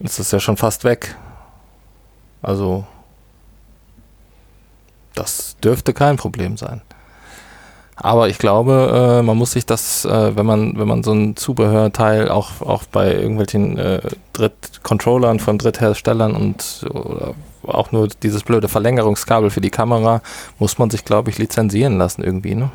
[0.00, 1.16] ist es ja schon fast weg.
[2.42, 2.84] Also,
[5.14, 6.82] das dürfte kein Problem sein.
[7.96, 11.36] Aber ich glaube, äh, man muss sich das, äh, wenn man, wenn man so ein
[11.36, 14.00] Zubehörteil auch, auch bei irgendwelchen äh,
[14.32, 17.34] Dritt-Controllern von Drittherstellern und oder
[17.66, 20.20] auch nur dieses blöde Verlängerungskabel für die Kamera,
[20.58, 22.70] muss man sich, glaube ich, lizenzieren lassen irgendwie, ne?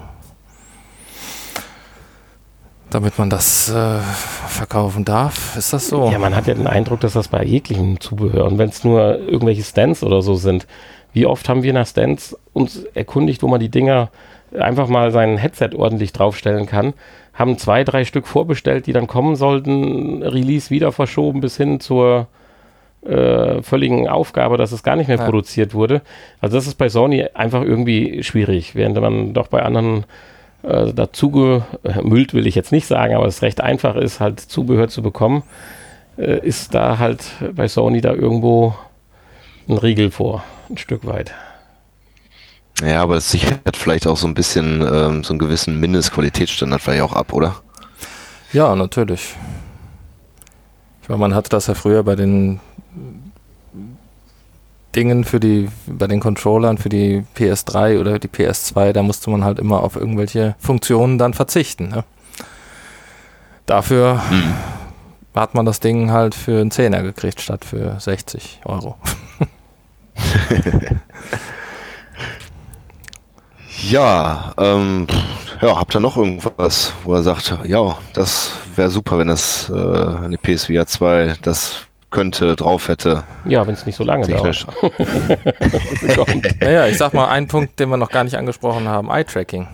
[2.90, 4.00] Damit man das äh,
[4.48, 5.56] verkaufen darf.
[5.56, 6.10] Ist das so?
[6.10, 9.20] Ja, man hat ja den Eindruck, dass das bei jeglichem Zubehör und wenn es nur
[9.20, 10.66] irgendwelche Stands oder so sind.
[11.12, 14.10] Wie oft haben wir nach Stands uns erkundigt, wo man die Dinger
[14.58, 16.94] einfach mal sein Headset ordentlich draufstellen kann.
[17.34, 20.24] Haben zwei, drei Stück vorbestellt, die dann kommen sollten.
[20.24, 22.28] Release wieder verschoben bis hin zur
[23.02, 25.26] äh, völligen Aufgabe, dass es gar nicht mehr ja.
[25.26, 26.02] produziert wurde.
[26.42, 30.06] Also das ist bei Sony einfach irgendwie schwierig, während man doch bei anderen
[30.64, 34.90] äh, dazu gemüllt, will ich jetzt nicht sagen, aber es recht einfach ist, halt Zubehör
[34.90, 35.44] zu bekommen,
[36.18, 38.76] äh, ist da halt bei Sony da irgendwo
[39.70, 41.34] ein Riegel vor, ein Stück weit.
[42.82, 47.04] Ja, aber es sichert vielleicht auch so ein bisschen ähm, so einen gewissen Mindestqualitätsstandard vielleicht
[47.04, 47.56] auch ab, oder?
[48.54, 49.36] Ja, natürlich.
[51.02, 52.60] Ich meine, man hatte das ja früher bei den
[54.96, 59.44] Dingen für die, bei den Controllern für die PS3 oder die PS2, da musste man
[59.44, 61.90] halt immer auf irgendwelche Funktionen dann verzichten.
[61.90, 62.04] Ne?
[63.66, 64.54] Dafür hm.
[65.36, 68.96] hat man das Ding halt für einen Zehner gekriegt statt für 60 Euro.
[73.82, 75.08] Ja, ähm,
[75.62, 79.74] ja, habt ihr noch irgendwas, wo er sagt, ja, das wäre super, wenn das äh,
[79.74, 83.24] eine PSVR 2 das könnte, drauf hätte.
[83.46, 84.66] Ja, wenn es nicht so lange dauert.
[86.60, 89.68] naja, ich sag mal einen Punkt, den wir noch gar nicht angesprochen haben, Eye-Tracking.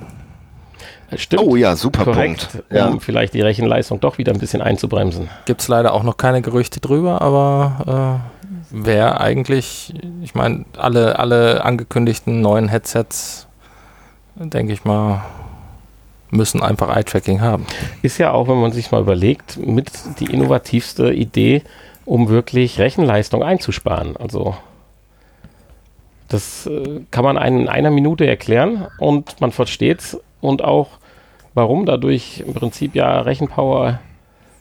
[1.16, 1.44] Stimmt.
[1.44, 2.66] Oh ja, super Korrekt, Punkt.
[2.72, 3.00] Um ja.
[3.00, 5.30] vielleicht die Rechenleistung doch wieder ein bisschen einzubremsen.
[5.46, 8.22] Gibt es leider auch noch keine Gerüchte drüber, aber
[8.72, 13.48] äh, wäre eigentlich, ich meine, alle, alle angekündigten neuen Headsets
[14.36, 15.24] denke ich mal,
[16.32, 17.66] müssen einfach Eye-Tracking haben.
[18.02, 21.64] Ist ja auch, wenn man sich mal überlegt, mit die innovativste Idee,
[22.06, 24.18] um wirklich Rechenleistung einzusparen.
[24.18, 24.56] Also
[26.28, 30.90] das äh, kann man einen in einer Minute erklären und man versteht es und auch,
[31.54, 34.00] warum dadurch im Prinzip ja Rechenpower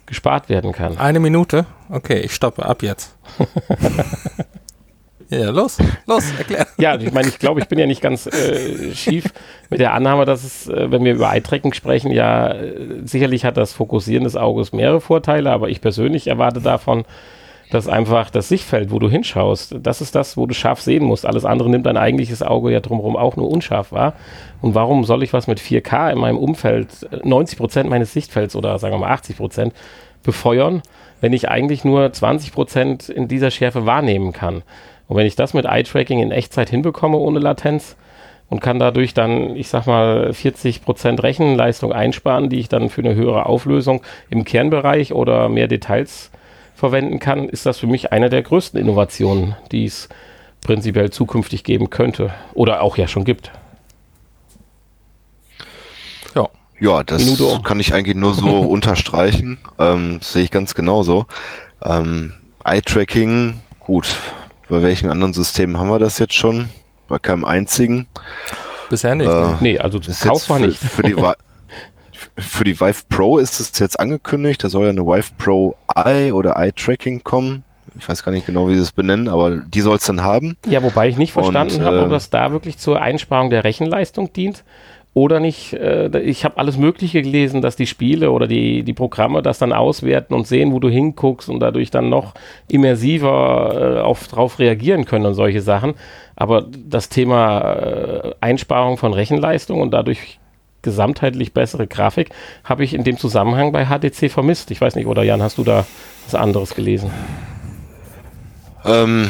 [0.06, 0.98] gespart werden kann.
[0.98, 1.66] Eine Minute?
[1.90, 3.16] Okay, ich stoppe ab jetzt.
[5.34, 6.66] Ja, los, los, erklär.
[6.78, 9.24] Ja, ich meine, ich glaube, ich bin ja nicht ganz äh, schief
[9.68, 13.56] mit der Annahme, dass es, äh, wenn wir über Eye-Tracking sprechen, ja, äh, sicherlich hat
[13.56, 17.04] das Fokussieren des Auges mehrere Vorteile, aber ich persönlich erwarte davon,
[17.70, 21.26] dass einfach das Sichtfeld, wo du hinschaust, das ist das, wo du scharf sehen musst.
[21.26, 24.12] Alles andere nimmt dein eigentliches Auge ja drumherum auch nur unscharf wahr.
[24.60, 26.88] Und warum soll ich was mit 4K in meinem Umfeld,
[27.24, 29.74] 90 Prozent meines Sichtfelds oder sagen wir mal 80 Prozent,
[30.22, 30.82] befeuern,
[31.20, 34.62] wenn ich eigentlich nur 20 Prozent in dieser Schärfe wahrnehmen kann?
[35.14, 37.94] Und wenn ich das mit Eye-Tracking in Echtzeit hinbekomme ohne Latenz,
[38.48, 43.00] und kann dadurch dann, ich sag mal, 40 Prozent Rechenleistung einsparen, die ich dann für
[43.00, 46.32] eine höhere Auflösung im Kernbereich oder mehr Details
[46.74, 50.08] verwenden kann, ist das für mich eine der größten Innovationen, die es
[50.64, 53.52] prinzipiell zukünftig geben könnte oder auch ja schon gibt.
[56.34, 56.48] Ja,
[56.80, 57.60] ja das Minuto.
[57.62, 59.58] kann ich eigentlich nur so unterstreichen.
[59.78, 61.26] Ähm, sehe ich ganz genauso.
[61.82, 62.34] Ähm,
[62.64, 64.16] Eye-Tracking, gut.
[64.68, 66.68] Bei welchen anderen Systemen haben wir das jetzt schon?
[67.08, 68.06] Bei keinem einzigen.
[68.88, 69.28] Bisher nicht.
[69.28, 70.78] Äh, nee, also das kauft man nicht.
[70.78, 71.14] Für die,
[72.38, 74.64] für die Vive Pro ist es jetzt angekündigt.
[74.64, 77.64] Da soll ja eine Vive Pro Eye oder Eye Tracking kommen.
[77.98, 80.56] Ich weiß gar nicht genau, wie sie es benennen, aber die soll es dann haben.
[80.66, 84.32] Ja, wobei ich nicht verstanden habe, ob äh, das da wirklich zur Einsparung der Rechenleistung
[84.32, 84.64] dient
[85.14, 89.42] oder nicht, äh, ich habe alles Mögliche gelesen, dass die Spiele oder die, die Programme
[89.42, 92.34] das dann auswerten und sehen, wo du hinguckst und dadurch dann noch
[92.68, 95.94] immersiver äh, auf, drauf reagieren können und solche Sachen.
[96.34, 100.40] Aber das Thema äh, Einsparung von Rechenleistung und dadurch
[100.82, 102.30] gesamtheitlich bessere Grafik
[102.64, 104.72] habe ich in dem Zusammenhang bei HTC vermisst.
[104.72, 105.86] Ich weiß nicht, oder Jan, hast du da
[106.26, 107.10] was anderes gelesen?
[108.84, 109.28] Ähm,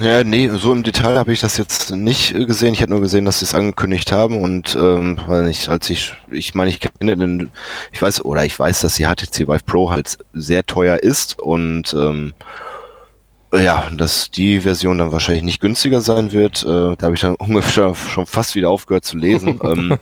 [0.00, 2.72] ja, nee, so im Detail habe ich das jetzt nicht äh, gesehen.
[2.72, 6.14] Ich habe nur gesehen, dass sie es angekündigt haben und ähm, weil ich, als ich,
[6.30, 7.50] ich meine, ich kenne den,
[7.92, 11.94] ich weiß, oder ich weiß, dass die HTC Vive Pro halt sehr teuer ist und
[11.94, 12.32] ähm,
[13.52, 16.64] ja, dass die Version dann wahrscheinlich nicht günstiger sein wird.
[16.64, 19.98] Äh, da habe ich dann ungefähr schon fast wieder aufgehört zu lesen, ähm,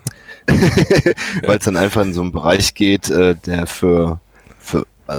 [0.47, 4.21] weil es dann einfach in so einen Bereich geht, äh, der für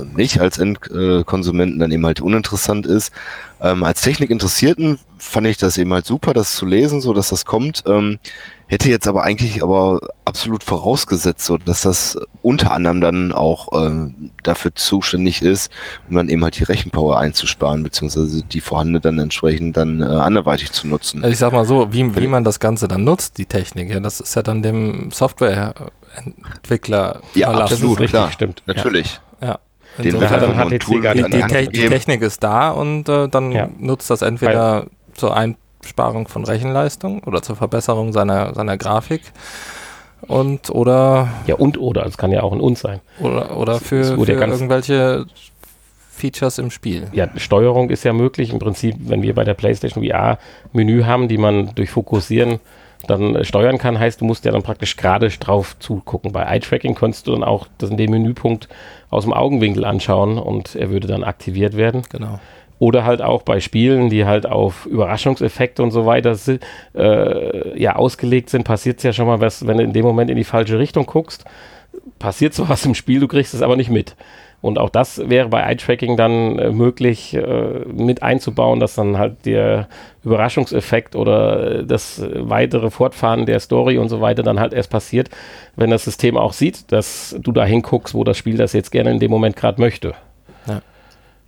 [0.01, 3.11] mich als Endkonsumenten dann eben halt uninteressant ist.
[3.61, 7.45] Ähm, als Technikinteressierten fand ich das eben halt super, das zu lesen, so dass das
[7.45, 7.83] kommt.
[7.87, 8.19] Ähm,
[8.67, 14.31] hätte jetzt aber eigentlich aber absolut vorausgesetzt, so dass das unter anderem dann auch ähm,
[14.41, 15.71] dafür zuständig ist,
[16.09, 20.71] um dann eben halt die Rechenpower einzusparen, beziehungsweise die vorhandene dann entsprechend dann äh, anderweitig
[20.71, 21.23] zu nutzen.
[21.23, 23.99] Also ich sag mal so, wie, wie man das Ganze dann nutzt, die Technik, ja,
[23.99, 29.21] das ist ja dann dem Softwareentwickler ja, absolut, richtig, klar, stimmt, natürlich.
[29.39, 29.47] Ja.
[29.47, 29.59] ja.
[29.97, 33.69] Den wird dann HTC die, die, Te die, Technik ist da und äh, dann ja.
[33.77, 39.21] nutzt das entweder Weil, zur Einsparung von Rechenleistung oder zur Verbesserung seiner, seiner Grafik
[40.21, 44.17] und oder ja und oder es kann ja auch in uns sein oder oder für,
[44.17, 45.25] für irgendwelche
[46.15, 47.07] Features im Spiel.
[47.11, 50.37] Ja, Steuerung ist ja möglich im Prinzip, wenn wir bei der PlayStation VR
[50.71, 52.59] Menü haben, die man durch Fokussieren
[53.07, 56.31] dann äh, steuern kann, heißt, du musst ja dann praktisch gerade drauf zugucken.
[56.31, 58.69] Bei Eye-Tracking kannst du dann auch das in dem Menüpunkt
[59.09, 62.03] aus dem Augenwinkel anschauen und er würde dann aktiviert werden.
[62.09, 62.39] Genau.
[62.79, 66.35] Oder halt auch bei Spielen, die halt auf Überraschungseffekte und so weiter
[66.95, 70.29] äh, ja ausgelegt sind, passiert es ja schon mal, was, wenn du in dem Moment
[70.29, 71.45] in die falsche Richtung guckst,
[72.19, 74.15] passiert sowas im Spiel, du kriegst es aber nicht mit.
[74.63, 79.45] Und auch das wäre bei Eye-Tracking dann äh, möglich äh, mit einzubauen, dass dann halt
[79.45, 79.89] der
[80.23, 85.29] Überraschungseffekt oder äh, das weitere Fortfahren der Story und so weiter dann halt erst passiert,
[85.75, 89.11] wenn das System auch sieht, dass du da hinguckst, wo das Spiel das jetzt gerne
[89.11, 90.13] in dem Moment gerade möchte.
[90.65, 90.81] Ja.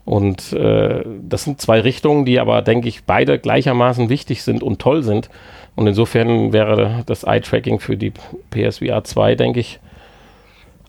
[0.04, 4.80] Und äh, das sind zwei Richtungen, die aber, denke ich, beide gleichermaßen wichtig sind und
[4.80, 5.30] toll sind.
[5.78, 8.12] Und insofern wäre das Eye-Tracking für die
[8.52, 9.80] PSVR 2, denke ich,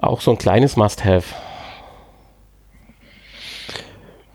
[0.01, 1.37] auch so ein kleines Must-Have.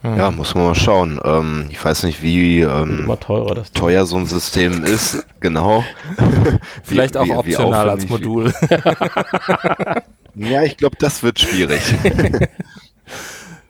[0.02, 0.18] Hm.
[0.18, 1.20] Ja, muss man mal schauen.
[1.24, 5.26] Ähm, ich weiß nicht, wie ähm, teurer teuer so ein System ist.
[5.42, 5.84] Genau.
[6.84, 8.54] Vielleicht wie, auch wie, optional wie als Modul.
[10.36, 11.82] ja, ich glaube, das wird schwierig.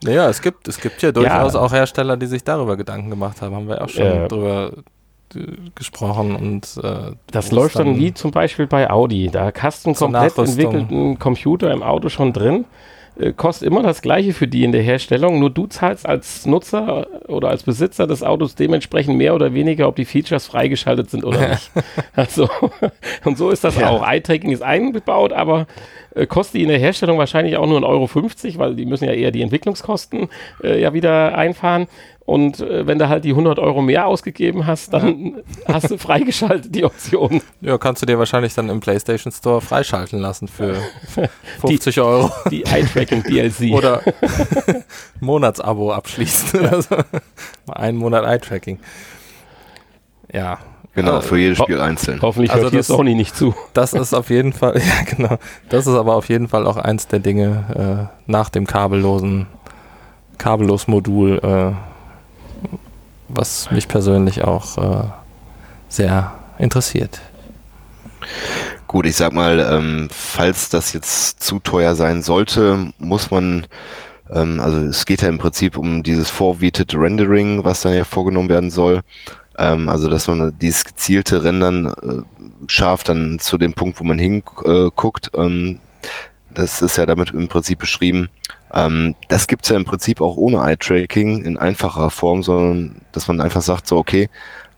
[0.03, 1.61] naja, es gibt, es gibt ja durchaus ja.
[1.61, 3.55] auch Hersteller, die sich darüber Gedanken gemacht haben.
[3.55, 4.73] Haben wir auch schon äh, drüber
[5.75, 9.29] gesprochen und äh, das läuft dann, dann wie zum Beispiel bei Audi.
[9.31, 12.65] Da hast du einen komplett entwickelten Computer im Auto schon drin
[13.21, 17.07] äh, kostet immer das gleiche für die in der Herstellung, nur du zahlst als Nutzer
[17.27, 21.49] oder als Besitzer des Autos dementsprechend mehr oder weniger, ob die Features freigeschaltet sind oder
[21.49, 21.71] nicht.
[22.15, 22.49] also,
[23.23, 23.89] und so ist das ja.
[23.89, 24.07] auch.
[24.07, 25.67] Eye-Tracking ist eingebaut, aber
[26.15, 29.13] äh, kostet die in der Herstellung wahrscheinlich auch nur 1,50 Euro, weil die müssen ja
[29.13, 30.29] eher die Entwicklungskosten
[30.63, 31.87] äh, ja wieder einfahren.
[32.31, 35.41] Und äh, wenn du halt die 100 Euro mehr ausgegeben hast, dann ja.
[35.73, 37.41] hast du freigeschaltet die Option.
[37.59, 40.77] Ja, kannst du dir wahrscheinlich dann im PlayStation Store freischalten lassen für
[41.59, 42.31] 50 die, Euro.
[42.49, 43.73] Die Eye-Tracking DLC.
[43.73, 44.01] Oder
[45.19, 46.63] Monatsabo abschließen.
[46.63, 46.69] Ja.
[46.69, 46.95] Also,
[47.69, 48.79] einen Monat Eye-Tracking.
[50.31, 50.59] Ja,
[50.95, 52.21] Genau, äh, für jedes Spiel einzeln.
[52.21, 53.53] Hoffentlich also hört hier Sony nicht zu.
[53.73, 55.37] Das ist auf jeden Fall, ja genau,
[55.67, 59.47] das ist aber auf jeden Fall auch eins der Dinge äh, nach dem kabellosen,
[60.37, 61.90] kabellos Modul, äh,
[63.33, 65.07] was mich persönlich auch äh,
[65.89, 67.21] sehr interessiert.
[68.87, 73.65] Gut, ich sag mal, ähm, falls das jetzt zu teuer sein sollte, muss man,
[74.29, 78.49] ähm, also es geht ja im Prinzip um dieses vorwietete Rendering, was dann ja vorgenommen
[78.49, 79.01] werden soll.
[79.57, 84.19] Ähm, also dass man dieses gezielte Rendern äh, scharf dann zu dem Punkt, wo man
[84.19, 85.77] hinguckt, äh,
[86.53, 88.29] das ist ja damit im Prinzip beschrieben.
[88.73, 93.41] Ähm, das gibt's ja im Prinzip auch ohne Eye-Tracking in einfacher Form, sondern dass man
[93.41, 94.29] einfach sagt, so okay,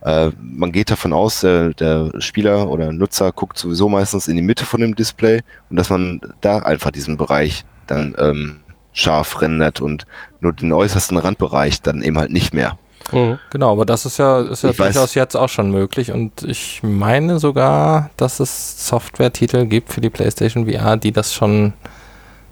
[0.04, 4.42] äh, man geht davon aus, der, der Spieler oder Nutzer guckt sowieso meistens in die
[4.42, 8.60] Mitte von dem Display und dass man da einfach diesen Bereich dann ähm,
[8.92, 10.06] scharf rendert und
[10.40, 12.78] nur den äußersten Randbereich dann eben halt nicht mehr.
[13.12, 13.40] Mhm.
[13.50, 15.16] Genau, aber das ist ja, ist ja durchaus weiß.
[15.16, 20.70] jetzt auch schon möglich und ich meine sogar, dass es Software-Titel gibt für die PlayStation
[20.70, 21.74] VR, die das schon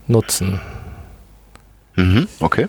[0.08, 0.60] nutzen.
[1.96, 2.68] Mhm, okay.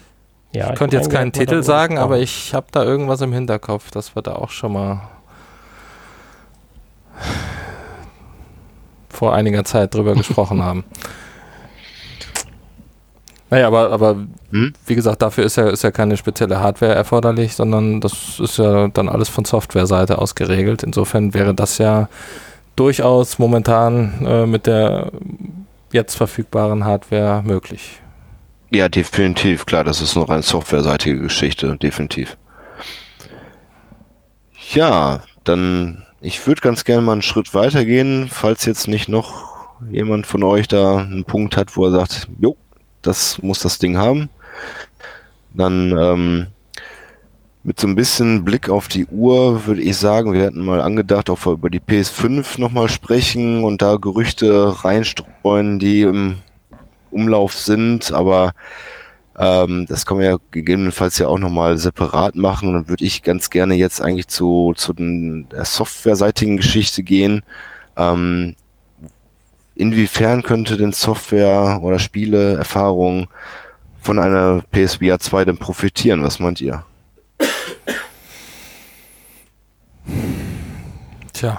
[0.53, 3.90] Ja, ich, ich könnte jetzt keinen Titel sagen, aber ich habe da irgendwas im Hinterkopf,
[3.90, 5.09] dass wir da auch schon mal
[9.09, 10.85] vor einiger Zeit drüber gesprochen haben.
[13.49, 14.16] Naja, aber, aber
[14.51, 14.73] hm?
[14.86, 18.89] wie gesagt, dafür ist ja, ist ja keine spezielle Hardware erforderlich, sondern das ist ja
[18.89, 20.82] dann alles von Softwareseite aus geregelt.
[20.82, 22.09] Insofern wäre das ja
[22.77, 25.12] durchaus momentan äh, mit der
[25.93, 28.01] jetzt verfügbaren Hardware möglich.
[28.74, 32.39] Ja, definitiv, klar, das ist eine rein softwareseitige Geschichte, definitiv.
[34.73, 39.53] Ja, dann, ich würde ganz gerne mal einen Schritt weitergehen, falls jetzt nicht noch
[39.90, 42.57] jemand von euch da einen Punkt hat, wo er sagt, jo,
[43.03, 44.31] das muss das Ding haben.
[45.53, 46.47] Dann ähm,
[47.65, 51.28] mit so ein bisschen Blick auf die Uhr würde ich sagen, wir hätten mal angedacht,
[51.28, 56.36] ob wir über die PS5 nochmal sprechen und da Gerüchte reinstreuen, die im
[57.12, 58.52] Umlauf sind, aber
[59.39, 62.68] ähm, das können wir ja gegebenenfalls ja auch nochmal separat machen.
[62.68, 67.43] Und dann würde ich ganz gerne jetzt eigentlich zu, zu den, der softwareseitigen Geschichte gehen.
[67.97, 68.55] Ähm,
[69.74, 73.28] inwiefern könnte denn Software oder Spiele, Erfahrung
[74.01, 76.22] von einer PSVR 2 denn profitieren?
[76.22, 76.84] Was meint ihr?
[81.32, 81.59] Tja.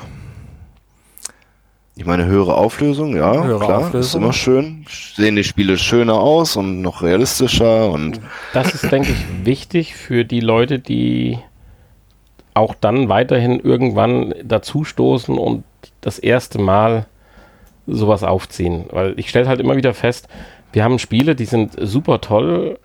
[1.96, 4.00] Ich meine, höhere Auflösung, ja, höhere klar, Auflösung.
[4.00, 4.86] ist immer schön.
[4.90, 8.20] Sehen die Spiele schöner aus und noch realistischer und.
[8.52, 11.38] Das ist, denke ich, wichtig für die Leute, die
[12.56, 15.64] auch dann weiterhin irgendwann dazustoßen und
[16.02, 17.06] das erste Mal
[17.86, 18.86] sowas aufziehen.
[18.92, 20.28] Weil ich stelle halt immer wieder fest,
[20.72, 22.80] wir haben Spiele, die sind super toll,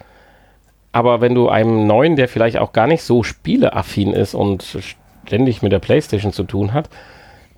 [0.92, 4.78] aber wenn du einem Neuen, der vielleicht auch gar nicht so spieleaffin ist und
[5.24, 6.90] ständig mit der Playstation zu tun hat,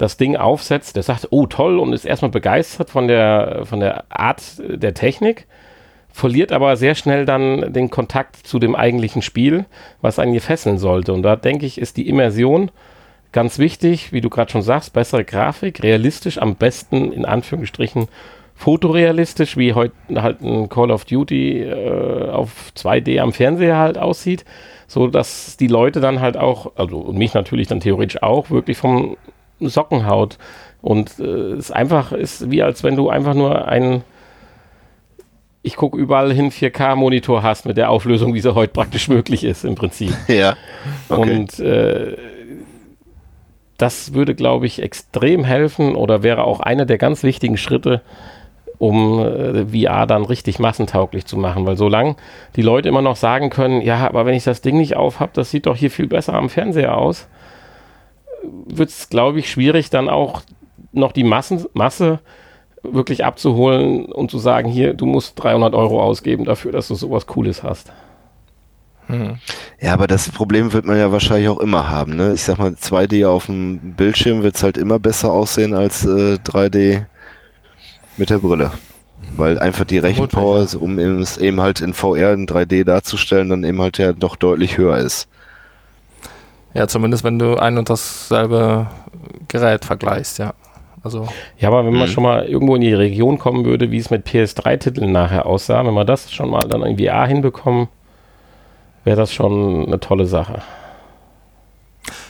[0.01, 4.05] das Ding aufsetzt, der sagt, oh toll und ist erstmal begeistert von der, von der
[4.09, 5.47] Art der Technik,
[6.13, 9.67] verliert aber sehr schnell dann den Kontakt zu dem eigentlichen Spiel,
[10.01, 11.13] was einen hier fesseln sollte.
[11.13, 12.71] Und da denke ich, ist die Immersion
[13.33, 18.09] Ganz wichtig, wie du gerade schon sagst, bessere Grafik, realistisch, am besten in Anführungsstrichen
[18.57, 24.45] fotorealistisch, wie heute halt ein Call of Duty äh, auf 2D am Fernseher halt aussieht,
[24.89, 29.17] so dass die Leute dann halt auch, also mich natürlich dann theoretisch auch, wirklich vom
[29.69, 30.39] Socken haut.
[30.83, 34.03] Und äh, es einfach ist wie als wenn du einfach nur einen
[35.63, 39.65] ich gucke überall hin 4K-Monitor hast mit der Auflösung, wie sie heute praktisch möglich ist
[39.65, 40.15] im Prinzip.
[40.29, 40.57] Ja.
[41.09, 41.21] Okay.
[41.21, 42.17] Und äh,
[43.77, 48.03] das würde, glaube ich, extrem helfen oder wäre auch einer der ganz wichtigen Schritte,
[48.79, 51.67] um äh, VR dann richtig massentauglich zu machen.
[51.67, 52.17] Weil solange
[52.57, 55.33] die Leute immer noch sagen können, ja, aber wenn ich das Ding nicht auf habe,
[55.35, 57.27] das sieht doch hier viel besser am Fernseher aus,
[58.43, 60.43] wird es, glaube ich, schwierig, dann auch
[60.93, 62.21] noch die Massen, Masse
[62.83, 67.27] wirklich abzuholen und zu sagen, hier, du musst 300 Euro ausgeben dafür, dass du sowas
[67.27, 67.93] Cooles hast.
[69.07, 69.39] Hm.
[69.81, 72.17] Ja, aber das Problem wird man ja wahrscheinlich auch immer haben.
[72.17, 72.33] Ne?
[72.33, 76.35] Ich sag mal, 2D auf dem Bildschirm wird es halt immer besser aussehen als äh,
[76.35, 77.05] 3D
[78.17, 78.71] mit der Brille.
[79.37, 83.81] Weil einfach die Rechenpower, um es eben halt in VR in 3D darzustellen, dann eben
[83.81, 85.29] halt ja doch deutlich höher ist.
[86.75, 88.87] Ja, zumindest wenn du ein und dasselbe
[89.49, 90.55] Gerät vergleichst, ja.
[91.03, 91.27] Also
[91.59, 92.13] ja, aber wenn man mhm.
[92.13, 95.95] schon mal irgendwo in die Region kommen würde, wie es mit PS3-Titeln nachher aussah, wenn
[95.95, 97.89] man das schon mal dann in VR hinbekommen,
[99.05, 100.61] wäre das schon eine tolle Sache.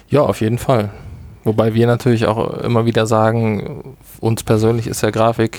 [0.08, 0.90] Ja, auf jeden Fall.
[1.42, 5.58] Wobei wir natürlich auch immer wieder sagen, uns persönlich ist ja Grafik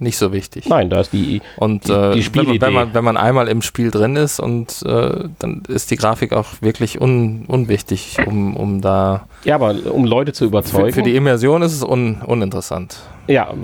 [0.00, 0.68] nicht so wichtig.
[0.68, 2.60] Nein, da ist die, und, die, äh, die Spielidee.
[2.60, 6.32] Wenn man, wenn man einmal im Spiel drin ist und äh, dann ist die Grafik
[6.32, 9.26] auch wirklich un, unwichtig, um, um da.
[9.44, 10.88] Ja, aber um Leute zu überzeugen.
[10.88, 12.98] Für, für die Immersion ist es un, uninteressant.
[13.26, 13.54] Ja,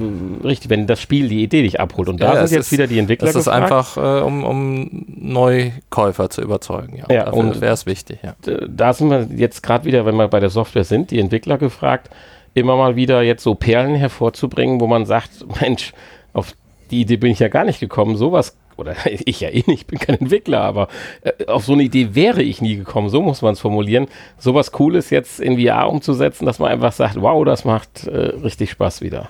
[0.44, 2.08] richtig, wenn das Spiel die Idee dich abholt.
[2.08, 3.26] Und da ja, sind jetzt ist, wieder die Entwickler.
[3.26, 6.98] Das ist einfach, äh, um, um Neukäufer zu überzeugen.
[6.98, 8.20] Ja, ja und wäre es wichtig.
[8.22, 8.34] Ja.
[8.68, 12.10] Da sind wir jetzt gerade wieder, wenn wir bei der Software sind, die Entwickler gefragt,
[12.54, 15.30] immer mal wieder jetzt so Perlen hervorzubringen, wo man sagt,
[15.60, 15.92] Mensch,
[16.36, 16.52] auf
[16.90, 18.16] die Idee bin ich ja gar nicht gekommen.
[18.16, 20.88] Sowas oder ich ja eh nicht, ich bin kein Entwickler, aber
[21.22, 24.06] äh, auf so eine Idee wäre ich nie gekommen, so muss man es formulieren.
[24.38, 28.70] Sowas Cooles jetzt in VR umzusetzen, dass man einfach sagt, wow, das macht äh, richtig
[28.70, 29.28] Spaß wieder.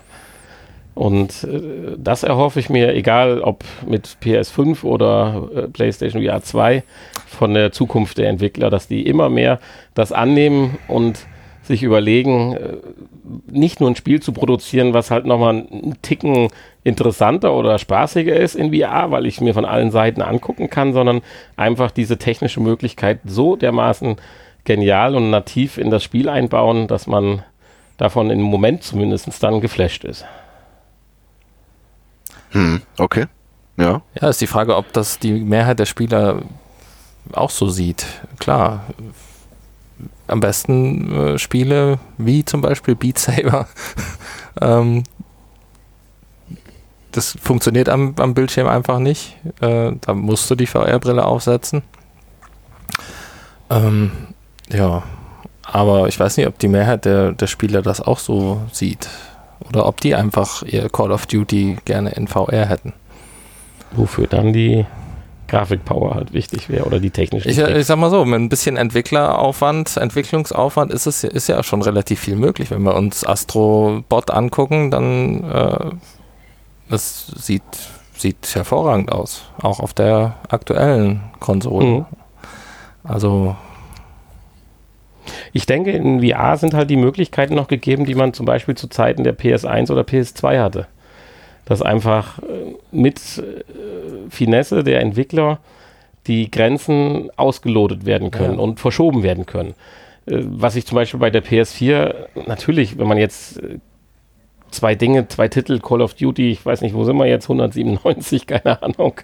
[0.95, 6.83] Und äh, das erhoffe ich mir, egal ob mit PS5 oder äh, PlayStation VR 2,
[7.27, 9.61] von der Zukunft der Entwickler, dass die immer mehr
[9.95, 11.27] das annehmen und
[11.66, 12.76] sich überlegen, äh,
[13.47, 16.48] nicht nur ein Spiel zu produzieren, was halt nochmal einen Ticken
[16.84, 21.22] interessanter oder spaßiger ist in VR, weil ich mir von allen Seiten angucken kann, sondern
[21.56, 24.16] einfach diese technische Möglichkeit so dermaßen
[24.64, 27.43] genial und nativ in das Spiel einbauen, dass man
[27.97, 30.24] davon im Moment zumindest dann geflasht ist.
[32.51, 33.26] Hm, okay.
[33.76, 34.02] Ja.
[34.20, 36.43] Ja, ist die Frage, ob das die Mehrheit der Spieler
[37.32, 38.06] auch so sieht.
[38.38, 38.84] Klar,
[40.28, 43.66] am besten äh, Spiele wie zum Beispiel Beat Saber.
[44.61, 45.05] ähm,
[47.12, 49.36] das funktioniert am, am Bildschirm einfach nicht.
[49.61, 51.82] Äh, da musst du die VR-Brille aufsetzen.
[53.70, 54.11] Ähm,
[54.70, 55.03] ja,
[55.62, 59.09] aber ich weiß nicht, ob die Mehrheit der, der Spieler das auch so sieht.
[59.69, 62.93] Oder ob die einfach ihr Call of Duty gerne in VR hätten.
[63.93, 64.85] Wofür dann die
[65.48, 67.48] Grafikpower halt wichtig wäre oder die technische.
[67.48, 71.82] Ich, ich, sag mal so, mit ein bisschen Entwickleraufwand, Entwicklungsaufwand ist es ist ja schon
[71.82, 72.70] relativ viel möglich.
[72.70, 75.90] Wenn wir uns Astrobot angucken, dann äh,
[76.89, 77.62] das sieht,
[78.16, 79.44] sieht hervorragend aus.
[79.60, 81.86] Auch auf der aktuellen Konsole.
[81.86, 82.06] Mhm.
[83.05, 83.56] Also
[85.52, 88.89] ich denke, in VR sind halt die Möglichkeiten noch gegeben, die man zum Beispiel zu
[88.89, 90.86] Zeiten der PS1 oder PS2 hatte.
[91.66, 95.59] Dass einfach äh, mit äh, Finesse der Entwickler
[96.26, 98.60] die Grenzen ausgelotet werden können ja.
[98.60, 99.74] und verschoben werden können.
[100.26, 103.60] Äh, was ich zum Beispiel bei der PS4, natürlich, wenn man jetzt
[104.70, 108.47] zwei Dinge, zwei Titel, Call of Duty, ich weiß nicht, wo sind wir jetzt, 197,
[108.47, 109.14] keine Ahnung,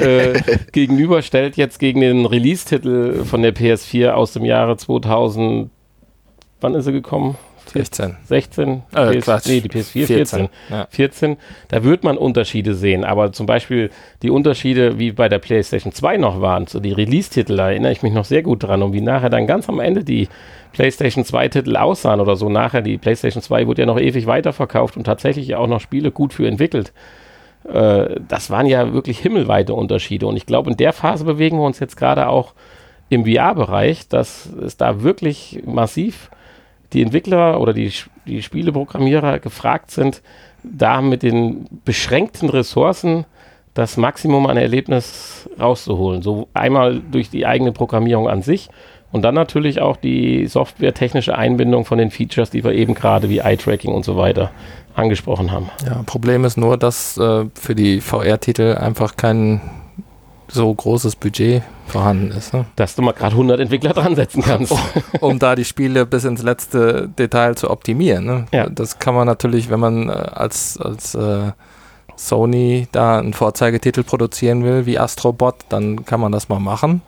[0.00, 0.40] äh,
[0.72, 5.70] gegenüberstellt jetzt gegen den Release-Titel von der PS4 aus dem Jahre 2000,
[6.60, 7.36] wann ist sie gekommen?
[7.76, 8.16] 16.
[8.24, 8.82] 16?
[8.94, 10.06] Äh, PS, nee, die PS4 14.
[10.06, 10.48] 14.
[10.70, 10.86] Ja.
[10.90, 11.36] 14.
[11.68, 13.90] Da wird man Unterschiede sehen, aber zum Beispiel
[14.22, 18.02] die Unterschiede, wie bei der PlayStation 2 noch waren, so die Release-Titel, da erinnere ich
[18.02, 20.28] mich noch sehr gut dran und wie nachher dann ganz am Ende die
[20.72, 22.48] PlayStation 2 Titel aussahen oder so.
[22.48, 26.34] Nachher, die PlayStation 2 wurde ja noch ewig weiterverkauft und tatsächlich auch noch Spiele gut
[26.34, 26.92] für entwickelt.
[27.64, 31.64] Äh, das waren ja wirklich himmelweite Unterschiede und ich glaube, in der Phase bewegen wir
[31.64, 32.54] uns jetzt gerade auch
[33.08, 36.30] im VR-Bereich, dass es da wirklich massiv
[36.96, 37.92] die Entwickler oder die,
[38.26, 40.22] die Spieleprogrammierer gefragt sind,
[40.62, 43.26] da mit den beschränkten Ressourcen
[43.74, 46.22] das Maximum an Erlebnis rauszuholen.
[46.22, 48.70] So einmal durch die eigene Programmierung an sich
[49.12, 53.38] und dann natürlich auch die softwaretechnische Einbindung von den Features, die wir eben gerade wie
[53.38, 54.50] Eye-Tracking und so weiter
[54.94, 55.68] angesprochen haben.
[55.84, 59.60] Ja, Problem ist nur, dass äh, für die VR-Titel einfach kein
[60.48, 62.52] so großes Budget vorhanden ist.
[62.52, 62.66] Ne?
[62.76, 64.74] Dass du mal gerade 100 Entwickler dran setzen kannst.
[65.20, 68.24] um, da die Spiele bis ins letzte Detail zu optimieren.
[68.24, 68.46] Ne?
[68.52, 68.68] Ja.
[68.68, 71.52] Das kann man natürlich, wenn man äh, als, als äh,
[72.16, 77.02] Sony da einen Vorzeigetitel produzieren will, wie Astrobot, dann kann man das mal machen.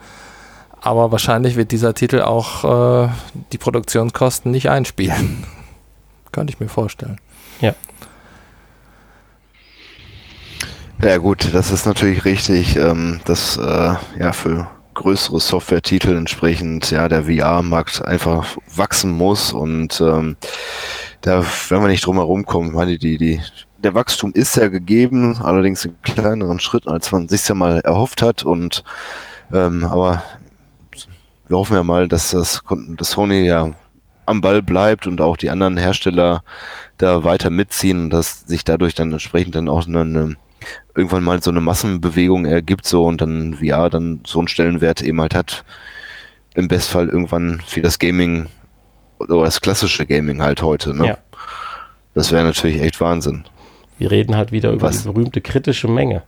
[0.80, 3.08] Aber wahrscheinlich wird dieser Titel auch äh,
[3.52, 5.44] die Produktionskosten nicht einspielen.
[6.32, 7.18] Könnte ich mir vorstellen.
[7.60, 7.74] Ja.
[11.00, 17.08] Ja gut, das ist natürlich richtig, ähm, dass äh, ja für größere Software-Titel entsprechend ja
[17.08, 20.36] der VR-Markt einfach wachsen muss und ähm,
[21.20, 22.72] da werden wir nicht drum herum kommen.
[22.72, 23.40] meine, die, die,
[23.78, 28.20] der Wachstum ist ja gegeben, allerdings in kleineren Schritten, als man sich ja mal erhofft
[28.20, 28.82] hat und
[29.52, 30.24] ähm, aber
[31.46, 32.62] wir hoffen ja mal, dass das
[32.96, 33.70] dass Sony ja
[34.26, 36.42] am Ball bleibt und auch die anderen Hersteller
[36.96, 40.36] da weiter mitziehen und dass sich dadurch dann entsprechend dann auch eine, eine
[40.98, 45.20] irgendwann mal so eine Massenbewegung ergibt so und dann VR dann so einen Stellenwert eben
[45.20, 45.64] halt hat.
[46.54, 48.46] Im Bestfall irgendwann für das Gaming
[49.20, 50.94] oder das klassische Gaming halt heute.
[50.94, 51.06] Ne?
[51.06, 51.18] Ja.
[52.14, 53.44] Das wäre natürlich echt Wahnsinn.
[53.98, 55.02] Wir reden halt wieder über Was?
[55.02, 56.22] die berühmte kritische Menge.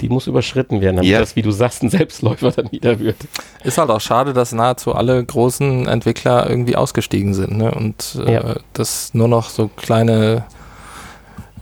[0.00, 1.20] Die muss überschritten werden, damit ja.
[1.20, 3.16] das, wie du sagst, ein Selbstläufer dann wieder wird.
[3.62, 7.70] Ist halt auch schade, dass nahezu alle großen Entwickler irgendwie ausgestiegen sind ne?
[7.70, 8.56] und äh, ja.
[8.72, 10.44] dass nur noch so kleine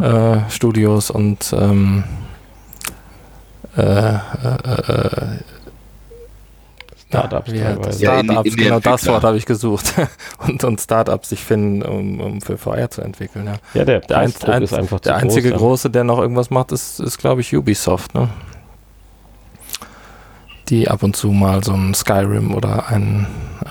[0.00, 2.04] äh, Studios und ähm,
[3.76, 4.18] äh, äh,
[4.88, 5.38] äh
[7.14, 7.52] Startups.
[7.52, 9.94] Ja, Startups, ja, in, in genau das Wort habe ich gesucht.
[10.38, 13.46] und, und Startups sich finden, um, um für VR zu entwickeln.
[13.46, 16.50] Ja, ja der, der, ein, ein, ist einfach Der einzige groß, große, der noch irgendwas
[16.50, 18.14] macht, ist, ist glaube ich, Ubisoft.
[18.14, 18.28] Ne?
[20.68, 23.26] Die ab und zu mal so ein Skyrim oder ein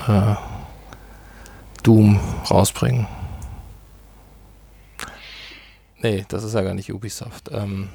[0.08, 0.34] äh,
[1.82, 2.18] Doom
[2.50, 3.06] rausbringen.
[6.00, 7.50] Nee, das ist ja gar nicht Ubisoft.
[7.52, 7.88] Ähm,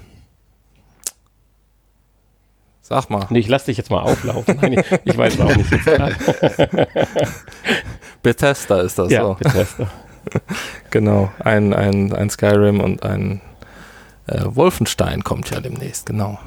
[2.90, 3.28] Sag mal.
[3.30, 4.58] Nee, ich lass dich jetzt mal auflaufen.
[4.60, 5.70] Nein, ich, ich weiß auch nicht.
[8.24, 9.36] Bethesda ist das ja, so.
[9.36, 9.88] Bethesda.
[10.92, 11.32] Genau.
[11.40, 13.42] Ein, ein, ein Skyrim und ein
[14.28, 16.38] äh, Wolfenstein kommt ja demnächst, genau.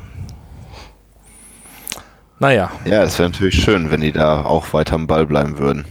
[2.39, 2.71] Naja.
[2.85, 5.85] Ja, es wäre natürlich schön, wenn die da auch weiter am Ball bleiben würden.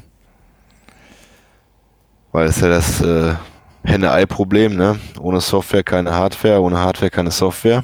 [2.31, 3.35] Weil es ist ja das äh,
[3.83, 4.99] Henne-Ei-Problem, ne?
[5.19, 7.83] Ohne Software keine Hardware, ohne Hardware keine Software.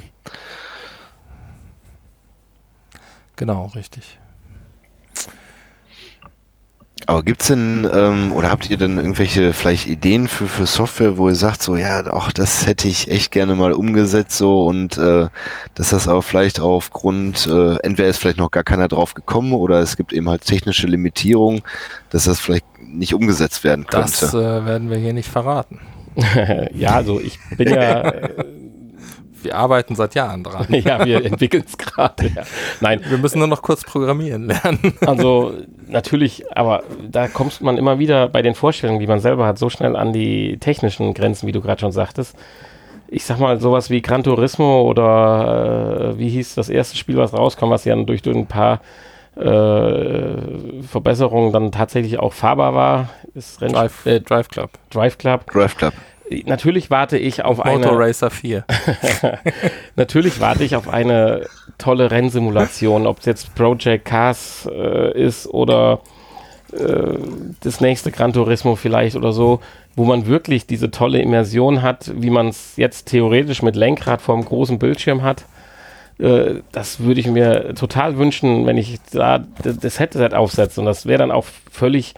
[3.38, 4.18] Genau, richtig.
[7.06, 11.28] Aber gibt's denn, ähm, oder habt ihr denn irgendwelche vielleicht Ideen für, für Software, wo
[11.28, 15.28] ihr sagt, so, ja, auch das hätte ich echt gerne mal umgesetzt, so, und äh,
[15.74, 19.80] dass das aber vielleicht aufgrund, äh, entweder ist vielleicht noch gar keiner drauf gekommen oder
[19.80, 21.62] es gibt eben halt technische Limitierungen,
[22.10, 24.10] dass das vielleicht nicht umgesetzt werden könnte.
[24.20, 25.80] Das äh, werden wir hier nicht verraten.
[26.74, 28.44] ja, also ich bin ja äh,
[29.42, 30.66] Wir arbeiten seit Jahren dran.
[30.70, 32.26] ja, wir entwickeln es gerade.
[32.28, 32.42] Ja.
[32.80, 34.94] Nein, Wir müssen nur noch kurz programmieren lernen.
[35.06, 35.54] also
[35.86, 39.70] natürlich, aber da kommt man immer wieder bei den Vorstellungen, die man selber hat, so
[39.70, 42.36] schnell an die technischen Grenzen, wie du gerade schon sagtest.
[43.10, 47.32] Ich sag mal, sowas wie Gran Turismo oder äh, wie hieß das erste Spiel, was
[47.32, 48.80] rauskam, was ja durch, durch ein paar
[49.38, 54.70] äh, Verbesserungen dann tatsächlich auch fahrbar war, ist Renn Drive, äh, Drive Club.
[54.90, 55.50] Drive Club.
[55.50, 55.94] Drive Club.
[56.44, 58.64] Natürlich warte ich auf Motor eine Racer 4.
[59.96, 61.46] Natürlich warte ich auf eine
[61.78, 66.00] tolle Rennsimulation, ob es jetzt Project Cars äh, ist oder
[66.72, 67.18] äh,
[67.60, 69.60] das nächste Gran Turismo vielleicht oder so,
[69.96, 74.34] wo man wirklich diese tolle Immersion hat, wie man es jetzt theoretisch mit Lenkrad vor
[74.34, 75.44] einem großen Bildschirm hat.
[76.18, 81.06] Äh, das würde ich mir total wünschen, wenn ich da das Headset aufsetze und das
[81.06, 82.14] wäre dann auch völlig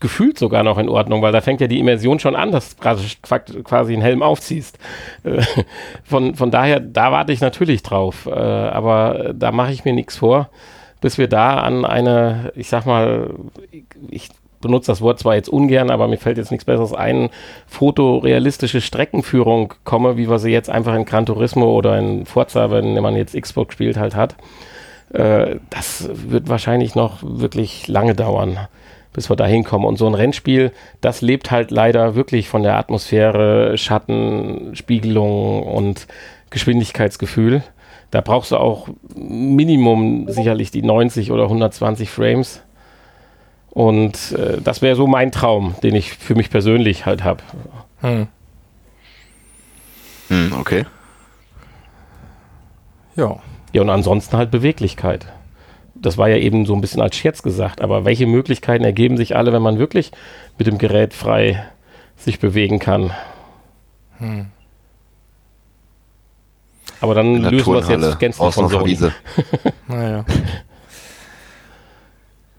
[0.00, 2.82] gefühlt sogar noch in Ordnung, weil da fängt ja die Immersion schon an, dass du
[2.82, 4.78] quasi- einen Helm aufziehst.
[5.24, 5.42] Äh,
[6.04, 10.16] Von, von daher, da warte ich natürlich drauf, äh, aber da mache ich mir nichts
[10.16, 10.48] vor,
[11.00, 13.30] bis wir da an eine, ich sag mal,
[13.70, 14.28] ich, ich
[14.60, 17.28] benutze das Wort zwar jetzt ungern, aber mir fällt jetzt nichts Besseres ein,
[17.66, 22.94] fotorealistische Streckenführung komme, wie wir sie jetzt einfach in Gran Turismo oder in Forza, wenn
[22.94, 24.36] man jetzt Xbox spielt, halt hat.
[25.12, 28.58] Äh, das wird wahrscheinlich noch wirklich lange dauern,
[29.14, 29.86] bis wir da hinkommen.
[29.86, 36.06] Und so ein Rennspiel, das lebt halt leider wirklich von der Atmosphäre, Schatten, Spiegelung und
[36.50, 37.62] Geschwindigkeitsgefühl.
[38.10, 42.62] Da brauchst du auch Minimum sicherlich die 90 oder 120 Frames.
[43.70, 47.42] Und äh, das wäre so mein Traum, den ich für mich persönlich halt habe.
[48.02, 48.28] Hm.
[50.28, 50.84] Hm, okay.
[53.16, 53.36] Ja.
[53.72, 55.26] Ja, und ansonsten halt Beweglichkeit.
[56.04, 59.36] Das war ja eben so ein bisschen als Scherz gesagt, aber welche Möglichkeiten ergeben sich
[59.36, 60.12] alle, wenn man wirklich
[60.58, 61.66] mit dem Gerät frei
[62.16, 63.10] sich bewegen kann?
[64.18, 64.48] Hm.
[67.00, 68.84] Aber dann lösen wir es jetzt gänzlich von Sony.
[68.84, 69.14] Wiese.
[69.88, 70.26] Naja.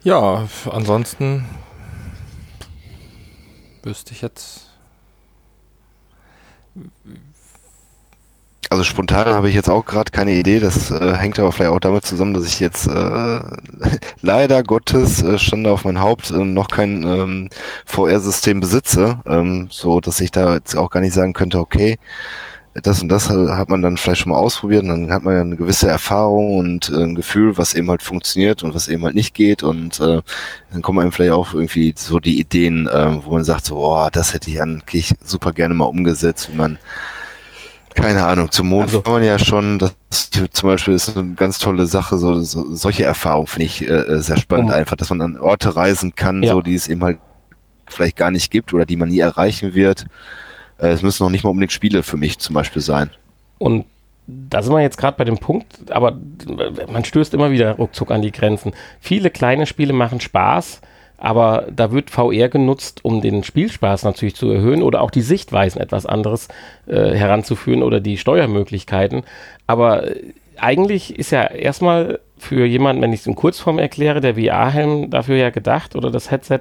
[0.03, 1.45] Ja, ansonsten
[3.83, 4.71] wüsste ich jetzt.
[8.69, 10.59] Also spontan habe ich jetzt auch gerade keine Idee.
[10.59, 13.39] Das äh, hängt aber vielleicht auch damit zusammen, dass ich jetzt äh,
[14.21, 17.49] leider Gottes äh, Schande auf mein Haupt äh, noch kein ähm,
[17.85, 21.97] VR-System besitze, ähm, so dass ich da jetzt auch gar nicht sagen könnte, okay,
[22.83, 24.83] das und das hat hat man dann vielleicht schon mal ausprobiert.
[24.83, 28.03] Und dann hat man ja eine gewisse Erfahrung und äh, ein Gefühl, was eben halt
[28.03, 29.63] funktioniert und was eben halt nicht geht.
[29.63, 30.21] Und äh,
[30.71, 34.09] dann kommen einem vielleicht auch irgendwie so die Ideen, äh, wo man sagt so, oh,
[34.11, 36.77] das hätte ich eigentlich super gerne mal umgesetzt, wie man
[37.95, 39.95] keine Ahnung, zum Mond Also- kann man ja schon, das
[40.51, 44.37] zum Beispiel ist eine ganz tolle Sache, so, so solche Erfahrungen finde ich äh, sehr
[44.37, 46.51] spannend Um- einfach, dass man an Orte reisen kann, Ja.
[46.53, 47.17] so die es eben halt
[47.87, 50.05] vielleicht gar nicht gibt oder die man nie erreichen wird.
[50.77, 53.09] Äh, es müssen noch nicht mal unbedingt Spiele für mich zum Beispiel sein.
[53.57, 53.85] Und
[54.27, 56.17] da sind wir jetzt gerade bei dem Punkt, aber
[56.91, 58.73] man stößt immer wieder ruckzuck an die Grenzen.
[58.99, 60.81] Viele kleine Spiele machen Spaß,
[61.17, 65.81] aber da wird VR genutzt, um den Spielspaß natürlich zu erhöhen oder auch die Sichtweisen
[65.81, 66.47] etwas anderes
[66.87, 69.23] äh, heranzuführen oder die Steuermöglichkeiten.
[69.67, 74.35] Aber äh, eigentlich ist ja erstmal für jemanden, wenn ich es in Kurzform erkläre, der
[74.35, 76.59] VR-Helm dafür ja gedacht oder das Headset,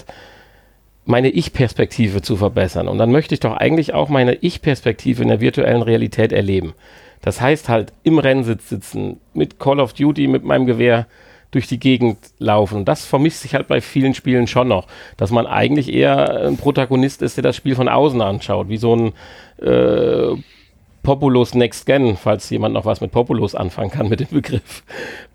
[1.04, 2.88] meine Ich-Perspektive zu verbessern.
[2.88, 6.74] Und dann möchte ich doch eigentlich auch meine Ich-Perspektive in der virtuellen Realität erleben.
[7.20, 11.06] Das heißt halt im Rennsitz sitzen, mit Call of Duty, mit meinem Gewehr
[11.54, 12.78] durch die Gegend laufen.
[12.78, 14.86] Und das vermisst sich halt bei vielen Spielen schon noch,
[15.16, 18.94] dass man eigentlich eher ein Protagonist ist, der das Spiel von außen anschaut, wie so
[18.96, 19.12] ein
[19.64, 20.36] äh,
[21.04, 24.82] Populous Next Gen, falls jemand noch was mit Populous anfangen kann mit dem Begriff.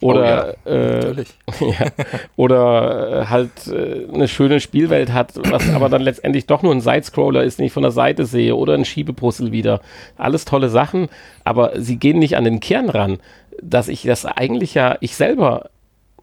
[0.01, 1.29] Oder äh, Natürlich.
[1.61, 1.85] ja.
[2.35, 6.81] Oder äh, halt äh, eine schöne Spielwelt hat, was aber dann letztendlich doch nur ein
[6.81, 9.79] Sidescroller ist, den ich von der Seite sehe oder ein Schiebepuzzle wieder.
[10.17, 11.07] Alles tolle Sachen,
[11.45, 13.19] aber sie gehen nicht an den Kern ran.
[13.61, 15.69] dass ich das eigentlich ja, ich selber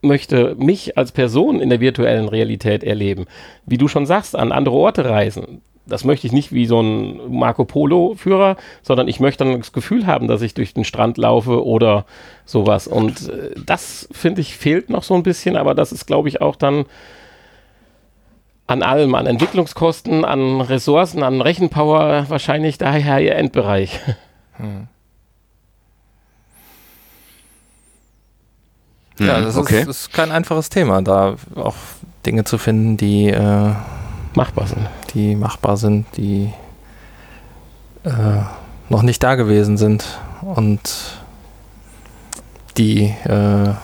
[0.03, 3.27] möchte mich als Person in der virtuellen Realität erleben.
[3.65, 5.63] Wie du schon sagst, an andere Orte reisen.
[5.87, 10.07] Das möchte ich nicht wie so ein Marco Polo-Führer, sondern ich möchte dann das Gefühl
[10.07, 12.07] haben, dass ich durch den Strand laufe oder
[12.45, 12.89] sowas.
[12.89, 16.41] Und äh, das, finde ich, fehlt noch so ein bisschen, aber das ist, glaube ich,
[16.41, 16.87] auch dann
[18.67, 24.01] an allem, an Entwicklungskosten, an Ressourcen, an Rechenpower wahrscheinlich daher ihr Endbereich.
[24.57, 24.89] Hm.
[29.19, 29.83] Ja, das okay.
[29.83, 31.75] ist, ist, kein einfaches Thema, da auch
[32.25, 33.73] Dinge zu finden, die äh,
[34.35, 34.89] machbar sind.
[35.15, 36.53] Die machbar sind, die
[38.05, 38.11] äh,
[38.89, 40.05] noch nicht da gewesen sind
[40.43, 41.19] und
[42.77, 43.75] die äh,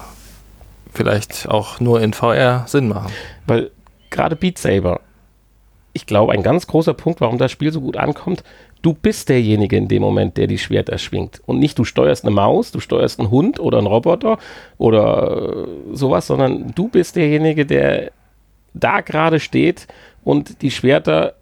[0.92, 3.10] vielleicht auch nur in VR Sinn machen.
[3.46, 3.70] Weil
[4.10, 5.00] gerade Beat Saber,
[5.94, 8.44] ich glaube, ein ganz großer Punkt, warum das Spiel so gut ankommt,
[8.82, 11.40] Du bist derjenige in dem Moment, der die Schwerter schwingt.
[11.46, 14.38] Und nicht du steuerst eine Maus, du steuerst einen Hund oder einen Roboter
[14.76, 18.10] oder äh, sowas, sondern du bist derjenige, der
[18.74, 19.86] da gerade steht
[20.24, 21.34] und die Schwerter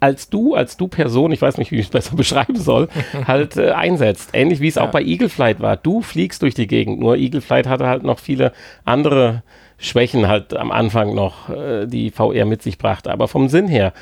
[0.00, 2.88] als du, als du Person, ich weiß nicht, wie ich es besser beschreiben soll,
[3.26, 4.30] halt äh, einsetzt.
[4.32, 4.82] Ähnlich wie es ja.
[4.82, 5.76] auch bei Eagle Flight war.
[5.76, 8.52] Du fliegst durch die Gegend, nur Eagle Flight hatte halt noch viele
[8.84, 9.44] andere
[9.78, 13.12] Schwächen halt am Anfang noch, äh, die VR mit sich brachte.
[13.12, 13.92] Aber vom Sinn her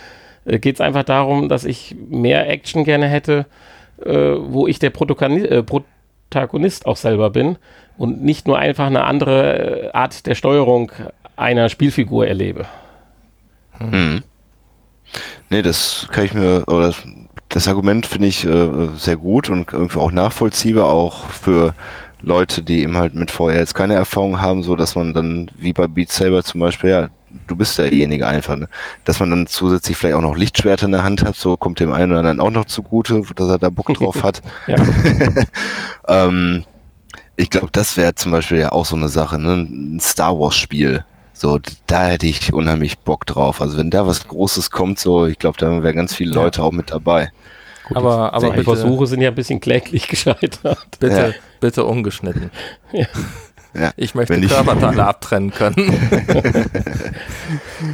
[0.45, 3.47] äh, geht es einfach darum, dass ich mehr Action gerne hätte,
[4.05, 7.59] äh, wo ich der Protokani äh, Protagonist auch selber bin
[7.99, 10.93] und nicht nur einfach eine andere äh, Art der Steuerung
[11.37, 12.67] einer Spielfigur erlebe.
[13.79, 14.23] Hm.
[15.49, 16.95] Nee, das kann ich mir, oder
[17.49, 21.75] das Argument finde ich äh, sehr gut und irgendwie auch nachvollziehbar, auch für
[22.23, 25.73] Leute, die eben halt mit VR jetzt keine Erfahrung haben, so dass man dann, wie
[25.73, 27.09] bei Beat Saber zum Beispiel, ja,
[27.51, 28.69] du bist derjenige einfach, ne?
[29.05, 31.93] dass man dann zusätzlich vielleicht auch noch Lichtschwerter in der Hand hat, so kommt dem
[31.93, 34.41] einen oder anderen auch noch zugute, dass er da Bock drauf hat.
[36.09, 36.65] ähm,
[37.37, 39.55] ich glaube, das wäre zum Beispiel ja auch so eine Sache, ne?
[39.55, 41.05] ein Star Wars Spiel.
[41.33, 43.63] So, da hätte ich unheimlich Bock drauf.
[43.63, 46.67] Also wenn da was Großes kommt, so, ich glaube, da wären ganz viele Leute ja.
[46.67, 47.31] auch mit dabei.
[47.89, 50.99] Gut, aber aber die Versuche sind ja ein bisschen kläglich gescheitert.
[50.99, 51.31] Bitte, ja.
[51.59, 52.51] bitte ungeschnitten.
[52.93, 53.07] Ja.
[53.75, 55.77] Ja, ich möchte wenn Körperteile abtrennen können.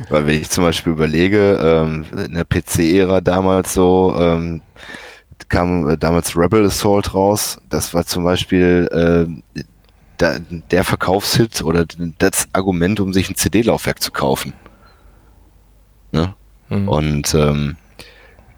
[0.09, 4.63] Weil wenn ich zum Beispiel überlege, ähm, in der PC-Ära damals so, ähm,
[5.49, 7.61] kam äh, damals Rebel Assault raus.
[7.69, 9.63] Das war zum Beispiel äh,
[10.17, 10.37] da,
[10.71, 11.85] der Verkaufshit oder
[12.19, 14.55] das Argument, um sich ein CD-Laufwerk zu kaufen.
[16.13, 16.35] Ne?
[16.69, 16.89] Mhm.
[16.89, 17.77] Und ähm,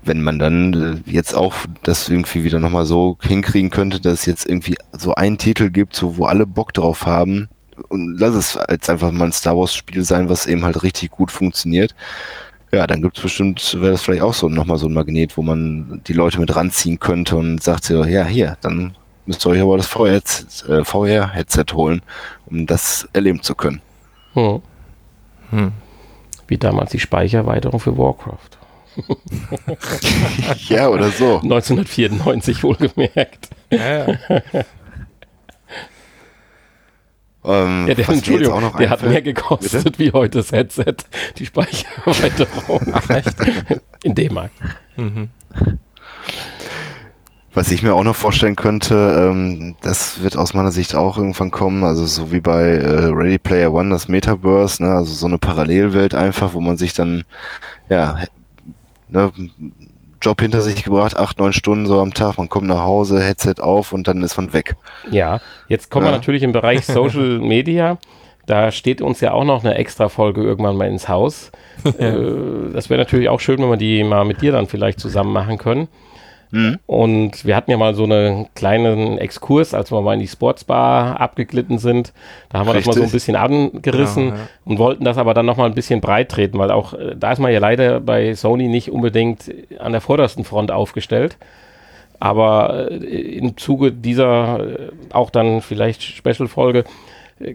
[0.02, 4.26] wenn man dann äh, jetzt auch das irgendwie wieder nochmal so hinkriegen könnte, dass es
[4.26, 7.48] jetzt irgendwie so einen Titel gibt, so wo alle Bock drauf haben,
[7.88, 11.10] und lass es jetzt einfach mal ein Star Wars Spiel sein, was eben halt richtig
[11.10, 11.94] gut funktioniert.
[12.72, 15.42] Ja, dann gibt es bestimmt, wäre das vielleicht auch so nochmal so ein Magnet, wo
[15.42, 18.94] man die Leute mit ranziehen könnte und sagt so, ja, hier, dann
[19.24, 22.02] müsst ihr euch aber das VR-Headset äh, holen,
[22.46, 23.80] um das erleben zu können.
[24.34, 24.60] Hm.
[25.50, 25.72] Hm.
[26.46, 28.58] Wie damals die Speicherweiterung für Warcraft.
[30.68, 31.36] ja, oder so.
[31.36, 33.48] 1994 wohlgemerkt.
[33.70, 34.06] Ja,
[34.52, 34.64] ja.
[37.44, 39.98] Ähm, ja, der, Entschuldigung, der hat mehr gekostet Bitte?
[39.98, 40.96] wie heute das Headset,
[41.38, 42.80] die Speicherweiterung.
[42.92, 43.36] Ach, echt?
[44.02, 44.50] In D-Mark.
[44.96, 45.30] Mhm.
[47.54, 51.50] Was ich mir auch noch vorstellen könnte, ähm, das wird aus meiner Sicht auch irgendwann
[51.50, 55.38] kommen, also so wie bei äh, Ready Player One, das Metaverse, ne, also so eine
[55.38, 57.24] Parallelwelt einfach, wo man sich dann
[57.88, 58.18] ja
[59.08, 59.32] ne,
[60.20, 63.56] Job hinter sich gebracht, acht, neun Stunden so am Tag, man kommt nach Hause, Headset
[63.60, 64.76] auf und dann ist man weg.
[65.10, 66.12] Ja, jetzt kommen ja.
[66.12, 67.98] wir natürlich im Bereich Social Media.
[68.46, 71.52] Da steht uns ja auch noch eine extra Folge irgendwann mal ins Haus.
[71.84, 72.12] äh,
[72.72, 75.58] das wäre natürlich auch schön, wenn wir die mal mit dir dann vielleicht zusammen machen
[75.58, 75.88] können.
[76.50, 76.78] Mhm.
[76.86, 81.20] Und wir hatten ja mal so einen kleinen Exkurs, als wir mal in die Sportsbar
[81.20, 82.12] abgeglitten sind.
[82.48, 82.86] Da haben wir Richtig.
[82.86, 84.48] das mal so ein bisschen angerissen genau, ja.
[84.64, 87.38] und wollten das aber dann nochmal ein bisschen breit treten, weil auch äh, da ist
[87.38, 91.36] man ja leider bei Sony nicht unbedingt an der vordersten Front aufgestellt.
[92.20, 96.84] Aber äh, im Zuge dieser äh, auch dann vielleicht Special-Folge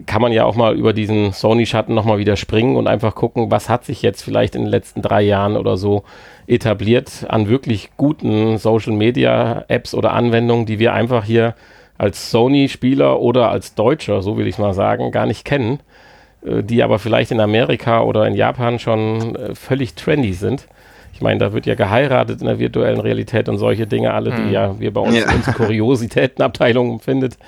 [0.06, 3.68] kann man ja auch mal über diesen Sony-Schatten nochmal wieder springen und einfach gucken, was
[3.68, 6.04] hat sich jetzt vielleicht in den letzten drei Jahren oder so
[6.46, 11.54] etabliert an wirklich guten Social-Media-Apps oder Anwendungen, die wir einfach hier
[11.98, 15.80] als Sony-Spieler oder als Deutscher, so will ich mal sagen, gar nicht kennen,
[16.44, 20.66] äh, die aber vielleicht in Amerika oder in Japan schon äh, völlig trendy sind.
[21.12, 24.44] Ich meine, da wird ja geheiratet in der virtuellen Realität und solche Dinge alle, die
[24.44, 24.50] hm.
[24.50, 25.24] ja wir bei uns ja.
[25.24, 27.38] in unseren Kuriositätenabteilungen findet.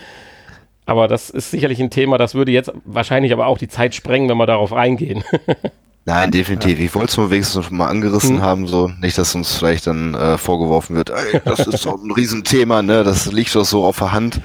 [0.86, 4.28] Aber das ist sicherlich ein Thema, das würde jetzt wahrscheinlich aber auch die Zeit sprengen,
[4.28, 5.24] wenn wir darauf eingehen.
[6.04, 6.78] Nein, definitiv.
[6.78, 8.42] Ich wollte es nur wenigstens mal angerissen hm.
[8.42, 12.12] haben, so nicht, dass uns vielleicht dann äh, vorgeworfen wird, ey, das ist doch ein
[12.12, 13.02] Riesenthema, ne?
[13.02, 14.40] Das liegt doch so auf der Hand.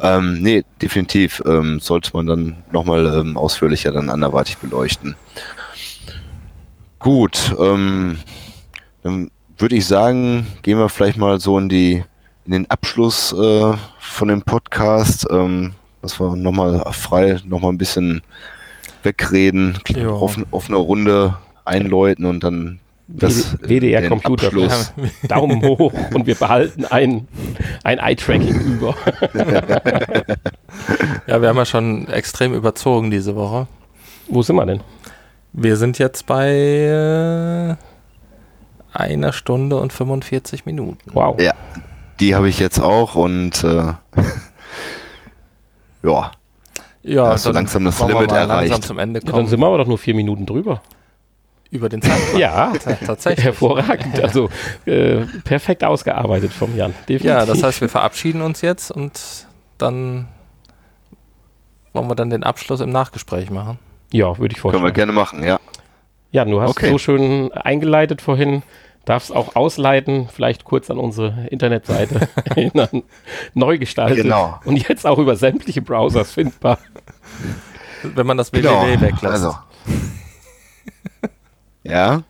[0.00, 5.14] Ähm, nee, definitiv ähm, sollte man dann nochmal ähm, ausführlicher dann anderweitig beleuchten.
[6.98, 8.18] Gut, ähm,
[9.04, 12.04] dann würde ich sagen, gehen wir vielleicht mal so in die
[12.48, 18.22] in den Abschluss äh, von dem Podcast, ähm, dass wir nochmal frei nochmal ein bisschen
[19.02, 19.78] wegreden,
[20.10, 20.38] auf
[20.68, 24.46] eine Runde einläuten und dann das WDR den Computer.
[24.46, 24.94] Abschluss.
[25.28, 27.28] Daumen hoch und wir behalten ein,
[27.84, 28.94] ein Eye-Tracking über.
[31.26, 33.66] Ja, wir haben ja schon extrem überzogen diese Woche.
[34.28, 34.80] Wo sind wir denn?
[35.52, 37.76] Wir sind jetzt bei äh,
[38.94, 41.10] einer Stunde und 45 Minuten.
[41.12, 41.38] Wow.
[41.40, 41.52] Ja,
[42.20, 43.92] die habe ich jetzt auch und äh,
[46.02, 46.30] ja,
[47.02, 48.84] Ja, Hast du langsam das Limit mal langsam erreicht.
[48.84, 49.46] zum Ende Ja, dann kommen.
[49.48, 50.82] sind wir aber doch nur vier Minuten drüber.
[51.70, 52.38] über den Zeitplan.
[52.40, 53.44] Ja, Ta- tatsächlich.
[53.44, 54.18] hervorragend.
[54.20, 54.48] Also
[54.86, 56.92] äh, perfekt ausgearbeitet vom Jan.
[57.08, 57.24] Definitiv.
[57.26, 59.46] Ja, das heißt, wir verabschieden uns jetzt und
[59.78, 60.28] dann
[61.92, 63.78] wollen wir dann den Abschluss im Nachgespräch machen.
[64.12, 64.94] ja, würde ich können wir vorstellen.
[64.94, 65.58] gerne machen, ja.
[66.30, 66.90] Ja, du hast Okay.
[66.90, 68.62] so schön eingeleitet vorhin.
[69.08, 73.04] Darfst auch ausleiten, vielleicht kurz an unsere Internetseite erinnern.
[73.54, 74.24] Neu gestaltet.
[74.24, 74.60] Genau.
[74.66, 76.76] Und jetzt auch über sämtliche Browsers findbar.
[78.02, 78.82] Wenn man das Genau.
[78.82, 79.24] www weglässt.
[79.24, 79.54] Also.
[81.84, 82.22] ja.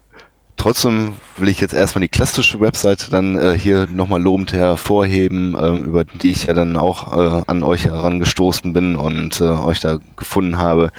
[0.57, 5.79] Trotzdem will ich jetzt erstmal die klassische Webseite dann äh, hier nochmal lobend hervorheben, äh,
[5.79, 9.99] über die ich ja dann auch äh, an euch herangestoßen bin und äh, euch da
[10.17, 10.93] gefunden habe.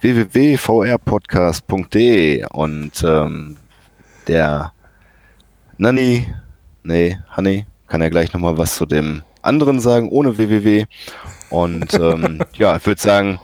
[0.00, 3.56] www.vrpodcast.de und ähm,
[4.28, 4.72] der
[5.82, 6.32] Nanny,
[6.84, 10.84] nee, Honey, kann ja gleich nochmal was zu dem anderen sagen, ohne www.
[11.50, 13.40] Und ähm, ja, ich würde sagen,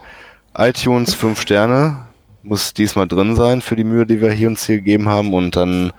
[0.57, 2.07] iTunes 5 Sterne
[2.45, 5.35] muss diesmal drin sein für die Mühe, die wir hier uns hier gegeben haben.
[5.35, 5.93] Und dann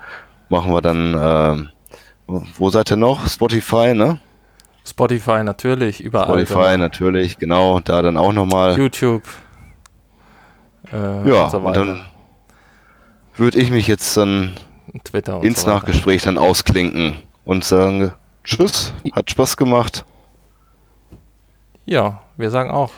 [0.48, 1.70] machen wir dann,
[2.30, 3.28] ähm, wo seid ihr noch?
[3.28, 4.22] Spotify, ne?
[4.88, 6.46] Spotify natürlich, überall.
[6.46, 8.78] Spotify natürlich, genau, da dann auch nochmal.
[8.78, 9.24] YouTube.
[10.94, 12.06] Äh, Ja, und so und dann
[13.36, 14.54] würde ich mich jetzt dann
[15.04, 15.68] Twitter und ins so.
[15.70, 18.12] Nachgespräch dann ausklinken und sagen,
[18.44, 20.06] tschüss, hat Spaß gemacht.
[21.86, 22.92] Ja, wir sagen auch.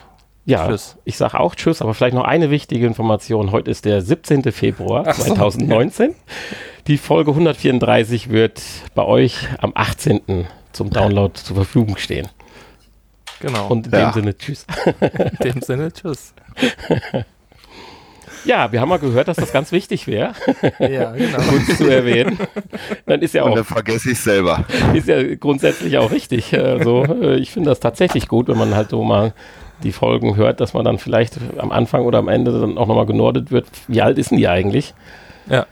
[0.46, 0.98] Ja, Tschüss.
[1.06, 3.52] ich sage auch Tschüss, aber vielleicht noch eine wichtige Information.
[3.52, 4.52] Heute ist der 17.
[4.52, 6.16] Februar so, 2019.
[6.88, 8.62] Die Folge 134 wird
[8.96, 10.48] bei euch am 18.
[10.72, 12.28] zum Download zur Verfügung stehen.
[13.40, 13.68] Genau.
[13.68, 14.10] Und in Ja.
[14.12, 14.66] dem Sinne Tschüss.
[15.00, 16.34] in dem Sinne, tschüss.
[18.46, 20.34] Ja, wir haben mal gehört, dass das ganz wichtig wäre,
[20.80, 21.38] Ja, genau.
[21.50, 22.40] kurz zu erwähnen.
[23.06, 24.66] Dann ist ja Und auch dann vergesse ich selber.
[24.94, 26.58] ist ja grundsätzlich auch richtig.
[26.58, 27.06] Also
[27.36, 29.34] ich finde das tatsächlich gut, wenn man halt so mal
[29.84, 33.06] die Folgen hört, dass man dann vielleicht am Anfang oder am Ende dann auch nochmal
[33.06, 33.68] genordet wird.
[33.88, 34.94] Wie alt ist denn die eigentlich,
[35.48, 35.66] Ja.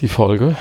[0.00, 0.56] die Folge?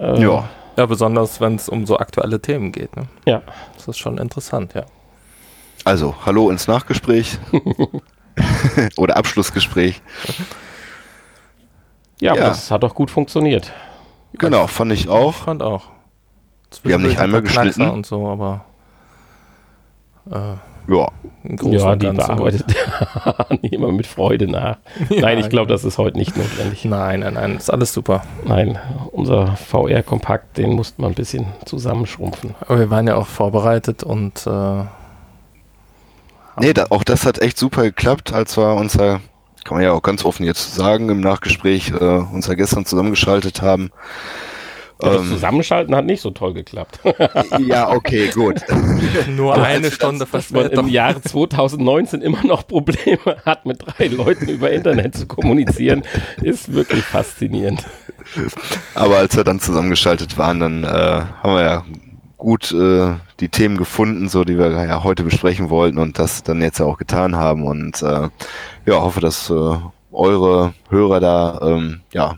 [0.00, 0.48] Äh, Ja.
[0.76, 2.94] ja, besonders wenn es um so aktuelle Themen geht.
[2.96, 3.04] Ne?
[3.26, 3.42] Ja.
[3.76, 4.84] Das ist schon interessant, ja.
[5.84, 7.38] Also, hallo ins Nachgespräch.
[8.96, 10.00] Oder Abschlussgespräch.
[12.20, 12.48] Ja, Ja.
[12.48, 13.72] das hat doch gut funktioniert.
[14.34, 15.34] Genau, fand ich Ich auch.
[15.34, 15.84] fand auch.
[16.84, 17.88] Wir haben nicht einmal geschnitten.
[17.90, 18.64] Und so, aber
[20.30, 20.36] äh,
[20.92, 21.08] Ja,
[21.44, 22.64] ja, die bearbeitet
[23.62, 24.76] immer mit Freude nach.
[25.10, 26.84] Nein, ich glaube, das ist heute nicht notwendig.
[26.84, 28.22] Nein, nein, nein, ist alles super.
[28.44, 28.78] Nein,
[29.12, 32.54] unser VR-Kompakt, den musste man ein bisschen zusammenschrumpfen.
[32.60, 34.84] Aber wir waren ja auch vorbereitet und äh,
[36.60, 39.20] nee, da, auch das hat echt super geklappt, als wir unser,
[39.64, 43.62] kann man ja auch ganz offen jetzt sagen, im Nachgespräch äh, uns ja gestern zusammengeschaltet
[43.62, 43.90] haben.
[45.02, 47.00] Ja, das Ähm, Zusammenschalten hat nicht so toll geklappt.
[47.66, 48.60] ja, okay, gut.
[49.28, 50.86] nur Aber eine Stunde Verspätung.
[50.86, 56.02] im Jahre 2019 immer noch Probleme hat, mit drei Leuten über Internet zu kommunizieren,
[56.42, 57.84] ist wirklich faszinierend.
[58.94, 61.84] Aber als wir dann zusammengeschaltet waren, dann äh, haben wir ja
[62.40, 66.60] gut äh, die Themen gefunden, so die wir ja heute besprechen wollten und das dann
[66.60, 67.64] jetzt ja auch getan haben.
[67.64, 68.28] Und äh,
[68.86, 69.76] ja, hoffe, dass äh,
[70.10, 72.36] eure Hörer da ähm, ja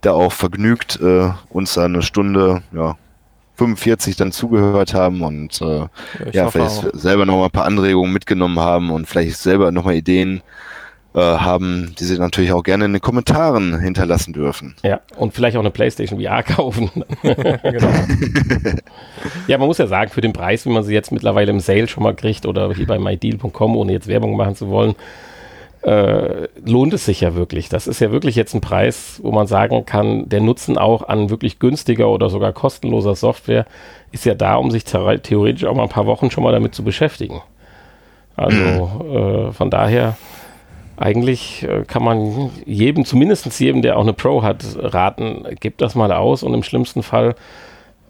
[0.00, 2.96] da auch vergnügt äh, uns da eine Stunde ja
[3.56, 5.86] 45 dann zugehört haben und äh,
[6.32, 6.98] ja, hoffe vielleicht auch.
[6.98, 10.42] selber noch mal ein paar Anregungen mitgenommen haben und vielleicht selber noch mal Ideen
[11.16, 14.74] äh, haben, die sie natürlich auch gerne in den Kommentaren hinterlassen dürfen.
[14.82, 16.90] Ja, und vielleicht auch eine PlayStation VR kaufen.
[17.22, 17.88] genau.
[19.46, 21.88] Ja, man muss ja sagen, für den Preis, wie man sie jetzt mittlerweile im Sale
[21.88, 24.94] schon mal kriegt oder hier bei mydeal.com, ohne jetzt Werbung machen zu wollen,
[25.80, 27.70] äh, lohnt es sich ja wirklich.
[27.70, 31.30] Das ist ja wirklich jetzt ein Preis, wo man sagen kann, der Nutzen auch an
[31.30, 33.64] wirklich günstiger oder sogar kostenloser Software
[34.12, 36.84] ist ja da, um sich theoretisch auch mal ein paar Wochen schon mal damit zu
[36.84, 37.40] beschäftigen.
[38.36, 40.18] Also äh, von daher
[40.96, 45.94] eigentlich äh, kann man jedem, zumindest jedem, der auch eine Pro hat, raten, gebt das
[45.94, 47.34] mal aus und im schlimmsten Fall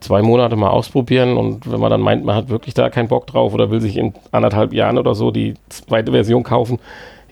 [0.00, 3.26] zwei Monate mal ausprobieren und wenn man dann meint, man hat wirklich da keinen Bock
[3.26, 6.78] drauf oder will sich in anderthalb Jahren oder so die zweite Version kaufen,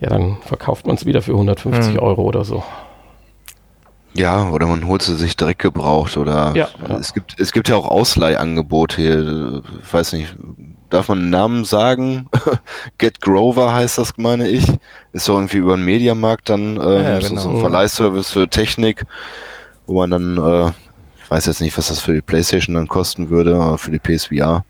[0.01, 2.01] ja, dann verkauft man es wieder für 150 mhm.
[2.01, 2.63] Euro oder so.
[4.15, 6.97] Ja, oder man holt sie sich direkt gebraucht oder ja, ja.
[6.97, 9.63] es gibt es gibt ja auch Ausleihangebote hier.
[9.85, 10.37] Ich weiß nicht,
[10.95, 12.29] darf man einen Namen sagen?
[12.99, 14.67] Get Grover heißt das, meine ich.
[15.13, 17.41] Ist so irgendwie über den Mediamarkt dann äh, ja, genau.
[17.41, 19.05] so ein Verleihservice für Technik,
[19.87, 20.69] wo man dann, äh,
[21.23, 23.99] ich weiß jetzt nicht, was das für die Playstation dann kosten würde, aber für die
[23.99, 24.65] PSVR,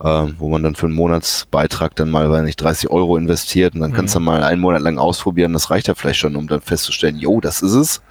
[0.00, 3.80] äh, wo man dann für einen Monatsbeitrag dann mal, weiß nicht, 30 Euro investiert und
[3.80, 3.96] dann mhm.
[3.96, 5.52] kannst du mal einen Monat lang ausprobieren.
[5.52, 8.02] Das reicht ja vielleicht schon, um dann festzustellen, jo, das ist es.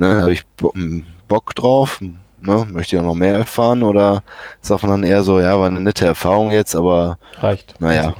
[0.00, 0.44] Ne, habe ich
[1.26, 2.00] Bock drauf,
[2.40, 4.22] ne, möchte ich auch noch mehr erfahren oder
[4.60, 7.80] sagt man dann eher so, ja, war eine nette Erfahrung jetzt, aber reicht.
[7.80, 8.14] Naja,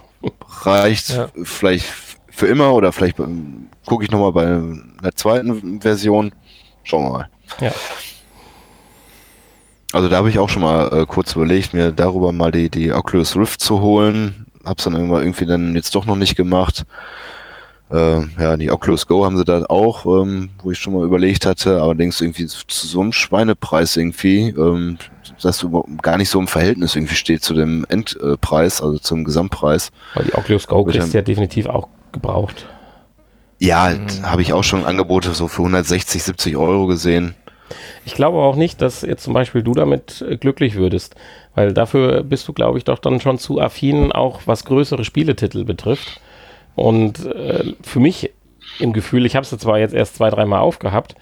[0.63, 1.29] reicht ja.
[1.43, 1.87] vielleicht
[2.31, 3.17] für immer oder vielleicht
[3.87, 6.33] gucke ich nochmal bei einer zweiten Version.
[6.85, 7.29] Schauen wir mal.
[7.61, 7.73] Ja.
[9.93, 12.93] Also da habe ich auch schon mal äh, kurz überlegt, mir darüber mal die, die
[12.93, 14.47] Oculus Rift zu holen.
[14.65, 16.85] Hab's dann irgendwann irgendwie dann jetzt doch noch nicht gemacht.
[17.91, 21.47] Äh, ja, die Oculus Go haben sie da auch, ähm, wo ich schon mal überlegt
[21.47, 24.99] hatte, allerdings irgendwie zu so einem Schweinepreis irgendwie, ähm,
[25.41, 25.67] dass
[26.03, 29.91] gar nicht so im Verhältnis irgendwie steht zu dem Endpreis, also zum Gesamtpreis.
[30.15, 32.67] Weil die Oculus Go kriegst ja definitiv auch gebraucht.
[33.59, 34.23] Ja, mhm.
[34.23, 37.35] habe ich auch schon Angebote so für 160, 70 Euro gesehen.
[38.05, 41.17] Ich glaube auch nicht, dass jetzt zum Beispiel du damit äh, glücklich würdest,
[41.55, 45.65] weil dafür bist du, glaube ich, doch dann schon zu affin, auch was größere Spieletitel
[45.65, 46.21] betrifft.
[46.79, 48.31] Und äh, für mich
[48.79, 51.17] im Gefühl, ich habe es zwar jetzt erst zwei, dreimal aufgehabt,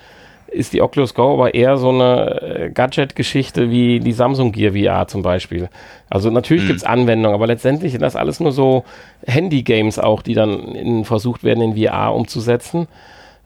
[0.48, 5.08] ist die Oculus Go aber eher so eine äh, Gadget-Geschichte wie die Samsung Gear VR
[5.08, 5.68] zum Beispiel.
[6.08, 6.68] Also natürlich mhm.
[6.68, 8.84] gibt es Anwendungen, aber letztendlich sind das alles nur so
[9.26, 12.86] Handy-Games auch, die dann in, versucht werden in VR umzusetzen.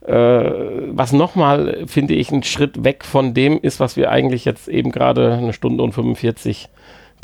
[0.07, 4.69] Äh, was nochmal, finde ich, ein Schritt weg von dem ist, was wir eigentlich jetzt
[4.69, 6.69] eben gerade eine Stunde und 45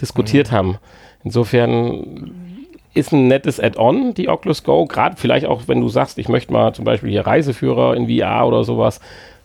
[0.01, 0.57] diskutiert mhm.
[0.57, 0.79] haben.
[1.25, 2.46] Insofern
[2.97, 4.87] ist ein nettes Add-on, die Oculus Go.
[4.87, 8.47] Gerade vielleicht auch, wenn du sagst, ich möchte mal zum Beispiel hier Reiseführer in VR
[8.47, 9.01] oder sowas.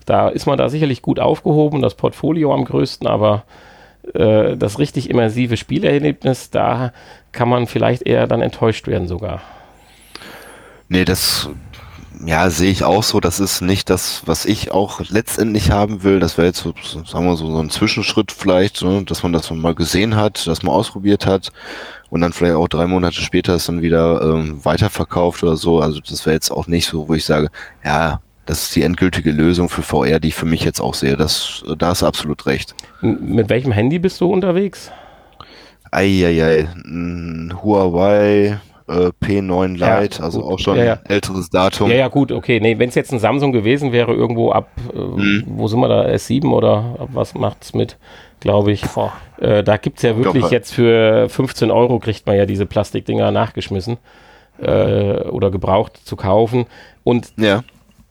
[0.06, 3.44] Da ist man da sicherlich gut aufgehoben, das Portfolio am größten, aber
[4.14, 6.92] äh, das richtig immersive Spielerlebnis, da
[7.30, 9.42] kann man vielleicht eher dann enttäuscht werden sogar.
[10.88, 11.48] Nee, das
[12.24, 13.20] ja, sehe ich auch so.
[13.20, 16.20] Das ist nicht das, was ich auch letztendlich haben will.
[16.20, 16.74] Das wäre jetzt, so,
[17.04, 20.62] sagen wir so, so ein Zwischenschritt vielleicht, ne, dass man das mal gesehen hat, dass
[20.62, 21.52] man ausprobiert hat
[22.12, 25.80] und dann vielleicht auch drei Monate später ist dann wieder ähm, weiterverkauft oder so.
[25.80, 27.48] Also das wäre jetzt auch nicht so, wo ich sage,
[27.82, 31.16] ja, das ist die endgültige Lösung für VR, die ich für mich jetzt auch sehe.
[31.16, 32.74] Das, da hast du absolut recht.
[33.00, 34.92] Mit welchem Handy bist du unterwegs?
[35.90, 36.68] Eieiei,
[37.62, 40.98] Huawei äh, P9 Lite, ja, also auch schon ja, ja.
[41.08, 41.88] älteres Datum.
[41.88, 42.60] Ja, ja, gut, okay.
[42.60, 45.44] Nee, wenn es jetzt ein Samsung gewesen wäre, irgendwo ab, äh, hm.
[45.46, 47.96] wo sind wir da, S7 oder ab was macht's mit?
[48.42, 48.84] Glaube ich.
[49.40, 52.66] Äh, da gibt es ja wirklich Doch, jetzt für 15 Euro kriegt man ja diese
[52.66, 53.96] Plastikdinger nachgeschmissen
[54.60, 56.66] äh, oder gebraucht zu kaufen.
[57.04, 57.64] Und ja.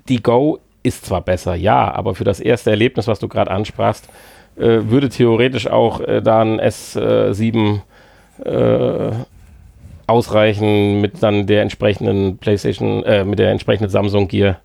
[0.09, 4.09] die Go ist zwar besser, ja, aber für das erste Erlebnis, was du gerade ansprachst,
[4.57, 7.81] äh, würde theoretisch auch äh, da ein S7
[8.43, 9.11] äh,
[10.07, 14.59] ausreichen mit dann der entsprechenden PlayStation, äh, mit der entsprechenden Samsung Gear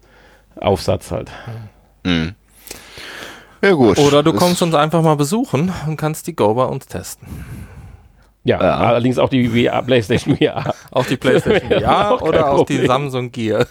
[0.58, 1.30] Aufsatz halt.
[2.04, 2.34] Mhm.
[3.66, 3.98] Ja, gut.
[3.98, 7.26] Oder du kommst uns einfach mal besuchen und kannst die Go bei uns testen.
[8.44, 10.72] Ja, ja, allerdings auch die VR, PlayStation VR.
[10.92, 13.66] Auch die PlayStation VR oder auch die Samsung Gear.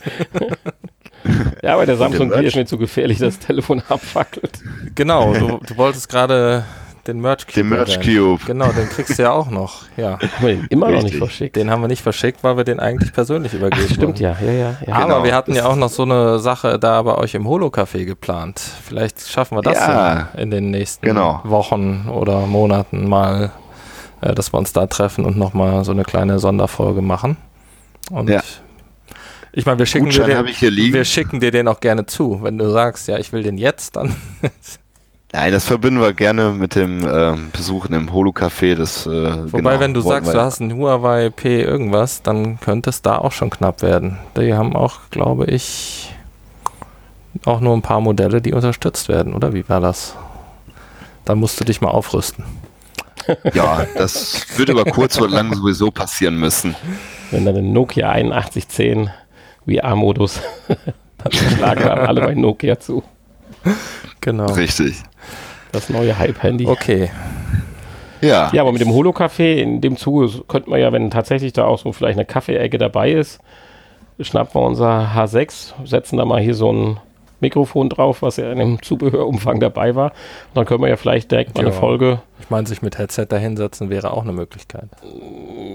[1.63, 4.59] ja, aber der Samsung Gear ist mir zu gefährlich, das Telefon abfackelt.
[4.93, 6.65] Genau, du, du wolltest gerade
[7.07, 7.55] den Merch Cube.
[7.55, 8.39] Den Merch Cube.
[8.45, 9.83] Genau, den kriegst du ja auch noch.
[9.97, 10.19] Ja.
[10.19, 11.03] Haben wir den immer Richtig.
[11.03, 11.55] noch nicht verschickt.
[11.55, 14.35] Den haben wir nicht verschickt, weil wir den eigentlich persönlich übergeben Ach, Stimmt, ja.
[14.41, 14.93] ja, ja, ja.
[14.93, 15.23] Aber genau.
[15.23, 18.59] wir hatten ja auch noch so eine Sache da bei euch im Holo-Café geplant.
[18.59, 20.29] Vielleicht schaffen wir das ja.
[20.35, 21.39] in den nächsten genau.
[21.45, 23.51] Wochen oder Monaten mal,
[24.19, 27.37] äh, dass wir uns da treffen und nochmal so eine kleine Sonderfolge machen.
[28.11, 28.41] Und ja.
[29.53, 32.43] Ich meine, wir schicken, dir den, wir schicken dir den auch gerne zu.
[32.43, 34.13] Wenn du sagst, ja, ich will den jetzt, dann
[35.35, 38.71] Nein, das verbinden wir gerne mit dem äh, Besuchen im Holo-Café.
[38.71, 43.01] äh, Wobei, genau, wenn du sagst, du hast ein Huawei P irgendwas, dann könnte es
[43.01, 44.17] da auch schon knapp werden.
[44.37, 46.15] Die haben auch, glaube ich,
[47.43, 50.15] auch nur ein paar Modelle, die unterstützt werden, oder wie war das?
[51.25, 52.45] Da musst du dich mal aufrüsten.
[53.55, 56.75] Ja, das wird aber kurz oder lang sowieso passieren müssen.
[57.31, 59.09] Wenn dann ein Nokia 8110
[59.67, 60.41] VR-Modus,
[61.17, 63.03] dann schlagen wir alle bei Nokia zu.
[64.21, 64.45] Genau.
[64.53, 65.01] Richtig.
[65.75, 66.65] Das neue Hype-Handy.
[66.67, 67.09] Okay.
[68.21, 68.49] Ja.
[68.53, 71.77] Ja, aber mit dem Holo-Café in dem Zuge könnte man ja, wenn tatsächlich da auch
[71.79, 73.39] so vielleicht eine Kaffeeecke dabei ist,
[74.19, 76.97] schnappen wir unser H6, setzen da mal hier so ein
[77.41, 80.11] Mikrofon drauf, was ja in dem Zubehörumfang dabei war.
[80.11, 81.75] Und dann können wir ja vielleicht direkt mal eine Ja.
[81.75, 82.21] Folge.
[82.39, 84.87] Ich meine, sich mit Headset dahinsetzen wäre auch eine Möglichkeit.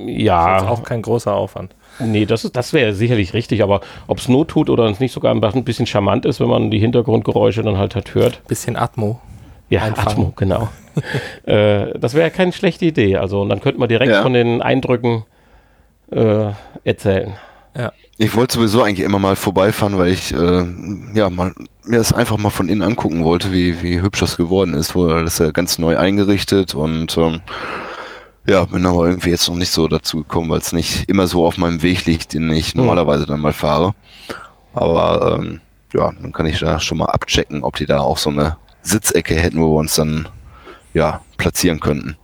[0.06, 1.74] Ja, Ist auch kein großer Aufwand.
[2.00, 5.12] nee, das, ist- das wäre sicherlich richtig, aber ob es Not tut oder es nicht
[5.12, 8.42] sogar ein bisschen charmant ist, wenn man die Hintergrundgeräusche dann halt, halt hört.
[8.48, 9.20] Bisschen Atmo.
[9.70, 10.08] Ja, Einfangen.
[10.08, 10.68] Atmo, genau.
[11.46, 13.16] äh, das wäre keine schlechte Idee.
[13.16, 14.22] Also, und dann könnte man direkt Ja.
[14.22, 15.24] von den Eindrücken
[16.10, 16.50] äh,
[16.84, 17.34] erzählen.
[18.18, 20.64] Ich wollte sowieso eigentlich immer mal vorbeifahren, weil ich äh,
[21.14, 24.74] ja mal mir das einfach mal von innen angucken wollte, wie, wie hübsch das geworden
[24.74, 24.94] ist.
[24.96, 27.40] Wo das ist ja ganz neu eingerichtet und ähm,
[28.46, 31.46] ja, bin aber irgendwie jetzt noch nicht so dazu gekommen, weil es nicht immer so
[31.46, 32.80] auf meinem Weg liegt, den ich Hm.
[32.80, 33.94] normalerweise dann mal fahre.
[34.74, 35.60] Aber ähm,
[35.94, 39.34] ja, dann kann ich da schon mal abchecken, ob die da auch so eine Sitzecke
[39.34, 40.28] hätten, wo wir uns dann
[40.94, 42.16] ja platzieren könnten.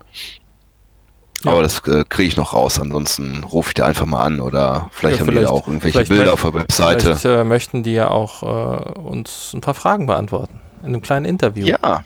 [1.45, 2.81] Aber das äh, kriege ich noch raus.
[2.81, 6.05] Ansonsten rufe ich da einfach mal an oder vielleicht Ja, haben die vielleicht- auch irgendwelche
[6.05, 7.17] Bilder auf der Webseite.
[7.17, 10.61] Vielleicht äh, möchten die ja auch äh, uns ein paar Fragen beantworten.
[10.83, 11.67] In einem kleinen Interview.
[11.67, 12.03] Ja, Ja,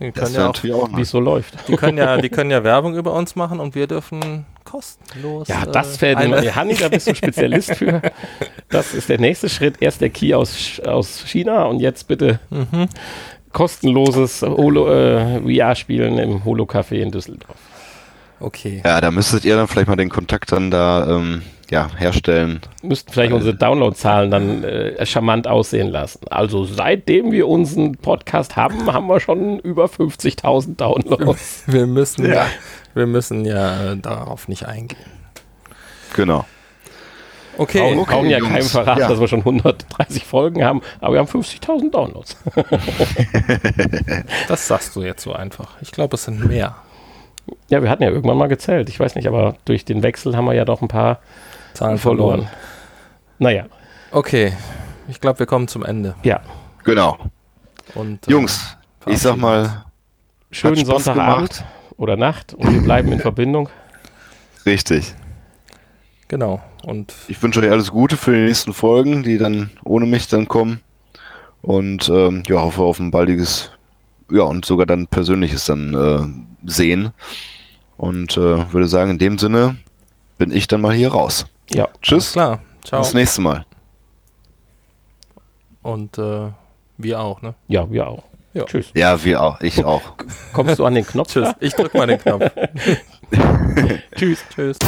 [0.00, 1.68] Die das können, ja auch, natürlich auch Wie es so läuft.
[1.68, 5.48] die, können ja, die können ja Werbung über uns machen und wir dürfen kostenlos.
[5.48, 8.00] Ja, äh, das wäre eine- Hanni, da bist du Spezialist für.
[8.68, 9.76] Das ist der nächste Schritt.
[9.80, 12.88] Erst der Key aus, aus China und jetzt bitte Mhm.
[13.52, 17.56] Kostenloses Holo, äh, VR-Spielen im Holo-Café in Düsseldorf.
[18.40, 18.82] Okay.
[18.84, 22.60] Ja, da müsstet ihr dann vielleicht mal den Kontakt dann da ähm, ja, herstellen.
[22.82, 26.26] Müssten vielleicht unsere Downloadzahlen dann äh, charmant aussehen lassen.
[26.28, 31.62] Also seitdem wir unseren Podcast haben, haben wir schon über 50.000 Downloads.
[31.66, 32.46] Wir müssen ja, Ja.
[32.94, 34.98] wir müssen ja äh, darauf nicht eingehen.
[36.14, 36.44] Genau.
[37.58, 37.80] Okay.
[37.80, 38.50] Brauchen, okay, brauchen ja Jungs.
[38.52, 39.08] keinem verraten, Ja.
[39.08, 42.36] dass wir schon 130 Folgen haben, aber wir haben 50.000 Downloads.
[44.48, 45.68] Das sagst du jetzt so einfach.
[45.80, 46.76] Ich glaube, es sind mehr.
[47.68, 48.88] Ja, wir hatten ja irgendwann mal gezählt.
[48.88, 51.18] Ich weiß nicht, aber durch den Wechsel haben wir ja doch ein paar
[51.74, 52.42] Zahlen verloren.
[52.42, 52.56] verloren.
[53.38, 53.64] Naja,
[54.12, 54.52] Okay.
[55.08, 56.14] Ich glaube, wir kommen zum Ende.
[56.22, 56.40] ja.
[56.84, 57.16] Genau.
[57.94, 58.76] Und, äh, Jungs,
[59.06, 59.84] ich sag mal
[60.50, 61.64] Schönen Sonntagabend gemacht.
[61.96, 63.68] oder Nacht und wir bleiben in Verbindung.
[64.66, 65.14] richtig.
[66.28, 66.60] Genau.
[66.82, 70.48] Und Ich wünsche euch alles Gute für die nächsten Folgen, die dann ohne mich dann
[70.48, 70.80] kommen.
[71.62, 73.70] Und ähm, ja, hoffe auf ein baldiges,
[74.30, 77.12] ja, und sogar dann persönliches dann äh, sehen.
[77.96, 79.76] Und äh, würde sagen, in dem Sinne
[80.38, 81.46] bin ich dann mal hier raus.
[81.70, 82.60] Ja, Tschüss, klar.
[82.84, 83.00] Ciao.
[83.00, 83.64] bis nächste Mal.
[85.82, 86.48] Und äh,
[86.98, 87.54] wir auch, ne?
[87.68, 88.24] ja, wir auch.
[88.54, 88.64] Ja.
[88.64, 88.90] Tschüss.
[88.94, 89.60] Ja, wir auch.
[89.60, 90.02] Ich auch.
[90.52, 91.28] Kommst du an den Knopf?
[91.32, 91.48] Tschüss.
[91.60, 92.50] Ich drück mal den Knopf.
[94.16, 94.44] Tschüss.
[94.54, 94.78] Tschüss.